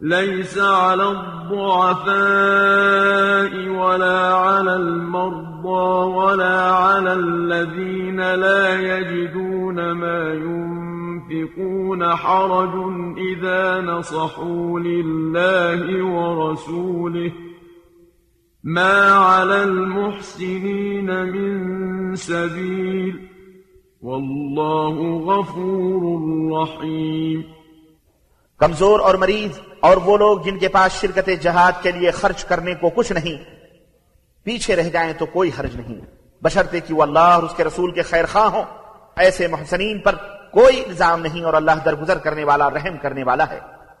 ليس 0.00 0.58
على 0.58 1.02
الضعفاء 1.02 2.14
ولا 3.68 4.34
على 4.34 4.70
المرضى 4.70 6.16
ولا 6.16 6.72
على 6.72 7.12
الذين 7.12 8.20
لا 8.20 8.80
يجدون 8.80 9.92
ما 9.92 10.32
ينفقون 10.32 12.02
حرج 12.02 12.74
إذا 13.18 13.80
نصحوا 13.80 14.80
لله 14.80 16.02
ورسوله. 16.14 17.30
ما 18.64 19.12
على 19.12 19.62
المحسنين 19.62 21.10
من 21.32 21.66
سبيل 22.14 23.35
واللہ 24.06 25.00
غفور 25.24 26.02
رحیم۔ 26.52 27.40
کمزور 28.58 29.00
اور 29.00 29.14
مریض 29.14 29.58
اور 29.80 29.96
وہ 29.96 30.16
لوگ 30.16 30.38
جن 30.38 30.58
کے 30.58 30.68
پاس 30.68 30.92
شرکت 30.92 31.30
جہاد 31.40 31.72
کے 31.82 31.90
لیے 31.90 32.10
خرچ 32.10 32.44
کرنے 32.44 32.74
کو 32.74 32.90
کچھ 32.90 33.12
نہیں، 33.12 33.44
پیچھے 34.44 34.76
رہ 34.76 34.88
جائیں 34.88 35.12
تو 35.18 35.26
کوئی 35.26 35.50
حرج 35.60 35.76
نہیں۔ 35.76 36.00
بشرطے 36.42 36.80
کہ 36.80 36.94
وہ 36.94 37.02
اللہ 37.02 37.18
اور 37.18 37.42
اس 37.42 37.54
کے 37.54 37.64
رسول 37.64 37.90
کے 37.90 38.02
خیر 38.02 38.24
خواہ 38.26 38.44
ہوں۔ 38.44 38.62
ایسے 39.16 39.46
محسنین 39.46 39.98
پر 39.98 40.14
کوئی 40.52 40.84
الزام 40.84 41.20
نہیں 41.20 41.44
اور 41.44 41.54
اللہ 41.54 41.72
درگزر 41.84 42.18
کرنے 42.18 42.44
والا، 42.44 42.70
رحم 42.70 42.96
کرنے 43.02 43.24
والا 43.24 43.44
ہے۔ 43.50 43.75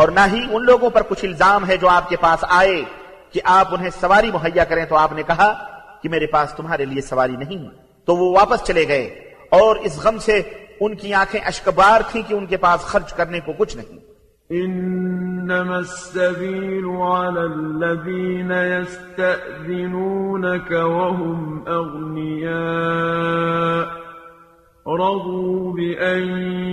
اور 0.00 0.08
نہ 0.08 0.20
ہی 0.32 0.46
ان 0.50 0.64
لوگوں 0.64 0.90
پر 0.90 1.02
کچھ 1.08 1.24
الزام 1.24 1.68
ہے 1.68 1.76
جو 1.76 1.88
آپ 1.88 2.08
کے 2.08 2.16
پاس 2.20 2.44
آئے 2.48 2.84
کہ 3.32 3.40
آپ 3.44 3.74
انہیں 3.74 3.90
سواری 4.00 4.30
مہیا 4.30 4.64
کریں 4.64 4.84
تو 4.84 4.96
آپ 4.96 5.12
نے 5.12 5.22
کہا 5.22 5.64
کہ 6.02 6.08
میرے 6.08 6.26
پاس 6.26 6.52
تمہارے 6.52 6.84
لیے 6.84 7.02
سواری 7.02 7.36
نہیں۔ 7.36 7.68
تو 8.04 8.16
وہ 8.16 8.32
واپس 8.32 8.64
چلے 8.64 8.88
گئے 8.88 9.30
اور 9.50 9.76
اس 9.76 10.04
غم 10.04 10.18
سے 10.18 10.42
ان 10.80 10.94
کی 10.94 11.14
آنکھیں 11.14 11.40
اشکبار 11.40 12.00
تھیں 12.10 12.22
کہ 12.28 12.34
ان 12.34 12.46
کے 12.46 12.56
پاس 12.56 12.80
خرچ 12.80 13.12
کرنے 13.12 13.40
کو 13.40 13.52
کچھ 13.58 13.76
نہیں۔ 13.76 13.98
انما 14.50 15.76
السبيل 15.76 17.00
على 17.00 17.38
الذين 17.38 18.76
يستأذنونك 18.76 20.70
وهم 20.70 21.68
اغنياء 21.68 24.09
رضوا 24.86 25.72
بأن 25.72 26.22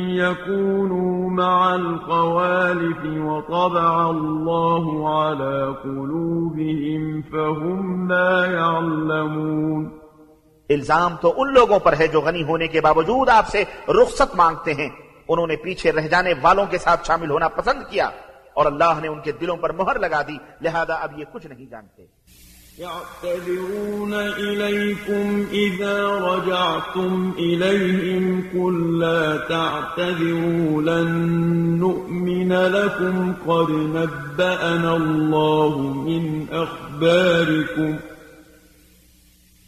يكونوا 0.09 1.29
مع 1.29 1.73
الخوالف 1.73 3.01
وطبع 3.05 4.09
الله 4.09 5.09
على 5.09 5.73
قلوبهم 5.83 7.21
فهم 7.21 8.11
لا 8.11 8.45
يعلمون 8.45 9.99
الزام 10.69 11.15
تو 11.21 11.33
ان 11.37 11.53
لوگوں 11.53 11.79
پر 11.79 11.93
ہے 11.99 12.07
جو 12.07 12.21
غنی 12.21 12.43
ہونے 12.43 12.67
کے 12.67 12.81
باوجود 12.81 13.29
آپ 13.29 13.47
سے 13.47 13.63
رخصت 13.87 14.35
مانگتے 14.35 14.73
ہیں۔ 14.73 14.89
انہوں 15.29 15.47
نے 15.47 15.55
پیچھے 15.55 15.91
رہ 15.91 16.07
جانے 16.07 16.33
والوں 16.41 16.65
کے 16.69 16.77
ساتھ 16.77 17.07
شامل 17.07 17.29
ہونا 17.29 17.47
پسند 17.47 17.83
کیا 17.89 18.09
اور 18.53 18.65
اللہ 18.65 18.99
نے 19.01 19.07
ان 19.07 19.21
کے 19.21 19.31
دلوں 19.31 19.57
پر 19.57 19.71
مہر 19.73 19.99
لگا 19.99 20.21
دی، 20.21 20.37
لہذا 20.61 20.93
اب 20.93 21.19
یہ 21.19 21.25
کچھ 21.31 21.47
نہیں 21.47 21.65
جانتے۔ 21.71 22.16
يعتذرون 22.80 24.13
إليكم 24.13 25.45
إذا 25.51 26.07
رجعتم 26.07 27.34
إليهم 27.38 28.43
قل 28.53 28.99
لا 28.99 29.38
تعتذروا 29.38 30.82
لن 30.82 31.09
نؤمن 31.80 32.53
لكم 32.53 33.34
قد 33.47 33.71
نبأنا 33.71 34.95
الله 34.97 35.80
من 35.82 36.45
أخباركم 36.51 37.95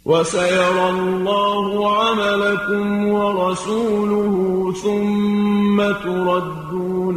وسيرى 0.05 0.89
الله 0.89 1.97
عملكم 1.97 3.07
ورسوله 3.07 4.73
ثم 4.83 5.81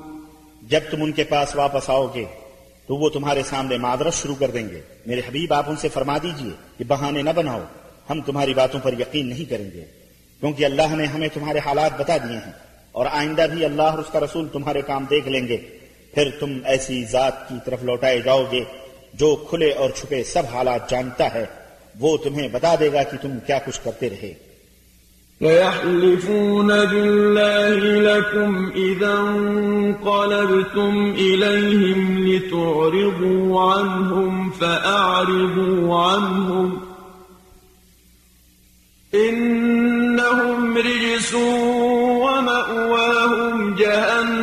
جب 0.61 0.79
تم 0.91 1.03
ان 1.03 1.11
کے 1.11 1.23
پاس 1.23 1.55
واپس 1.55 1.89
آؤ 1.89 2.07
گے، 2.15 2.25
تو 2.87 2.95
وہ 2.95 3.09
تمہارے 3.09 3.43
سامنے 3.43 3.77
معذرت 3.77 4.13
شروع 4.13 4.35
کر 4.39 4.51
دیں 4.53 4.69
گے۔ 4.69 4.81
میرے 5.05 5.19
حبیب، 5.19 5.53
آپ 5.53 5.69
ان 5.69 5.75
سے 5.75 5.89
فرما 5.89 6.17
دیجیے 6.17 6.51
کہ 6.77 6.83
بہانے 6.87 7.21
نہ 7.21 7.29
بناؤ۔ 7.35 7.61
ہم 8.09 8.21
تمہاری 8.21 8.53
باتوں 8.53 8.79
پر 8.79 8.93
یقین 8.93 9.29
نہیں 9.29 9.49
کریں 9.49 9.71
گے، 9.73 9.83
کیونکہ 10.39 10.65
اللہ 10.65 10.95
نے 10.95 11.05
ہمیں 11.05 11.27
تمہارے 11.33 11.59
حالات 11.65 11.99
بتا 11.99 12.17
دیے 12.17 12.37
ہیں 12.37 12.53
اور 12.91 13.05
آئندہ 13.11 13.45
بھی 13.53 13.65
اللہ 13.65 13.81
اور 13.81 13.99
اس 13.99 14.11
کا 14.11 14.19
رسول 14.19 14.47
تمہارے 14.47 14.81
کام 14.81 15.05
دیکھ 15.09 15.27
لیں 15.27 15.47
گے۔ 15.47 15.78
پھر 16.13 16.29
تم 16.39 16.57
ایسی 16.65 17.03
ذات 17.03 17.49
کی 17.49 17.55
طرف 17.65 17.83
لوٹائے 17.83 18.21
جاؤ 18.21 18.43
گے، 18.51 18.63
جو 19.13 19.35
کھلے 19.35 19.71
اور 19.71 19.89
چھپے 19.89 20.23
سب 20.23 20.43
حالات 20.53 20.89
جانتا 20.89 21.33
ہے۔ 21.33 21.45
وہ 21.99 22.17
تمہیں 22.17 22.47
بتا 22.47 22.75
دے 22.79 22.93
گا 22.93 23.03
کہ 23.03 23.17
تم 23.21 23.29
کیا 23.47 23.59
کچھ 23.65 23.79
کرتے 23.83 24.09
رہے۔ 24.09 24.49
ويحلفون 25.41 26.67
بالله 26.67 27.77
لكم 28.01 28.69
إذا 28.75 29.13
انقلبتم 29.19 30.91
إليهم 31.15 32.17
لتعرضوا 32.27 33.73
عنهم 33.73 34.49
فأعرضوا 34.49 35.95
عنهم 36.09 36.77
إنهم 39.13 40.77
رجس 40.77 41.33
ومأواهم 42.23 43.75
جهنم 43.75 44.38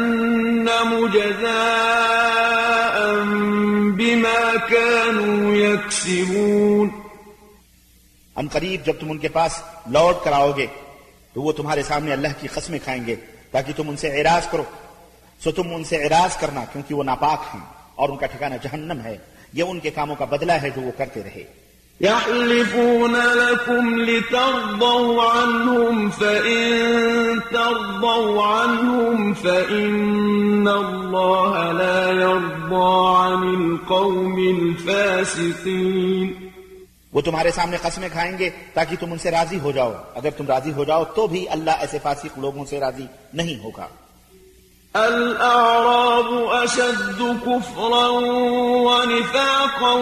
يكسبون 6.09 6.89
ان 8.37 8.49
قریب 8.49 8.87
جب 8.87 8.93
تم 9.01 9.11
ان 9.11 9.19
کے 9.19 9.29
پاس 9.29 9.63
لوٹ 9.87 10.25
کر 10.25 10.33
آؤ 10.33 10.53
گے، 10.57 10.67
تو 11.33 11.43
وہ 11.43 11.53
تمہارے 11.53 11.83
سامنے 11.83 12.13
اللہ 12.13 12.29
کی 12.41 12.49
قسمیں 12.49 12.79
کھائیں 12.85 13.07
گے، 13.07 13.17
تاکہ 13.51 13.73
تم 13.77 13.89
ان 13.89 13.97
سے 13.97 14.09
اعراض 14.09 14.49
کرو۔ 14.49 14.63
سو 15.45 15.53
تم 15.53 15.75
ان 15.75 15.85
سے 15.85 15.97
اعراض 15.97 16.37
کرنا 16.37 16.65
کیونکہ 16.73 16.95
وہ 16.95 17.05
ناپاک 17.05 17.43
ہیں 17.55 17.61
اور 17.95 18.09
ان 18.09 18.17
کا 18.17 18.27
ٹھکانہ 18.27 18.55
جہنم 18.63 19.01
ہے، 19.05 19.19
یہ 19.53 19.63
ان 19.63 19.81
کے 19.81 19.91
کاموں 19.91 20.17
کا 20.17 20.25
بدلہ 20.25 20.53
ہے 20.53 20.71
جو 20.71 20.83
وہ 20.83 20.93
کرتے 20.99 21.23
رہے۔ 21.23 21.45
يحلفون 22.01 23.15
لكم 23.15 24.01
لترضوا 24.01 25.23
عنهم، 25.23 26.11
فإن 26.11 26.75
ترضوا 27.51 28.47
عنهم 28.47 29.33
فإن 29.33 30.69
الله 30.69 31.73
لا 31.73 32.11
يرضى 32.11 33.07
عن 33.17 33.49
القوم 33.49 34.35
الفاسقين. 34.61 36.33
وہ 37.13 37.21
تمہارے 37.21 37.51
سامنے 37.51 37.77
قسمیں 37.83 38.09
کھائیں 38.13 38.39
گے 38.39 38.51
تاکہ 38.75 38.97
تم 39.01 39.13
ان 39.13 39.19
سے 39.19 39.31
راضی 39.31 39.59
ہو 39.61 39.73
جاؤ۔ 39.73 39.93
اگر 40.15 40.31
تم 40.31 40.47
راضی 40.47 40.73
ہو 40.73 40.85
جاؤ 40.85 41.05
تو 41.05 41.27
بھی 41.27 41.49
اللہ 41.49 41.71
ایسے 41.71 41.99
فاسق 42.03 42.39
لوگوں 42.39 42.65
سے 42.65 42.81
راضی 42.81 43.07
نہیں 43.35 43.65
ہوگا۔ 43.65 43.87
الأعراب 45.05 46.47
أشد 46.65 47.23
كفرا 47.47 48.09
ونفاقا 48.87 49.93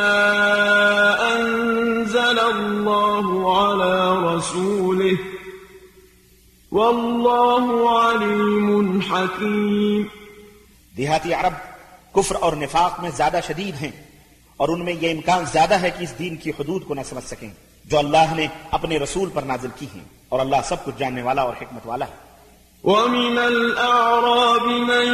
أنزل 1.35 2.39
الله 2.39 3.25
على 3.49 4.25
رسوله. 4.25 5.15
والله 6.71 7.85
عليم 7.99 8.99
حكيم. 9.11 10.03
دیہاتی 10.97 11.33
عرب 11.33 11.53
کفر 12.15 12.35
اور 12.39 12.53
نفاق 12.53 12.99
میں 12.99 13.11
زیادہ 13.15 13.39
شدید 13.47 13.83
ہیں 13.83 13.91
اور 14.57 14.69
ان 14.69 14.85
میں 14.85 14.93
یہ 15.01 15.11
امکان 15.11 15.43
زیادہ 15.51 15.73
ہے 15.73 15.89
کہ 15.89 16.03
اس 16.03 16.19
دین 16.19 16.35
کی 16.35 16.49
حدود 16.49 16.83
کو 16.83 16.93
نہ 16.93 17.01
سمجھ 17.09 17.23
سکیں۔ 17.23 17.49
جو 17.85 17.97
اللہ 17.97 18.33
نے 18.35 18.47
اپنے 18.71 18.97
رسول 18.99 19.29
پر 19.33 19.41
نازل 19.41 19.71
کی 19.79 19.87
ہیں 19.95 20.05
اور 20.29 20.39
اللہ 20.39 20.61
سب 20.65 20.85
کچھ 20.85 20.95
جاننے 20.97 21.21
والا 21.21 21.41
اور 21.41 21.53
حکمت 21.61 21.85
والا 21.85 22.05
ہے۔ 22.05 22.23
ومن 22.83 23.37
الأعراب 23.37 24.65
من 24.65 25.07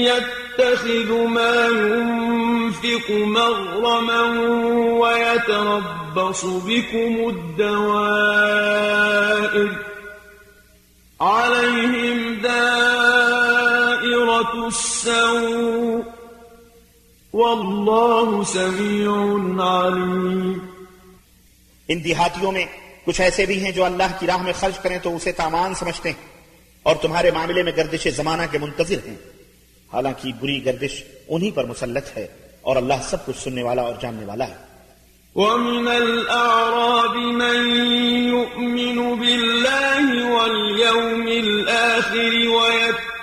يتخذ 0.00 1.10
ما 1.34 1.56
ينفق 1.66 3.06
مغرما 3.10 4.22
ويتربص 5.00 6.42
بكم 6.44 7.12
الدوائر 7.28 8.28
عليهم 11.20 12.18
دائرة 12.42 13.32
السوء 14.66 16.02
والله 17.34 18.28
سميع 18.44 19.12
عليم 19.60 20.47
ان 21.88 22.04
دیہاتیوں 22.04 22.52
میں 22.52 22.64
کچھ 23.04 23.20
ایسے 23.20 23.46
بھی 23.46 23.64
ہیں 23.64 23.72
جو 23.72 23.84
اللہ 23.84 24.16
کی 24.18 24.26
راہ 24.26 24.42
میں 24.42 24.52
خرچ 24.52 24.78
کریں 24.78 24.98
تو 25.02 25.16
اسے 25.16 25.32
تامان 25.32 25.74
سمجھتے 25.74 26.10
ہیں 26.10 26.26
اور 26.82 26.96
تمہارے 26.96 27.30
معاملے 27.30 27.62
میں 27.62 27.72
گردش 27.76 28.08
زمانہ 28.16 28.42
کے 28.50 28.58
منتظر 28.58 29.08
ہیں۔ 29.08 29.16
حالانکہ 29.92 30.32
بری 30.40 30.64
گردش 30.64 31.04
انہی 31.28 31.50
پر 31.50 31.64
مسلط 31.64 32.16
ہے 32.16 32.26
اور 32.60 32.76
اللہ 32.76 32.94
سب 33.02 33.26
کچھ 33.26 33.38
سننے 33.38 33.62
والا 33.62 33.82
اور 33.82 33.94
جاننے 34.00 34.24
والا 34.24 34.48
ہے۔ 34.48 34.68
ومن 35.34 35.88
الأعراب 35.88 37.16
من 37.16 37.76
يؤمن 38.28 39.16
بالله 39.20 40.32
واليوم 40.32 41.26
الآخر 41.26 42.47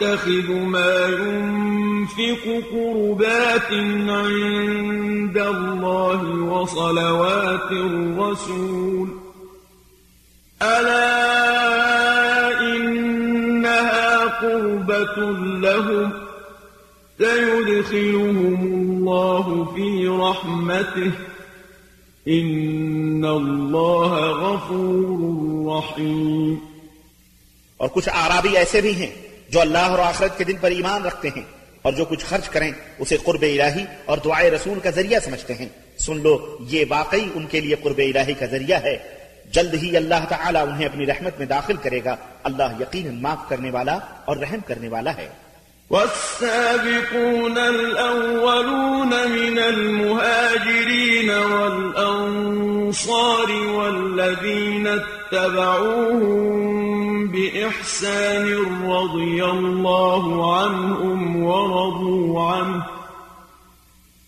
ويتخذ 0.01 0.51
ما 0.51 1.07
ينفق 1.07 2.63
قربات 2.71 3.71
عند 4.09 5.37
الله 5.37 6.23
وصلوات 6.29 7.71
الرسول. 7.71 9.07
ألا 10.61 11.41
إنها 12.61 14.25
قربة 14.25 15.31
لهم؟ 15.59 16.11
سيدخلهم 17.17 18.55
الله 18.55 19.73
في 19.75 20.07
رحمته. 20.07 21.11
إن 22.27 23.25
الله 23.25 24.11
غفور 24.25 25.77
رحيم. 25.77 26.59
ایسے 28.55 28.81
بھی 28.81 28.91
ہیں 28.91 29.34
جو 29.56 29.62
اللہ 29.62 29.78
اور 29.78 29.99
آخرت 29.99 30.38
کے 30.38 30.43
دن 30.43 30.53
پر 30.62 30.72
ایمان 30.72 31.06
رکھتے 31.06 31.30
ہیں 31.36 31.43
اور 31.82 31.93
جو 31.93 32.06
کچھ 32.06 32.26
خرچ 32.26 32.49
کریں 32.49 32.72
اسے 32.99 33.18
قرب 33.24 33.41
الہی 33.41 33.86
اور 34.06 34.18
دعائے 34.18 34.51
رسول 34.51 34.80
کا 34.80 34.89
ذریعہ 34.89 35.20
سمجھتے 35.20 35.53
ہیں۔ 35.53 35.70
سن 35.99 36.18
لو، 36.18 36.58
یہ 36.60 36.86
واقعی 36.89 37.28
ان 37.36 37.45
کے 37.45 37.60
لیے 37.60 37.76
قرب 37.84 37.97
الہی 37.97 38.34
کا 38.34 38.45
ذریعہ 38.45 38.80
ہے۔ 38.84 38.97
جلد 39.51 39.74
ہی 39.74 39.97
اللہ 39.97 40.26
تعالیٰ 40.30 40.68
انہیں 40.68 40.86
اپنی 40.86 41.06
رحمت 41.06 41.38
میں 41.38 41.47
داخل 41.47 41.76
کرے 41.76 41.99
گا۔ 42.06 42.16
اللہ 42.43 42.64
یقیناً 42.80 43.22
معاف 43.22 43.49
کرنے 43.49 43.72
والا 43.72 43.97
اور 44.26 44.38
رحم 44.38 44.60
کرنے 44.68 44.88
والا 44.88 45.18
ہے۔ 45.18 45.30
والسابقون 45.89 47.57
الأولون 47.57 49.09
من 49.09 49.59
المهاجرين 49.59 51.29
والأنصار 51.29 52.71
والذين 53.51 54.88
اتبعوهم 55.31 56.55
بإحسان 57.27 58.65
رضي 58.88 59.45
الله 59.45 60.55
عنهم 60.57 61.43
ورضوا 61.43 62.51
عنه 62.51 62.83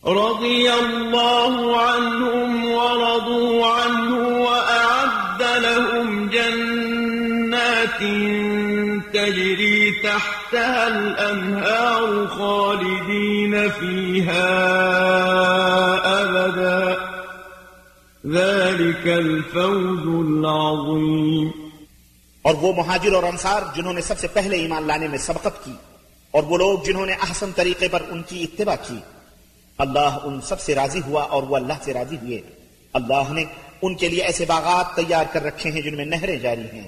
رضي 0.06 0.74
الله 0.74 1.82
عنهم 1.82 2.72
ورضوا 2.72 3.66
عنه 3.68 4.28
وأعد 4.44 5.44
لهم 5.64 6.30
جنات 6.30 8.00
تجري 9.14 9.92
تحتها 10.52 10.88
الأنهار 10.88 12.28
خالدين 12.28 13.70
فيها 13.70 14.50
أبدا 16.22 16.84
ذلك 18.24 19.06
الفوز 19.08 20.06
العظيم 20.08 21.50
اور 22.46 22.56
وہ 22.62 22.74
مہاجر 22.78 23.14
اور 23.14 23.24
انصار 23.24 23.62
جنہوں 23.76 23.94
نے 23.94 24.02
سب 24.02 24.20
سے 24.20 24.28
پہلے 24.28 24.58
ایمان 24.58 24.88
لانے 24.88 25.08
میں 25.08 25.18
سبقت 25.18 25.56
کی، 25.66 25.76
اور 26.32 26.44
وہ 26.44 26.58
لوگ 26.58 26.78
جنہوں 26.86 27.06
نے 27.06 27.14
احسن 27.14 27.52
طریقے 27.56 27.88
پر 27.88 28.02
ان 28.10 28.22
کی 28.24 28.44
اتباع 28.44 28.76
کی۔ 28.88 29.00
اللہ 29.78 30.18
ان 30.24 30.42
سب 30.42 30.60
سے 30.60 30.76
راضی 30.76 31.02
ہوا 31.08 31.24
اور 31.24 31.44
وہ 31.44 31.56
اللہ 31.56 31.78
سے 31.84 31.94
راضی 31.94 32.18
ہوئے۔ 32.22 32.40
اللہ 32.94 33.32
نے 33.32 33.44
ان 33.82 33.96
کے 33.96 34.08
لیے 34.08 34.24
ایسے 34.24 34.46
باغات 34.46 34.96
تیار 34.96 35.26
کر 35.32 35.44
رکھے 35.44 35.72
ہیں 35.72 35.82
جن 35.82 35.98
میں 35.98 36.06
نہریں 36.06 36.36
جاری 36.36 36.68
ہیں۔ 36.74 36.88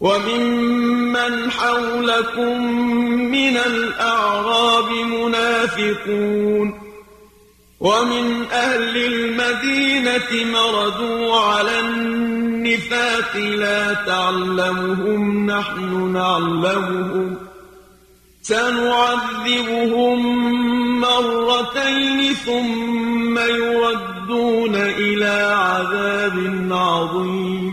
وممن 0.00 1.50
حولكم 1.50 2.62
من 3.30 3.56
الأعراب 3.56 4.90
منافقون 4.90 6.72
ومن 7.80 8.44
أهل 8.52 8.96
المدينة 8.96 10.30
مردوا 10.32 11.40
على 11.40 11.80
النفاق 11.80 13.36
لا 13.36 13.94
تعلمهم 13.94 15.50
نحن 15.50 16.12
نعلمهم 16.12 17.36
سنعذبهم 18.42 20.18
مرتين 21.00 22.34
ثم 22.34 23.38
يرد 23.38 24.07
يردون 24.28 24.74
إلى 24.74 25.40
عذاب 25.52 26.72
عظيم۔ 26.72 27.70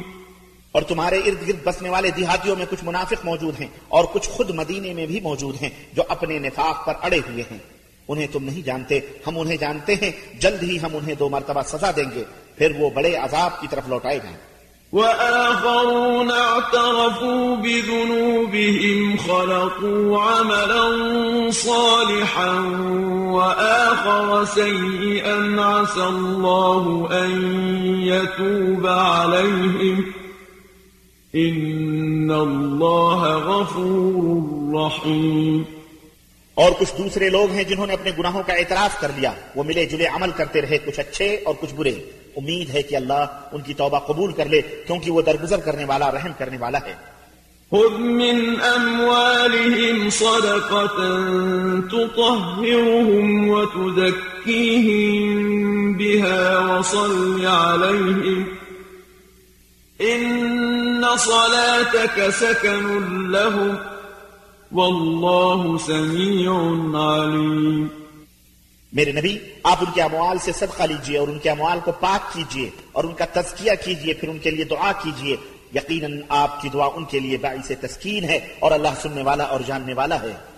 اور 0.72 0.82
تمہارے 0.82 1.18
ارد 1.18 1.48
گرد 1.48 1.64
بسنے 1.64 1.90
والے 1.90 2.12
دیہاتیوں 2.12 2.56
میں 2.56 2.66
کچھ 2.70 2.80
منافق 2.84 3.26
موجود 3.26 3.62
ہیں 3.62 3.68
اور 3.88 4.06
کچھ 4.14 4.30
خود 4.30 4.50
مدینے 4.50 4.94
میں 4.94 5.06
بھی 5.06 5.20
موجود 5.20 5.62
ہیں 5.62 5.70
جو 5.94 6.04
اپنے 6.10 6.40
نفاق 6.40 6.86
پر 6.86 6.94
اڑے 7.04 7.18
ہوئے 7.18 7.44
ہیں۔ 7.52 7.60
انہیں 8.08 8.28
تم 8.32 8.44
نہیں 8.44 8.62
جانتے، 8.62 9.00
ہم 9.28 9.40
انہیں 9.40 9.58
جانتے 9.58 9.96
ہیں، 9.96 10.12
جلد 10.40 10.64
ہی 10.64 10.78
ہم 10.82 10.90
انہیں 10.94 11.16
دو 11.16 11.30
مرتبہ 11.30 11.62
سزا 11.62 11.92
دیں 11.96 12.16
گے، 12.16 12.24
پھر 12.58 12.72
وہ 12.78 12.90
بڑے 12.90 13.16
عذاب 13.16 13.62
کی 13.62 13.68
طرف 13.70 13.84
لوٹائے 13.88 14.20
گئے 14.24 14.55
وآخرون 14.94 16.32
اعترفوا 16.32 17.56
بذنوبهم 17.56 19.16
خلقوا 19.16 20.24
عملا 20.24 20.92
صالحا 21.52 22.62
وآخر 23.32 24.44
سيئا 24.54 25.62
عسى 25.62 26.02
الله 26.02 27.06
أن 27.12 27.56
يتوب 27.98 28.88
عليهم. 28.88 30.02
إن 31.36 32.32
الله 32.32 33.40
غفور 33.46 34.76
رحيم. 34.76 35.62
اور 36.56 36.72
کچھ 36.80 36.98
دوسرے 36.98 37.30
لوگ 37.30 37.52
ہیں 37.52 37.64
جنہوں 37.64 37.88
نے 37.88 37.94
اپنے 37.94 38.12
گناہوں 38.20 38.44
کا 38.48 38.54
اعتراف 38.54 39.02
کر 39.02 39.12
لیا۔ 39.16 39.32
وہ 39.56 39.64
ملے 39.64 39.86
جلے 39.86 40.08
عمل 40.08 40.32
کرتے 40.32 40.62
رہے 40.62 40.78
کچھ 40.78 41.00
اچھے 41.00 41.38
اور 41.44 41.56
کچھ 41.60 41.74
برے۔ 41.74 41.94
امید 42.38 42.70
ہے 42.70 42.82
کہ 42.82 42.96
اللہ 42.96 43.48
ان 43.52 43.62
کی 43.62 43.74
توبہ 43.74 44.00
قبول 44.00 44.34
کر 44.34 44.46
لے، 44.46 44.62
کیونکہ 44.62 45.12
وہ 45.12 45.22
درگزر 45.22 45.60
کرنے 45.60 45.86
والا، 45.86 46.12
رحم 46.12 46.32
کرنے 46.38 46.58
والا 46.58 46.78
ہے۔ 46.78 47.16
خذ 47.72 48.00
من 48.00 48.56
أموالهم 48.76 50.10
صدقة 50.10 50.98
تطهرهم 51.90 53.50
وتزكيهم 53.50 54.82
بها 55.94 56.60
وصل 56.60 57.46
عليهم 57.46 58.44
إن 60.02 61.04
صلاتك 61.18 62.22
سكن 62.40 63.02
لهم 63.32 63.76
والله 64.72 65.78
سميع 65.78 66.52
عليم۔ 67.00 68.05
میرے 68.96 69.12
نبی، 69.12 69.38
آپ 69.64 69.78
ان 69.80 69.94
کے 69.94 70.02
اموال 70.02 70.38
سے 70.38 70.52
صدقہ 70.52 70.84
لیجیے 70.84 71.18
اور 71.18 71.28
ان 71.28 71.40
کے 71.40 71.50
اموال 71.50 71.80
کو 71.86 71.92
پاک 71.92 72.34
کیجیے 72.34 72.70
اور 72.92 73.04
ان 73.04 73.14
کا 73.14 73.26
تزکیہ 73.34 73.72
کیجیے، 73.86 74.14
پھر 74.14 74.30
ان 74.30 74.40
کے 74.40 74.52
لیے 74.52 74.66
دعا 74.66 74.92
کیجیے۔ 74.92 75.36
یقیناً 75.76 76.22
آپ 76.30 76.62
کی 76.62 76.70
دعا 76.70 76.90
ان 76.96 77.06
کے 77.06 77.20
لیے 77.20 77.38
باعث 77.38 77.72
تسکین 77.82 78.24
ہے 78.24 78.48
اور 78.60 78.72
اللہ 78.72 78.88
سننے 79.02 79.24
والا 79.24 79.44
اور 79.44 79.60
جاننے 79.66 79.94
والا 79.94 80.22
ہے۔ 80.22 80.56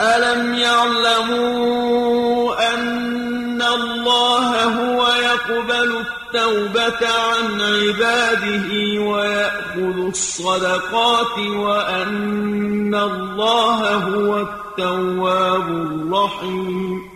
ألم 0.00 0.54
يعلموا 0.54 2.54
أن 2.74 3.62
الله 3.62 4.78
هو 4.78 5.06
يقبل 5.22 5.96
التوبة 5.96 7.08
عن 7.08 7.60
عباده 7.60 9.02
ويأخذ 9.02 10.06
الصدقات 10.06 11.38
وأن 11.38 12.94
الله 12.94 14.08
هو 14.08 14.36
التواب 14.36 15.68
الرحيم 15.68 17.11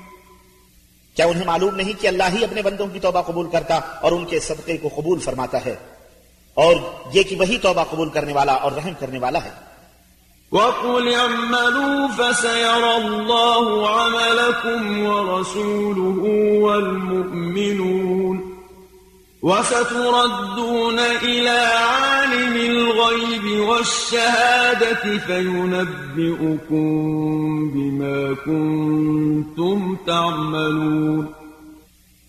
کیا 1.16 1.26
انہیں 1.26 1.46
معلوم 1.46 1.74
نہیں 1.74 2.02
کہ 2.02 2.06
اللہ 2.06 2.22
ہی 2.32 2.44
اپنے 2.44 2.62
بندوں 2.62 2.86
کی 2.92 3.00
توبہ 3.00 3.22
قبول 3.22 3.46
کرتا 3.50 3.74
اور 3.74 4.12
ان 4.12 4.24
کے 4.24 4.40
صدقے 4.40 4.76
کو 4.76 4.88
قبول 4.96 5.18
فرماتا 5.18 5.64
ہے؟ 5.64 5.74
اور 6.54 6.74
یہ 7.12 7.22
کہ 7.22 7.36
وہی 7.36 7.58
توبہ 7.58 7.84
قبول 7.90 8.08
کرنے 8.08 8.32
والا 8.32 8.52
اور 8.52 8.72
رحم 8.72 8.92
کرنے 8.98 9.18
والا 9.18 9.44
ہے۔ 9.44 9.50
وَقُلْ 10.52 11.14
اعملوا 11.14 12.06
فسيرى 12.16 13.04
اللَّهُ 13.04 13.86
عَمَلَكُمْ 13.86 15.06
وَرَسُولُهُ 15.06 16.28
وَالْمُؤْمِنُونَ 16.60 18.45
وستردون 19.46 20.98
إلى 21.24 21.58
عالم 21.74 22.54
الغيب 22.54 23.68
والشهادة 23.68 25.16
فينبئكم 25.26 26.78
بما 27.68 28.32
كنتم 28.44 29.94
تعملون. 30.06 31.26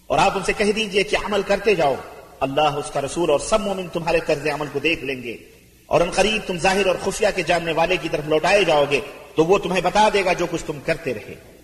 اور 0.08 0.18
آپ 0.18 0.32
ان 0.36 0.44
سے 0.44 0.54
کہہ 0.54 0.72
دیجیے 0.72 1.04
کہ 1.04 1.16
عمل 1.16 1.42
کرتے 1.48 1.76
جاؤ۔ 1.76 1.96
اللہ، 2.40 2.62
اس 2.62 2.92
کا 2.92 3.02
رسول 3.02 3.30
اور 3.30 3.40
سب 3.40 3.62
مومن 3.62 3.88
تمہارے 3.88 4.20
طرز 4.28 4.48
عمل 4.48 4.68
کو 4.74 4.80
دیکھ 4.80 5.04
لیں 5.04 5.24
گے۔ 5.24 5.38
اور 5.86 6.02
ان 6.02 6.12
قریب 6.12 6.48
تم 6.48 6.58
ظاہر 6.58 6.86
اور 6.86 6.96
خفیہ 7.04 7.28
کے 7.36 7.44
جاننے 7.44 7.72
والے 7.72 7.98
کی 7.98 8.10
طرف 8.10 8.28
لوٹائے 8.28 8.64
جاؤ 8.64 8.84
گے، 8.92 9.00
تو 9.36 9.46
وہ 9.46 9.58
تمہیں 9.58 9.82
بتا 9.82 10.10
دے 10.14 10.26
گا 10.26 10.34
جو 10.34 10.46
کچھ 10.52 10.64
تم 10.64 10.80
کرتے 10.86 11.14
رہے۔ 11.14 11.57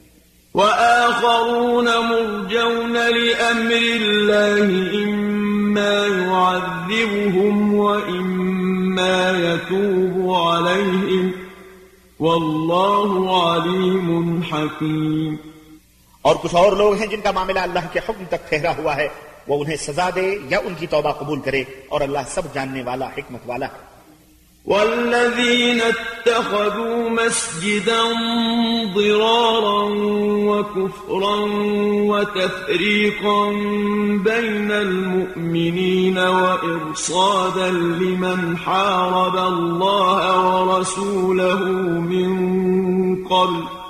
وآخرون 0.54 1.86
مرجون 1.86 2.94
لأمر 2.94 3.84
الله 4.02 4.70
إما 4.96 6.06
يعذبهم 6.28 7.74
وإما 7.76 9.32
يتوب 9.38 10.34
عليهم. 10.34 11.30
والله 12.20 13.34
عليم 13.34 14.40
حكيم. 14.54 15.36
اور 16.22 16.36
کچھ 16.42 16.56
اور 16.56 16.72
لوگ 16.72 16.94
ہیں 16.94 17.08
جن 17.08 17.22
کا 17.22 17.32
معاملہ 17.32 17.60
اللہ 17.60 17.80
کے 17.92 18.00
حکم 18.10 18.24
تک 18.30 18.50
ٹھہرا 18.50 18.72
ہوا 18.78 18.96
ہے، 18.96 19.08
وہ 19.48 19.62
انہیں 19.62 19.76
سزا 19.76 20.10
دے 20.16 20.38
یا 20.50 20.58
ان 20.58 20.74
کی 20.80 20.88
توبہ 20.88 21.12
قبول 21.12 21.40
کرے 21.40 21.64
اور 21.90 22.02
اللہ 22.02 22.20
سب 22.28 22.42
جاننے 22.54 22.84
والا، 22.84 23.06
حکمت 23.06 23.40
والا 23.46 23.66
ہے۔ 23.66 23.93
والذين 24.66 25.82
اتخذوا 25.82 27.10
مسجدا 27.10 28.04
ضرارا 28.96 29.84
وكفرا 30.48 31.36
وتفريقا 32.08 33.50
بين 34.24 34.72
المؤمنين 34.72 36.18
وإرصادا 36.18 37.72
لمن 37.72 38.58
حارب 38.58 39.36
الله 39.54 40.66
ورسوله 40.66 41.64
من 42.00 43.26
قبل 43.26 43.83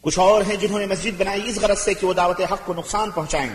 کچھ 0.00 0.18
اور 0.18 0.42
ہیں 0.42 0.56
جنہوں 0.56 0.78
نے 0.78 0.86
مسجد 0.86 1.20
بنائی 1.20 1.40
اس 1.44 1.58
غرض 1.62 1.78
سے 1.78 1.94
کہ 1.94 2.06
وہ 2.06 2.12
دعوت 2.12 2.40
حق 2.52 2.66
کو 2.66 2.74
نقصان 2.76 3.10
پہنچائیں، 3.10 3.50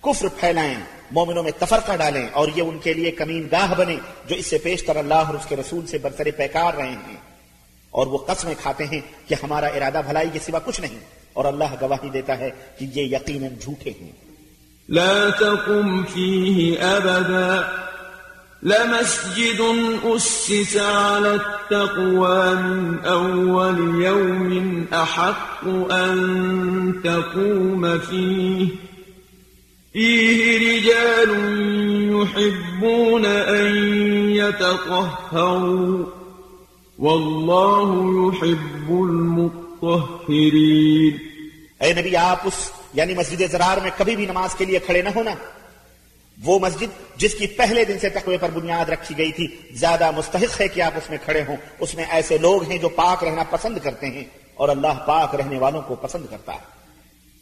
کفر 0.00 0.28
پھیلائیں، 0.28 0.74
مومنوں 1.10 1.42
میں 1.42 1.52
تفرقہ 1.58 1.96
ڈالیں 1.96 2.28
اور 2.32 2.48
یہ 2.56 2.62
ان 2.62 2.78
کے 2.78 2.92
لیے 2.92 3.10
کمین 3.10 3.48
گاہ 3.52 3.74
بنے 3.78 3.96
جو 4.26 4.36
اس 4.36 4.46
سے 4.46 4.58
پیشتر 4.58 4.96
اللہ 4.96 5.14
اور 5.14 5.34
اس 5.34 5.46
کے 5.46 5.56
رسول 5.56 5.86
سے 5.86 5.98
برتر 5.98 6.28
پیکار 6.36 6.74
رہے 6.74 6.90
ہیں۔ 6.90 7.16
اور 7.90 8.06
وہ 8.06 8.18
قسمیں 8.18 8.54
کھاتے 8.62 8.84
ہیں 8.86 9.00
کہ 9.28 9.34
ہمارا 9.42 9.66
ارادہ 9.66 10.00
بھلائی 10.06 10.28
کے 10.32 10.38
سوا 10.38 10.58
کچھ 10.58 10.80
نہیں۔ 10.80 11.17
اور 11.38 11.44
اللہ 11.44 11.74
گواہی 11.80 12.10
دیتا 12.10 12.38
ہے 12.38 12.50
کہ 12.78 12.86
یہ 12.94 13.02
یقیناً 13.02 13.50
جھوٹے 13.60 13.90
ہیں 13.90 14.12
لا 14.88 15.28
تقم 15.28 16.02
فيه 16.02 16.80
أبدا. 16.80 17.62
لمسجد 18.62 19.62
أسس 20.04 20.76
على 20.76 21.28
التقوى 21.28 22.54
من 22.54 22.96
أول 23.04 24.04
يوم 24.04 24.84
أحق 24.92 25.92
أن 25.92 26.92
تقوم 27.04 27.98
فيه. 27.98 28.68
فيه 29.92 30.58
رجال 30.58 31.30
يحبون 32.12 33.26
أن 33.26 33.90
يتطهروا. 34.30 36.04
والله 36.98 38.28
يحب 38.28 38.90
المطهرين. 38.90 41.27
اے 41.80 41.92
نبی، 41.92 42.16
آپ 42.16 42.38
اس 42.44 42.70
یعنی 42.94 43.14
مسجد 43.14 43.42
زرار 43.50 43.76
میں 43.76 43.90
کبھی 43.96 44.16
بھی 44.16 44.26
نماز 44.26 44.54
کے 44.54 44.64
لیے 44.64 44.78
کھڑے 44.78 45.02
نہ 45.02 45.08
ہونا۔ 45.14 45.30
وہ 46.44 46.58
مسجد 46.58 47.16
جس 47.16 47.34
کی 47.34 47.46
پہلے 47.46 47.84
دن 47.84 47.98
سے 47.98 48.08
تقوی 48.08 48.36
پر 48.36 48.50
بنیاد 48.50 48.88
رکھی 48.88 49.18
گئی 49.18 49.32
تھی، 49.32 49.56
زیادہ 49.70 50.10
مستحق 50.10 50.60
ہے 50.60 50.68
کہ 50.68 50.80
آپ 50.80 50.92
اس 50.96 51.10
میں 51.10 51.18
کھڑے 51.24 51.42
ہوں۔ 51.48 51.56
اس 51.78 51.94
میں 51.94 52.04
ایسے 52.08 52.38
لوگ 52.38 52.62
ہیں 52.62 52.78
جو 52.78 52.88
پاک 52.88 53.24
رہنا 53.24 53.42
پسند 53.50 53.78
کرتے 53.82 54.06
ہیں 54.06 54.24
اور 54.54 54.68
اللہ 54.68 55.04
پاک 55.06 55.34
رہنے 55.34 55.58
والوں 55.58 55.82
کو 55.82 55.94
پسند 55.94 56.26
کرتا 56.30 56.54
ہے۔ 56.54 56.77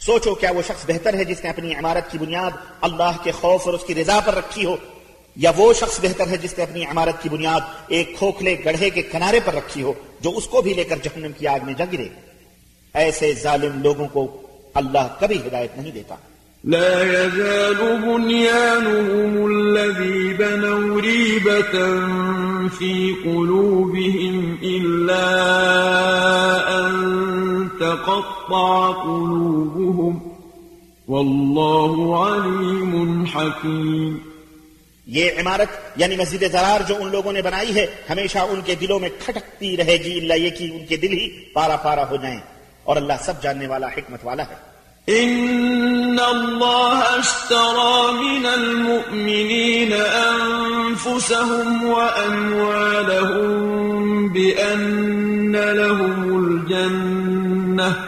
سوچو 0.00 0.34
کیا 0.34 0.50
وہ 0.56 0.62
شخص 0.66 0.84
بہتر 0.86 1.14
ہے 1.14 1.24
جس 1.24 1.42
نے 1.44 1.50
اپنی 1.50 1.74
عمارت 1.74 2.10
کی 2.10 2.18
بنیاد 2.18 2.50
اللہ 2.88 3.16
کے 3.22 3.32
خوف 3.40 3.66
اور 3.66 3.74
اس 3.74 3.84
کی 3.86 3.94
رضا 3.94 4.18
پر 4.26 4.34
رکھی 4.34 4.64
ہو، 4.64 4.76
یا 5.36 5.50
وہ 5.56 5.72
شخص 5.80 6.00
بہتر 6.00 6.26
ہے 6.26 6.36
جس 6.36 6.54
نے 6.58 6.64
اپنی 6.64 6.84
عمارت 6.84 7.22
کی 7.22 7.28
بنیاد 7.28 7.62
ایک 7.88 8.06
کھوکھلے 8.18 8.56
گڑھے 8.64 8.90
کے 8.90 9.02
کنارے 9.02 9.40
پر 9.44 9.54
رکھی 9.54 9.82
ہو، 9.82 9.92
جو 10.20 10.30
اس 10.36 10.46
کو 10.46 10.62
بھی 10.62 10.72
لے 10.74 10.84
کر 10.84 10.98
جہنم 11.02 11.32
کی 11.38 11.46
آگ 11.46 11.60
میں 11.66 11.74
جا 11.78 11.84
گرے؟ 11.92 12.08
ایسے 12.94 13.32
ظالم 13.42 13.82
لوگوں 13.82 14.08
کو 14.12 14.22
اللہ 14.74 15.04
کبھی 15.20 15.38
ہدایت 15.46 15.72
نہیں 15.78 15.92
دیتا۔ 15.92 16.14
لا 16.64 17.02
يزال 17.02 17.80
بنيانهم 18.02 19.32
الذي 19.46 20.32
بنوا 20.38 21.00
ريبة 21.00 21.74
في 22.78 22.94
قلوبهم 23.24 24.58
إلا 24.62 25.28
أن 26.78 26.92
تقطع 27.80 28.37
قلوبهم 29.04 30.18
والله 31.08 32.18
عليم 32.26 33.24
حكيم۔ 33.36 34.16
یہ 35.06 35.30
عمارت 35.30 35.68
یعنی 35.96 36.16
مسجد 36.16 36.52
زرار 36.52 36.80
جو 36.88 36.94
ان 37.00 37.10
لوگوں 37.10 37.32
نے 37.32 37.42
بنائی 37.42 37.74
ہے 37.74 37.86
ہمیشہ 38.10 38.38
ان 38.38 38.60
کے 38.64 38.74
دلوں 38.74 39.00
میں 39.00 39.08
کھٹکتی 39.24 39.76
رہے 39.76 39.96
گی۔ 39.96 40.20
اللہ 40.20 40.34
یہ 40.34 40.50
کہ 40.50 40.70
ان 40.72 40.86
کے 40.86 40.96
دل 40.96 41.12
ہی 41.12 41.28
پارا 41.28 41.76
پارا 41.76 42.10
ہو 42.10 42.16
جائیں۔ 42.16 42.40
اور 42.84 42.96
اللہ 42.96 43.12
سب 43.20 43.42
جاننے 43.42 43.66
والا 43.66 43.86
حکمت 43.86 44.20
والا 44.22 44.42
ہے۔ 44.42 44.78
إن 45.20 46.16
الله 46.18 47.00
اشترى 47.02 48.12
من 48.12 48.46
المؤمنين 48.46 49.92
أنفسهم 50.28 51.90
وأموالهم 51.90 52.68
بأن 54.28 55.52
لهم 55.52 56.44
الجنة 56.44 58.07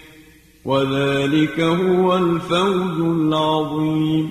وذلك 0.65 1.59
هو 1.59 2.11
الفوز 2.11 3.01
العظيم۔ 3.01 4.29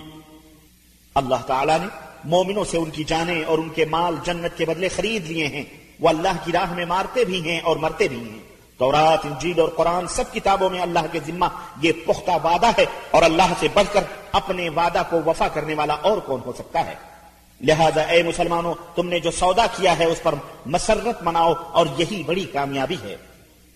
اللہ 1.14 1.46
تعالیٰ 1.46 1.78
نے 1.78 1.86
مومنوں 2.24 2.64
سے 2.64 2.78
ان 2.78 2.90
کی 2.90 3.04
جانیں 3.04 3.44
اور 3.44 3.58
ان 3.58 3.68
کے 3.68 3.84
مال 3.84 4.14
جنت 4.22 4.58
کے 4.58 4.64
بدلے 4.64 4.88
خرید 4.88 5.26
لیے 5.26 5.46
ہیں۔ 5.46 5.62
وہ 6.00 6.08
اللہ 6.08 6.28
کی 6.44 6.52
راہ 6.52 6.74
میں 6.74 6.86
مارتے 6.86 7.24
بھی 7.24 7.50
ہیں 7.50 7.60
اور 7.60 7.76
مرتے 7.76 8.08
بھی 8.08 8.16
ہیں۔ 8.16 8.38
تورات، 8.78 9.26
انجیل 9.26 9.60
اور 9.60 9.68
قرآن 9.68 10.06
سب 10.08 10.24
کتابوں 10.32 10.70
میں 10.70 10.80
اللہ 10.80 10.98
کے 11.12 11.20
ذمہ 11.26 11.44
یہ 11.82 11.92
پختہ 12.06 12.30
وعدہ 12.44 12.66
ہے 12.78 12.86
اور 13.10 13.22
اللہ 13.22 13.52
سے 13.60 13.68
بڑھ 13.74 13.86
کر 13.92 14.04
اپنے 14.32 14.68
وعدہ 14.68 15.02
کو 15.10 15.20
وفا 15.26 15.48
کرنے 15.48 15.74
والا 15.74 15.94
اور 15.94 16.18
کون 16.18 16.40
ہو 16.46 16.52
سکتا 16.58 16.86
ہے؟ 16.86 16.94
لہذا 17.60 18.00
اے 18.00 18.22
مسلمانوں، 18.22 18.74
تم 18.94 19.08
نے 19.08 19.20
جو 19.20 19.30
سودا 19.30 19.66
کیا 19.66 19.98
ہے 19.98 20.04
اس 20.04 20.22
پر 20.22 20.34
مسرت 20.66 21.22
مناؤ 21.22 21.52
اور 21.72 21.86
یہی 21.98 22.22
بڑی 22.26 22.44
کامیابی 22.44 22.96
ہے۔ 23.02 23.29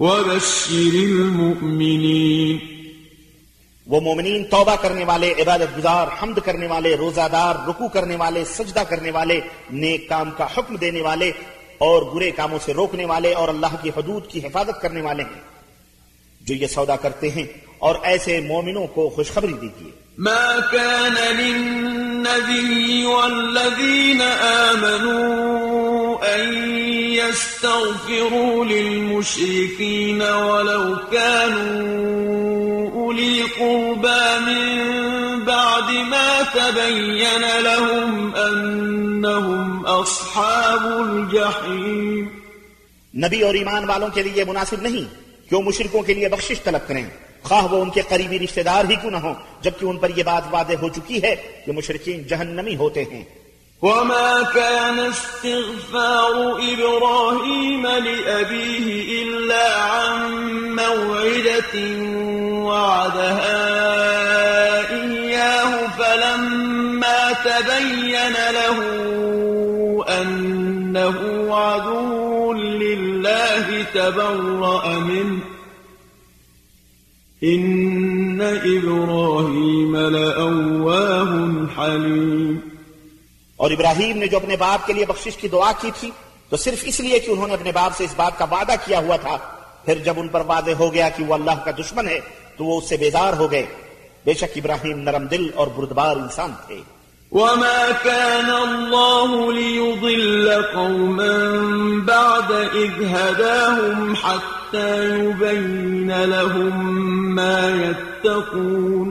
وبشر 0.00 0.94
المؤمنين 0.94 2.58
وہ 3.86 4.00
مومنین 4.00 4.44
توبہ 4.44 4.76
کرنے 4.76 5.04
والے، 5.04 5.32
عبادت 5.38 5.78
گزار، 5.78 6.06
حمد 6.22 6.38
کرنے 6.44 6.66
والے 6.66 6.96
روزہ 6.96 7.28
دار 7.32 7.54
رکو 7.68 7.88
کرنے 7.88 8.16
والے، 8.16 8.44
سجدہ 8.44 8.80
کرنے 8.88 9.10
والے، 9.10 9.40
نیک 9.70 10.08
کام 10.08 10.30
کا 10.36 10.46
حکم 10.56 10.76
دینے 10.76 11.02
والے 11.02 11.32
اور 11.78 12.02
برے 12.02 12.30
کاموں 12.30 12.58
سے 12.64 12.74
روکنے 12.74 13.04
والے 13.04 13.34
اور 13.34 13.48
اللہ 13.48 13.74
کی 13.82 13.90
حدود 13.96 14.26
کی 14.28 14.46
حفاظت 14.46 14.82
کرنے 14.82 15.00
والے 15.00 15.22
ہیں۔ 15.22 15.40
جو 16.40 16.54
یہ 16.54 16.66
سودا 16.66 16.96
کرتے 16.96 17.30
ہیں 17.30 17.46
اور 17.78 17.94
ایسے 18.02 18.40
مومنوں 18.40 18.86
کو 18.86 19.08
خوشخبری 19.08 19.52
دیجیے 19.52 19.90
ما 20.18 20.60
كان 20.60 21.16
للنبي 21.36 23.06
والذين 23.06 24.20
آمنوا 24.70 26.18
أن 26.34 26.68
يستغفروا 27.12 28.64
للمشركين 28.64 30.22
ولو 30.22 30.96
كانوا 31.12 32.90
أولي 32.90 33.42
قربى 33.42 34.24
من 34.46 34.68
بعد 35.44 35.88
ما 35.90 36.42
تبين 36.54 37.44
لهم 37.60 38.34
أنهم 38.36 39.86
أصحاب 39.86 40.84
الجحيم. 40.86 42.28
نبی 43.14 43.42
اور 43.42 43.54
ایمان 43.54 43.84
والوں 43.84 44.08
کے 44.08 44.22
لیے 44.22 44.44
مناسب 44.44 44.80
نہیں 44.80 45.04
کہ 45.50 45.56
وہ 45.56 45.62
مشرکوں 45.62 46.02
کے 46.02 46.14
لیے 46.14 46.28
بخشش 46.28 46.62
طلب 46.62 46.88
کریں۔ 46.88 47.06
خواہ 47.42 47.72
وہ 47.72 47.82
ان 47.82 47.90
کے 47.90 48.02
قریبی 48.08 48.38
رشتہ 48.38 48.60
دار 48.60 48.84
ہی 48.90 48.96
کیوں 48.96 49.10
نہ 49.10 49.16
ہو 49.16 49.34
جبکہ 49.60 49.86
ان 49.86 49.96
پر 49.98 50.10
یہ 50.16 50.22
بات 50.22 50.42
واضح 50.50 50.72
ہو 50.82 50.88
چکی 50.88 51.22
ہے 51.22 51.36
کہ 51.66 51.72
مشرقین 51.72 52.22
جہنمی 52.22 52.76
ہوتے 52.76 53.04
ہیں۔ 53.04 53.24
وما 53.82 54.42
كان 54.54 54.98
استغفار 54.98 56.34
إبراهيم 56.72 57.86
لأبيه 57.86 58.86
إلا 59.22 59.64
عن 59.74 60.20
موعدة 60.74 61.74
وعدها 62.68 63.64
إياه 64.90 65.72
فلما 65.98 67.32
تبين 67.32 68.36
له 68.50 68.78
أنه 70.22 71.18
عدو 71.54 72.52
لله 72.52 73.84
تبرأ 73.92 74.88
منه 74.88 75.61
إن 77.44 78.40
إبراهيم 78.40 79.96
لأواه 79.96 81.34
حليم 81.78 82.58
اور 83.56 83.70
ابراہیم 83.70 84.18
نے 84.18 84.26
جو 84.26 84.36
اپنے 84.36 84.56
باپ 84.56 84.86
کے 84.86 84.92
لیے 84.92 85.04
بخشش 85.08 85.36
کی 85.36 85.48
دعا 85.48 85.72
کی 85.80 85.90
تھی، 86.00 86.10
تو 86.48 86.56
صرف 86.56 86.78
اس 86.82 87.00
لیے 87.00 87.18
کہ 87.18 87.30
انہوں 87.30 87.46
نے 87.46 87.54
اپنے 87.54 87.72
باپ 87.72 87.96
سے 87.96 88.04
اس 88.04 88.14
بات 88.16 88.38
کا 88.38 88.44
وعدہ 88.50 88.72
کیا 88.84 88.98
ہوا 88.98 89.16
تھا۔ 89.16 89.38
پھر 89.84 89.98
جب 89.98 90.14
ان 90.16 90.28
پر 90.28 90.42
واضح 90.46 90.70
ہو 90.78 90.94
گیا 90.94 91.08
کہ 91.08 91.24
وہ 91.24 91.34
اللہ 91.34 91.64
کا 91.64 91.70
دشمن 91.70 92.08
ہے، 92.08 92.20
تو 92.56 92.64
وہ 92.64 92.78
اس 92.78 92.88
سے 92.88 92.96
بیزار 92.96 93.32
ہو 93.32 93.50
گئے۔ 93.50 93.66
بے 94.24 94.34
شک 94.34 94.56
ابراہیم 94.56 94.98
نرم 94.98 95.26
دل 95.26 95.50
اور 95.54 95.66
بردبار 95.66 96.16
انسان 96.16 96.52
تھے۔ 96.66 96.80
وما 97.32 97.92
كان 98.04 98.50
الله 98.50 99.52
ليضل 99.52 100.52
قوما 100.74 101.36
بعد 102.04 102.52
إذ 102.74 102.96
هداهم 103.14 104.14
حتى 104.16 104.90
يبين 105.18 106.10
لهم 106.24 106.74
ما 107.34 107.58
يتقون 107.84 109.08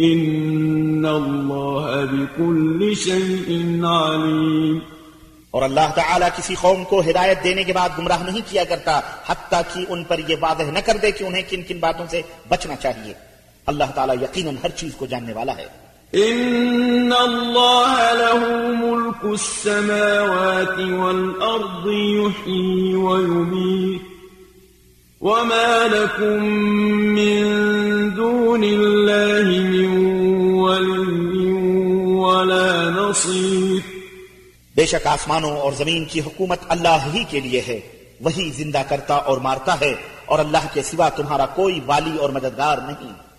إن 0.00 1.06
الله 1.06 2.04
بكل 2.12 2.94
شيء 2.94 3.48
عليم 3.86 4.78
اور 5.50 5.62
اللہ 5.62 5.90
تعالیٰ 5.94 6.28
کسی 6.36 6.54
قوم 6.60 6.84
کو 6.84 7.00
ہدایت 7.00 7.44
دینے 7.44 7.64
کے 7.64 7.72
بعد 7.72 7.88
گمراہ 7.98 8.22
نہیں 8.22 8.40
کیا 8.50 8.64
کرتا، 8.64 9.00
حتیٰ 9.26 9.62
کہ 9.74 9.84
ان 9.88 10.04
پر 10.04 10.18
یہ 10.28 10.36
واضح 10.40 10.62
نہ 10.62 10.78
کر 10.78 10.96
دے 10.96 11.10
کہ 11.10 11.24
انہیں 11.24 11.42
کن 11.48 11.62
کن 11.62 11.78
باتوں 11.78 12.06
سے 12.10 12.22
بچنا 12.48 12.76
چاہیے۔ 12.76 13.14
اللہ 13.66 13.84
تعالیٰ 13.94 14.22
یقیناً 14.22 14.56
ہر 14.62 14.68
چیز 14.68 14.94
کو 14.96 15.06
جاننے 15.06 15.32
والا 15.32 15.56
ہے۔ 15.56 15.87
إن 16.14 17.12
الله 17.12 18.12
له 18.12 18.40
ملك 18.72 19.24
السماوات 19.24 20.78
والأرض 20.78 21.86
يحيي 21.86 22.94
ويميت 22.96 24.00
وما 25.20 25.88
لكم 25.88 26.42
من 27.12 27.44
دون 28.14 28.64
الله 28.64 29.42
من 29.68 29.90
ولي 30.54 31.52
ولا 32.16 32.90
نصير 32.90 33.80
بے 34.76 34.86
شک 34.86 35.06
آسمانوں 35.06 35.56
اور 35.56 35.72
زمین 35.72 36.04
کی 36.04 36.20
حکومت 36.20 36.58
اللہ 36.68 37.06
ہی 37.12 37.24
کے 37.30 37.40
لیے 37.40 37.62
ہے، 37.68 37.80
وہی 38.20 38.50
زندہ 38.56 38.82
کرتا 38.88 39.14
اور 39.14 39.38
مارتا 39.38 39.80
ہے، 39.80 39.94
اور 40.26 40.38
اللہ 40.38 40.72
کے 40.74 40.82
سوا 40.82 41.08
تمہارا 41.16 41.46
کوئی 41.54 41.80
والی 41.86 42.16
اور 42.18 42.30
مددگار 42.30 42.78
نہیں۔ 42.86 43.27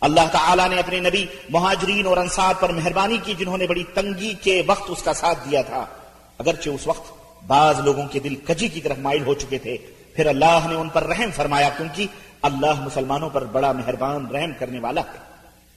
اللہ 0.00 0.20
تعالیٰ 0.32 0.68
نے 0.68 0.78
اپنے 0.78 1.00
نبی 1.00 1.26
مہاجرین 1.50 2.06
اور 2.06 2.16
انصار 2.16 2.54
پر 2.60 2.72
مہربانی 2.72 3.18
کی 3.24 3.34
جنہوں 3.38 3.58
نے 3.58 3.66
بڑی 3.66 3.84
تنگی 3.94 4.34
کے 4.34 4.62
وقت 4.66 4.82
اس 4.88 5.02
کا 5.02 5.12
ساتھ 5.12 5.38
دیا 5.50 5.62
تھا۔ 5.62 5.86
اگرچہ 6.38 6.68
اس 6.68 6.86
وقت 6.86 7.12
بعض 7.46 7.80
لوگوں 7.80 8.06
کے 8.06 8.18
دل 8.18 8.34
کجی 8.34 8.68
کی 8.68 8.80
طرف 8.80 8.98
مائل 8.98 9.22
ہو 9.26 9.34
چکے 9.34 9.58
تھے، 9.58 9.76
پھر 10.16 10.26
اللہ 10.26 10.58
نے 10.68 10.74
ان 10.74 10.88
پر 10.88 11.04
رحم 11.06 11.30
فرمایا، 11.36 11.68
کیونکہ 11.76 12.06
اللہ 12.42 12.80
مسلمانوں 12.80 13.30
پر 13.30 13.44
بڑا 13.44 13.72
مہربان 13.72 14.26
رحم 14.26 14.50
کرنے 14.58 14.80
والا 14.80 15.00
ہے۔ 15.00 15.29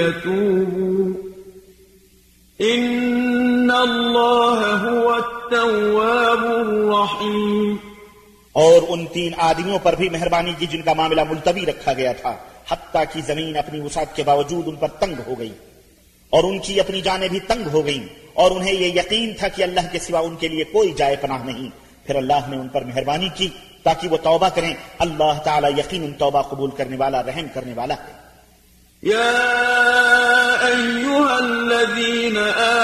ليتوبوا 0.00 1.30
إن 2.62 3.70
الله 3.70 4.90
هو 4.90 5.08
التواب 5.08 6.44
الرحيم. 6.44 7.76
اور 8.52 8.82
ان 8.88 9.06
تین 9.06 9.32
آدمیوں 9.38 9.78
پر 9.82 9.94
بھی 9.94 10.08
مہربانی 10.08 10.52
کی 10.58 10.66
جن 10.66 10.82
کا 10.82 10.92
معاملہ 10.92 11.20
ملتوی 11.30 11.66
رکھا 11.66 11.92
گیا 11.92 12.12
تھا، 12.12 12.36
حتیٰ 12.70 13.04
کی 13.12 13.20
زمین 13.26 13.56
اپنی 13.56 13.80
وسعت 13.80 14.16
کے 14.16 14.22
باوجود 14.22 14.68
ان 14.68 14.76
پر 14.76 14.88
تنگ 14.88 15.14
ہو 15.26 15.34
گئی۔ 15.38 15.52
اور 16.30 16.44
ان 16.44 16.58
کی 16.58 16.80
اپنی 16.80 17.00
جانیں 17.00 17.28
بھی 17.28 17.40
تنگ 17.40 17.68
ہو 17.72 17.86
گئیں۔ 17.86 18.08
اور 18.34 18.50
انہیں 18.50 18.74
یہ 18.74 18.86
یقین 18.86 19.32
تھا 19.38 19.48
کہ 19.48 19.62
اللہ 19.62 19.80
کے 19.92 19.98
سوا 19.98 20.20
ان 20.20 20.36
کے 20.36 20.48
لیے 20.48 20.64
کوئی 20.64 20.92
جائے 20.92 21.16
پناہ 21.20 21.44
نہیں۔ 21.44 21.70
پھر 22.06 22.14
اللہ 22.14 22.48
نے 22.48 22.56
ان 22.56 22.68
پر 22.68 22.84
مہربانی 22.84 23.28
کی 23.34 23.48
تاکہ 23.82 24.08
وہ 24.08 24.16
توبہ 24.16 24.48
کریں۔ 24.48 24.74
اللہ 24.98 25.38
تعالیٰ 25.44 25.70
یقین 25.78 26.04
ان 26.04 26.12
توبہ 26.12 26.42
قبول 26.42 26.70
کرنے 26.70 26.96
والا، 26.96 27.22
رحم 27.22 27.46
کرنے 27.54 27.72
والا 27.76 27.94
ہے۔ 27.94 28.19
يا 29.02 30.66
أيها 30.66 31.38
الذين 31.38 32.36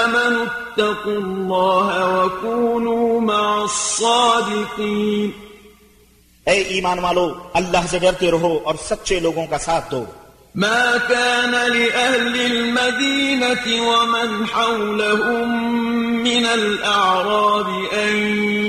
آمنوا 0.03 0.45
اتقوا 0.45 1.13
الله 1.13 1.87
وكونوا 2.13 3.21
مع 3.21 3.61
الصادقين 3.61 5.29
اے 6.45 6.61
ایمان 6.61 6.99
والو، 6.99 7.33
اللہ 7.53 7.77
سے 7.89 7.99
ڈرتے 7.99 8.31
رہو 8.31 8.59
اور 8.63 8.75
سچے 8.89 9.19
لوگوں 9.19 9.45
کا 9.49 9.57
ساتھ 9.57 9.91
دو۔ 9.91 10.05
ما 10.57 10.97
كان 11.09 11.51
لأهل 11.51 12.51
المدينة 12.51 13.65
ومن 13.89 14.47
حولهم 14.47 15.73
من 16.23 16.45
الأعراب 16.45 17.67
أن 17.93 18.15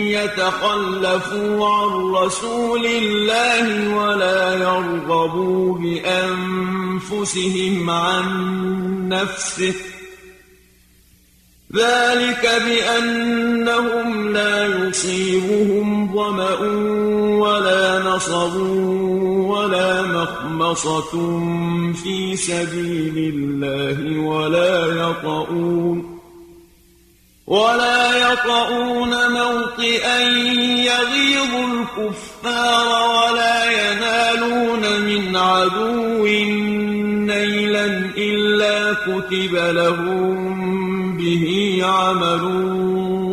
يتخلفوا 0.06 1.68
عن 1.68 2.14
رسول 2.14 2.86
الله 2.86 3.96
ولا 3.96 4.54
يرغبوا 4.54 5.78
بأنفسهم 5.78 7.90
عن 7.90 8.24
نفسه. 9.08 9.74
ذلك 11.76 12.62
بأنهم 12.66 14.32
لا 14.32 14.66
يصيبهم 14.66 16.14
ظمأ 16.14 16.60
ولا 17.40 17.98
نصب 17.98 18.56
ولا 19.48 20.02
مخمصة 20.22 21.10
في 21.92 22.36
سبيل 22.36 23.34
الله 23.34 24.20
ولا 24.20 24.86
يطؤون 24.86 26.18
ولا 27.46 28.32
يطؤون 28.32 29.30
موطئا 29.32 30.20
يغيظ 30.90 31.54
الكفار 31.54 32.86
ولا 33.16 33.64
ينالون 33.70 35.00
من 35.00 35.36
عدو 35.36 36.26
نيلا 37.26 37.86
إلا 38.16 38.92
كتب 38.92 39.54
لهم 39.54 41.16
به 41.16 41.78
عمل 41.84 42.44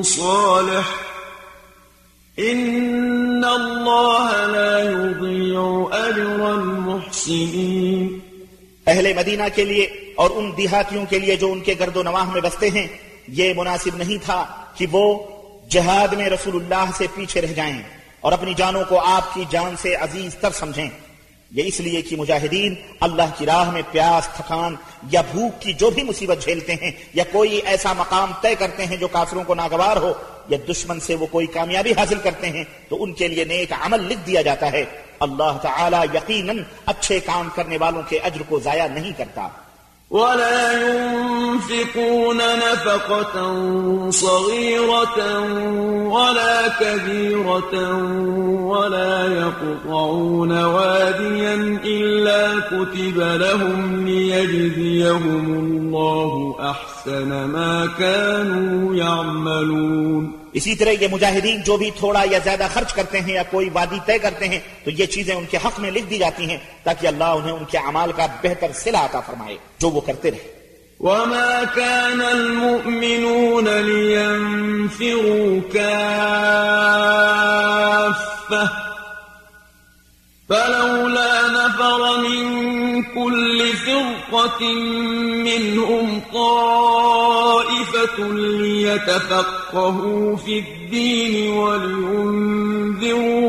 صالح 0.05 1.04
إن 2.37 3.45
الله 3.45 4.45
لا 4.45 4.79
يضيع 4.79 5.89
أجر 5.91 6.41
المحسنين 6.51 8.19
اہل 8.87 9.13
مدینہ 9.13 9.43
کے 9.55 9.63
لیے 9.65 9.85
اور 10.15 10.29
ان 10.35 10.51
دیہاتیوں 10.57 11.05
کے 11.09 11.19
لیے 11.19 11.35
جو 11.35 11.51
ان 11.51 11.59
کے 11.59 11.73
گرد 11.79 11.95
و 11.97 12.03
نواح 12.03 12.23
میں 12.23 12.41
بستے 12.41 12.69
ہیں، 12.69 12.87
یہ 13.27 13.53
مناسب 13.57 13.95
نہیں 13.97 14.17
تھا 14.25 14.45
کہ 14.75 14.85
وہ 14.91 15.05
جہاد 15.69 16.13
میں 16.13 16.29
رسول 16.29 16.55
اللہ 16.55 16.91
سے 16.97 17.05
پیچھے 17.15 17.41
رہ 17.41 17.53
جائیں 17.55 17.81
اور 18.21 18.31
اپنی 18.31 18.53
جانوں 18.53 18.83
کو 18.89 18.99
آپ 18.99 19.33
کی 19.33 19.43
جان 19.49 19.75
سے 19.81 19.95
عزیز 19.95 20.35
تر 20.35 20.51
سمجھیں۔ 20.51 20.89
یہ 21.51 21.63
اس 21.65 21.79
لیے 21.79 22.01
کہ 22.01 22.15
مجاہدین 22.15 22.75
اللہ 22.99 23.29
کی 23.37 23.45
راہ 23.45 23.71
میں 23.71 23.81
پیاس، 23.91 24.27
تھکان 24.35 24.75
یا 25.11 25.21
بھوک 25.31 25.61
کی 25.61 25.73
جو 25.73 25.89
بھی 25.89 26.03
مصیبت 26.03 26.43
جھیلتے 26.45 26.73
ہیں 26.73 26.91
یا 27.13 27.23
کوئی 27.31 27.61
ایسا 27.65 27.93
مقام 27.93 28.31
طے 28.41 28.55
کرتے 28.55 28.85
ہیں 28.85 28.97
جو 28.97 29.07
کافروں 29.07 29.43
کو 29.43 29.55
ناگوار 29.55 29.97
ہو 29.97 30.13
یا 30.47 30.57
دشمن 30.69 30.99
سے 30.99 31.15
وہ 31.15 31.25
کوئی 31.25 31.47
کامیابی 31.47 31.91
حاصل 31.91 32.19
کرتے 32.19 32.49
ہیں 32.49 32.63
تو 32.89 33.03
ان 33.03 33.13
کے 33.13 33.27
لیے 33.27 33.45
نیک 33.45 33.73
عمل 33.81 33.99
لکھ 33.99 34.27
دیا 34.27 34.41
جاتا 34.41 34.71
ہے۔ 34.71 34.85
اللہ 35.19 35.57
تعالی 35.61 35.97
یقیناً 36.13 36.63
اچھے 36.85 37.19
کام 37.19 37.49
کرنے 37.55 37.77
والوں 37.77 38.01
کے 38.09 38.19
اجر 38.19 38.41
کو 38.47 38.59
ضائع 38.59 38.87
نہیں 38.87 39.11
کرتا۔ 39.17 39.47
ولا 40.09 40.71
ينفقون 40.87 42.37
نفقة 42.37 43.35
صغيرة 44.09 45.19
ولا 46.09 46.67
كبيرة 46.67 47.75
ولا 48.61 49.27
يقطعون 49.27 50.63
واديا 50.63 51.79
إلا 51.85 52.59
كتب 52.59 53.17
لهم 53.17 54.05
ليجزيهم 54.05 55.45
الله 55.53 56.55
أحسن 56.59 57.29
ما 57.45 57.89
كانوا 57.99 58.95
يعملون. 58.95 60.44
اسی 60.57 60.73
طرح 60.75 60.93
یہ 61.01 61.07
مجاہدین 61.11 61.57
جو 61.65 61.73
بھی 61.77 61.89
تھوڑا 61.91 62.23
یا 62.31 62.39
زیادہ 62.43 62.67
خرچ 62.73 62.91
کرتے 62.93 63.17
ہیں 63.21 63.33
یا 63.33 63.43
کوئی 63.49 63.67
وادی 63.73 63.99
طے 64.05 64.17
کرتے 64.19 64.45
ہیں، 64.47 64.59
تو 64.83 64.89
یہ 64.89 65.05
چیزیں 65.05 65.35
ان 65.35 65.45
کے 65.51 65.57
حق 65.65 65.75
میں 65.79 65.91
لکھ 65.91 66.09
دی 66.09 66.17
جاتی 66.17 66.43
ہیں 66.49 66.59
تاکہ 66.83 67.07
اللہ 67.07 67.29
انہیں 67.37 67.55
ان 67.57 67.65
کے 67.71 67.77
اعمال 67.77 68.11
کا 68.11 68.25
بہتر 68.43 68.69
صلہ 68.73 68.97
عطا 68.97 69.21
فرمائے، 69.27 69.57
جو 69.79 69.87
وہ 69.89 70.01
کرتے 70.01 70.31
رہے۔ 70.31 70.45
وما 70.99 71.53
كان 71.75 72.21
المؤمنون 72.21 73.67
لينفروا 73.67 75.49
كافة 75.73 76.95
فلولا 80.49 81.35
نفر 81.47 82.01
من 82.17 82.45
كل 83.03 83.59
فرقة 83.85 84.61
منهم 85.47 86.07
ليتفقهوا 88.61 90.35
في 90.35 90.59
الدين 90.59 91.51
ولينذروا 91.57 92.25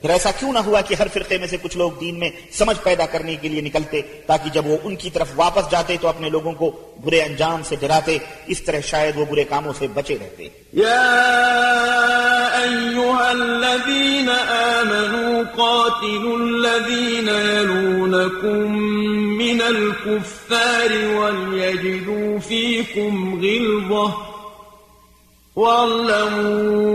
پھر 0.00 0.10
ایسا 0.10 0.30
کیوں 0.30 0.52
نہ 0.52 0.58
ہوا 0.58 0.80
کہ 0.80 0.94
ہر 0.94 1.06
فرقے 1.12 1.38
میں 1.38 1.46
سے 1.46 1.56
کچھ 1.62 1.76
لوگ 1.76 1.90
دین 2.00 2.18
میں 2.18 2.30
سمجھ 2.52 2.76
پیدا 2.82 3.06
کرنے 3.06 3.36
کے 3.36 3.48
لیے 3.48 3.60
نکلتے، 3.60 4.02
تاکہ 4.26 4.50
جب 4.50 4.66
وہ 4.66 4.76
ان 4.84 4.96
کی 4.96 5.10
طرف 5.10 5.26
واپس 5.36 5.70
جاتے 5.70 5.96
تو 6.00 6.08
اپنے 6.08 6.30
لوگوں 6.30 6.52
کو 6.52 6.70
برے 7.04 7.22
انجام 7.22 7.62
سے 7.62 7.76
ڈراتے، 7.76 8.18
اس 8.46 8.62
طرح 8.62 8.80
شاید 8.80 9.16
وہ 9.16 9.24
برے 9.30 9.44
کاموں 9.44 9.72
سے 9.78 9.86
بچے 9.94 10.16
رہتے۔ 10.20 10.48
يا 10.76 11.12
أيها 12.56 13.30
الذين 13.30 14.28
آمنوا 14.50 15.42
قاتلوا 15.56 16.38
الذين 16.38 17.28
يلونكم 17.28 18.78
من 19.38 19.60
الكفار 19.60 20.92
وليجدوا 21.14 22.38
فيكم 22.38 23.40
غلظة 23.40 24.35
واعلموا 25.56 26.86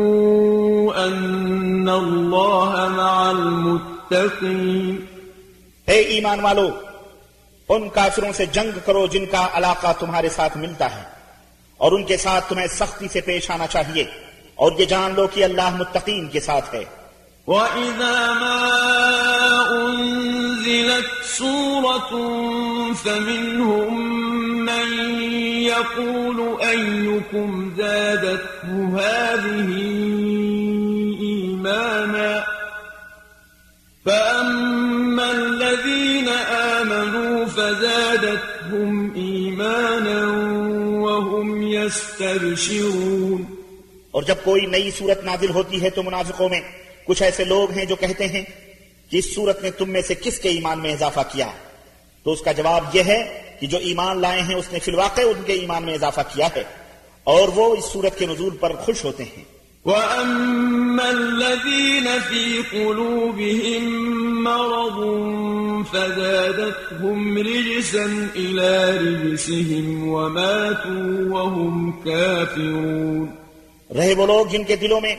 أن 1.07 1.89
الله 1.89 2.89
مع 2.89 3.29
المتقين. 3.29 4.95
اے 5.85 5.99
ایمان 5.99 6.39
والو 6.39 6.69
ان 7.69 7.89
کافروں 7.89 8.33
سے 8.33 8.45
جنگ 8.45 8.79
کرو 8.85 9.07
جن 9.07 9.25
کا 9.25 9.47
علاقہ 9.53 9.87
تمہارے 9.99 10.29
ساتھ 10.29 10.57
ملتا 10.57 10.95
ہے 10.95 11.03
اور 11.77 11.91
ان 11.91 12.03
کے 12.03 12.17
ساتھ 12.17 12.49
تمہیں 12.49 12.67
سختی 12.67 13.07
سے 13.07 13.21
پیش 13.21 13.51
آنا 13.51 13.67
چاہیے 13.67 14.03
اور 14.55 14.71
یہ 14.77 14.85
جان 14.85 15.13
لو 15.15 15.27
کہ 15.27 15.43
اللہ 15.43 15.75
متقین 15.75 16.27
کے 16.27 16.39
ساتھ 16.39 16.75
ہے۔ 16.75 16.83
وَإِذَا 17.47 18.33
مَا 18.33 18.87
أُنزِلَتْ 19.69 21.25
سُورَةٌ 21.25 22.19
فَمِنْهُمْ 23.03 23.91
مَنْ 24.69 25.50
يَقُولُ 25.71 26.61
أَيُّكُمْ 26.61 27.73
زَادَتْهُ 27.77 28.69
هَذِهِ 28.99 29.69
إِيمَانًا 31.21 32.43
فَأَمَّا 34.05 35.31
الَّذِينَ 35.31 36.27
آمَنُوا 36.27 37.45
فَزَادَتْهُمْ 37.45 39.15
إِيمَانًا 39.15 40.25
وَهُمْ 41.01 41.61
يَسْتَبْشِرُونَ 41.63 43.45
اور 44.11 44.23
جب 44.23 44.35
کوئی 44.43 44.65
نئی 44.65 44.91
صورت 44.91 45.23
نازل 45.23 45.49
ہوتی 45.49 45.81
ہے 45.81 45.89
تو 45.89 46.03
منافقوں 46.03 46.49
میں 46.49 46.61
کچھ 47.05 47.23
ایسے 47.23 47.43
لوگ 47.43 47.71
ہیں 47.71 47.85
جو 47.85 47.95
کہتے 47.95 48.27
ہیں 48.27 48.43
کہ 49.09 49.17
اس 49.17 49.35
صورت 49.35 49.63
نے 49.63 49.71
تم 49.71 49.89
میں 49.89 50.01
سے 50.01 50.13
کس 50.15 50.39
کے 50.39 50.49
ایمان 50.49 50.79
میں 50.79 50.93
اضافہ 50.93 51.19
کیا؟ 51.31 51.47
تو 52.23 52.31
اس 52.31 52.41
کا 52.41 52.51
جواب 52.51 52.83
یہ 52.93 53.03
ہے 53.03 53.40
کہ 53.61 53.67
جو 53.67 53.77
ایمان 53.77 54.21
لائے 54.21 54.41
ہیں 54.41 54.55
اس 54.55 54.73
نے 54.73 54.79
فی 54.79 54.91
الواقع 54.91 55.21
ان 55.21 55.41
کے 55.45 55.53
ایمان 55.53 55.83
میں 55.83 55.93
اضافہ 55.93 56.21
کیا 56.33 56.47
ہے 56.55 56.63
اور 57.23 57.47
وہ 57.47 57.75
اس 57.75 57.85
صورت 57.85 58.19
کے 58.19 58.25
نزول 58.25 58.57
پر 58.57 58.73
خوش 58.73 59.05
ہوتے 59.05 59.23
ہیں۔ 59.23 59.43
وَأَمَّا 59.85 61.07
الَّذِينَ 61.07 62.09
فِي 62.29 62.61
قُلُوبِهِم 62.69 63.85
مَّرَضٌ 64.43 65.21
فَزَادَتْهُمْ 65.91 67.37
رِجْسًا 67.37 68.25
إِلَىٰ 68.33 68.93
رِجْسِهِمْ 68.97 70.07
وَمَاتُوا 70.07 71.41
وَهُمْ 71.41 72.03
كَافِرُونَ۔ 72.03 73.25
رہے 73.97 74.13
وہ 74.13 74.25
لوگ 74.25 74.45
جن 74.45 74.63
کے 74.63 74.75
دلوں 74.75 75.01
میں 75.01 75.15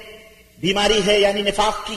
بیماری 0.60 1.00
ہے 1.06 1.20
یعنی 1.20 1.42
نفاق 1.42 1.86
کی 1.86 1.96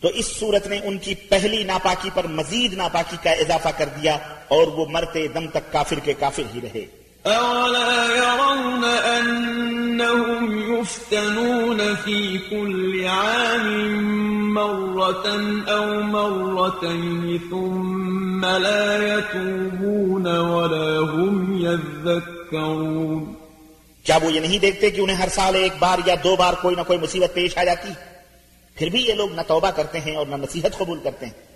تو 0.00 0.08
اس 0.08 0.26
صورت 0.26 0.66
نے 0.66 0.80
ان 0.84 0.98
کی 0.98 1.14
پہلی 1.14 1.62
ناپاکی 1.62 2.10
پر 2.14 2.26
مزید 2.26 2.74
ناپاکی 2.74 3.16
کا 3.22 3.30
اضافہ 3.30 3.68
کر 3.78 3.88
دیا۔ 4.02 4.18
اور 4.48 4.66
وہ 4.66 4.86
مرتے 4.90 5.28
دم 5.28 5.46
تک 5.46 5.72
کافر 5.72 5.98
کے 5.98 6.12
کافر 6.12 6.42
ہی 6.54 6.60
رہے۔ 6.60 7.06
أَوَلَا 7.26 8.06
يَرَوْنَ 8.16 8.86
أَنَّهُمْ 9.18 10.52
يُفْتَنُونَ 10.70 11.82
فِي 12.04 12.38
كُلِّ 12.50 13.06
عَامٍ 13.06 13.96
مَّرَّةً 14.52 15.40
أَوْ 15.68 16.02
مَرَّتَيْنِ 16.02 17.38
ثُمَّ 17.50 18.46
لَا 18.58 18.96
يَتُوبُونَ 19.02 20.28
وَلَا 20.28 21.16
هُمْ 21.16 21.60
يَذَّكَّرُونَ۔ 21.60 23.32
کیا 24.02 24.18
وہ 24.22 24.32
یہ 24.32 24.40
نہیں 24.40 24.58
دیکھتے 24.58 24.90
کہ 24.90 25.00
انہیں 25.00 25.16
ہر 25.16 25.28
سال 25.28 25.54
ایک 25.54 25.72
بار 25.78 25.98
یا 26.06 26.14
دو 26.24 26.36
بار 26.36 26.54
کوئی 26.62 26.76
نہ 26.76 26.80
کوئی 26.86 26.98
مصیبت 26.98 27.34
پیش 27.34 27.58
آ 27.58 27.64
جاتی؟ 27.64 27.88
پھر 28.74 28.88
بھی 28.88 29.02
یہ 29.02 29.14
لوگ 29.14 29.32
نہ 29.32 29.40
توبہ 29.46 29.70
کرتے 29.70 30.00
ہیں 30.00 30.16
اور 30.16 30.26
نہ 30.26 30.34
نصیحت 30.34 30.78
قبول 30.78 30.98
کرتے 31.04 31.26
ہیں۔ 31.26 31.55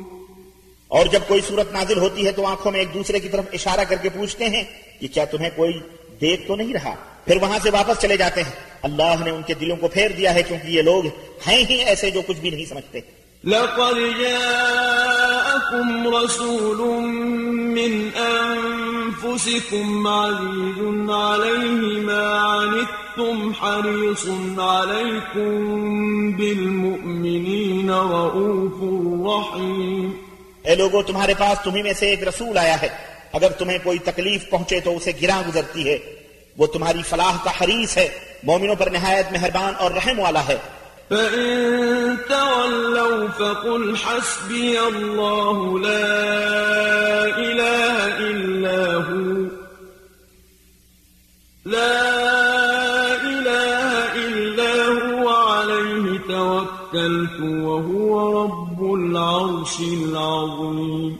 اور 0.91 1.05
جب 1.05 1.19
کوئی 1.27 1.41
صورت 1.47 1.73
نازل 1.73 1.97
ہوتی 1.97 2.25
ہے 2.25 2.31
تو 2.31 2.45
آنکھوں 2.45 2.71
میں 2.71 2.79
ایک 2.79 2.93
دوسرے 2.93 3.19
کی 3.19 3.29
طرف 3.29 3.45
اشارہ 3.53 3.79
کر 3.89 3.95
کے 3.95 4.09
پوچھتے 4.09 4.49
ہیں 4.49 4.63
کہ 4.99 5.07
کیا 5.07 5.25
تمہیں 5.25 5.49
کوئی 5.55 5.73
دیکھ 6.21 6.47
تو 6.47 6.55
نہیں 6.55 6.73
رہا؟ 6.73 6.95
پھر 7.25 7.37
وہاں 7.41 7.59
سے 7.63 7.69
واپس 7.69 8.01
چلے 8.01 8.17
جاتے 8.17 8.43
ہیں۔ 8.43 8.51
اللہ 8.81 9.23
نے 9.25 9.31
ان 9.31 9.41
کے 9.47 9.53
دلوں 9.53 9.77
کو 9.77 9.87
پھیر 9.87 10.11
دیا 10.11 10.33
ہے 10.33 10.43
کیونکہ 10.43 10.67
یہ 10.67 10.81
لوگ 10.81 11.05
ہیں 11.47 11.63
ہی 11.69 11.75
ایسے 11.75 12.11
جو 12.11 12.21
کچھ 12.27 12.37
بھی 12.37 12.49
نہیں 12.49 12.65
سمجھتے۔ 12.65 12.99
لقد 13.43 14.19
جاءكم 14.19 16.15
رسول 16.15 17.03
من 17.77 18.09
أنفسكم 18.37 20.07
عزيز 20.07 21.09
عليه 21.09 22.01
ما 22.01 22.25
عنتم 22.63 23.51
حريص 23.51 24.25
عليكم 24.59 25.55
بالمؤمنين 26.31 27.89
رؤوف 27.89 28.79
رحيم 29.27 30.30
اے 30.63 30.75
لوگو، 30.75 31.01
تمہارے 31.01 31.33
پاس 31.37 31.63
تمہیں 31.63 31.83
میں 31.83 31.93
سے 31.93 32.09
ایک 32.09 32.27
رسول 32.27 32.57
آیا 32.57 32.81
ہے۔ 32.81 32.87
اگر 33.33 33.51
تمہیں 33.51 33.77
کوئی 33.83 33.99
تکلیف 33.99 34.49
پہنچے 34.49 34.79
تو 34.79 34.97
اسے 34.97 35.11
گراں 35.21 35.43
گزرتی 35.47 35.89
ہے۔ 35.89 35.97
وہ 36.57 36.67
تمہاری 36.67 37.01
فلاح 37.09 37.37
کا 37.43 37.51
حریص 37.61 37.97
ہے۔ 37.97 38.07
مومنوں 38.43 38.75
پر 38.75 38.89
نہایت 38.89 39.31
مہربان 39.31 39.73
اور 39.77 39.91
رحم 39.91 40.19
والا 40.19 40.47
ہے۔ 40.47 40.57
فإن 41.09 42.15
تولوا 42.29 43.25
فقل 43.35 43.95
حسبي 43.95 44.77
الله 44.77 45.79
لا 45.81 46.07
إله 47.37 48.15
إلا 48.31 48.97
هو۔ 49.11 49.43
لا 51.65 52.20
العرش 59.41 59.79
العظيم. 59.79 61.15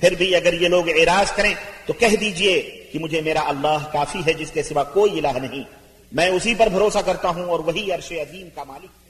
پھر 0.00 0.14
بھی 0.14 0.36
اگر 0.36 0.52
یہ 0.52 0.68
لوگ 0.68 0.88
اعراض 0.88 1.32
کریں 1.32 1.54
تو 1.86 1.92
کہہ 1.92 2.16
دیجیے 2.20 2.84
کہ 2.92 2.98
مجھے 2.98 3.20
میرا 3.20 3.40
اللہ 3.40 3.88
کافی 3.92 4.18
ہے 4.26 4.32
جس 4.32 4.50
کے 4.50 4.62
سوا 4.62 4.84
کوئی 4.84 5.18
الہ 5.18 5.38
نہیں۔ 5.38 5.62
میں 6.12 6.28
اسی 6.28 6.54
پر 6.54 6.66
بھروسہ 6.66 6.98
کرتا 6.98 7.28
ہوں 7.28 7.44
اور 7.44 7.60
وہی 7.60 7.92
عرش 7.92 8.12
عظیم 8.12 8.48
کا 8.54 8.64
مالک۔ 8.64 9.07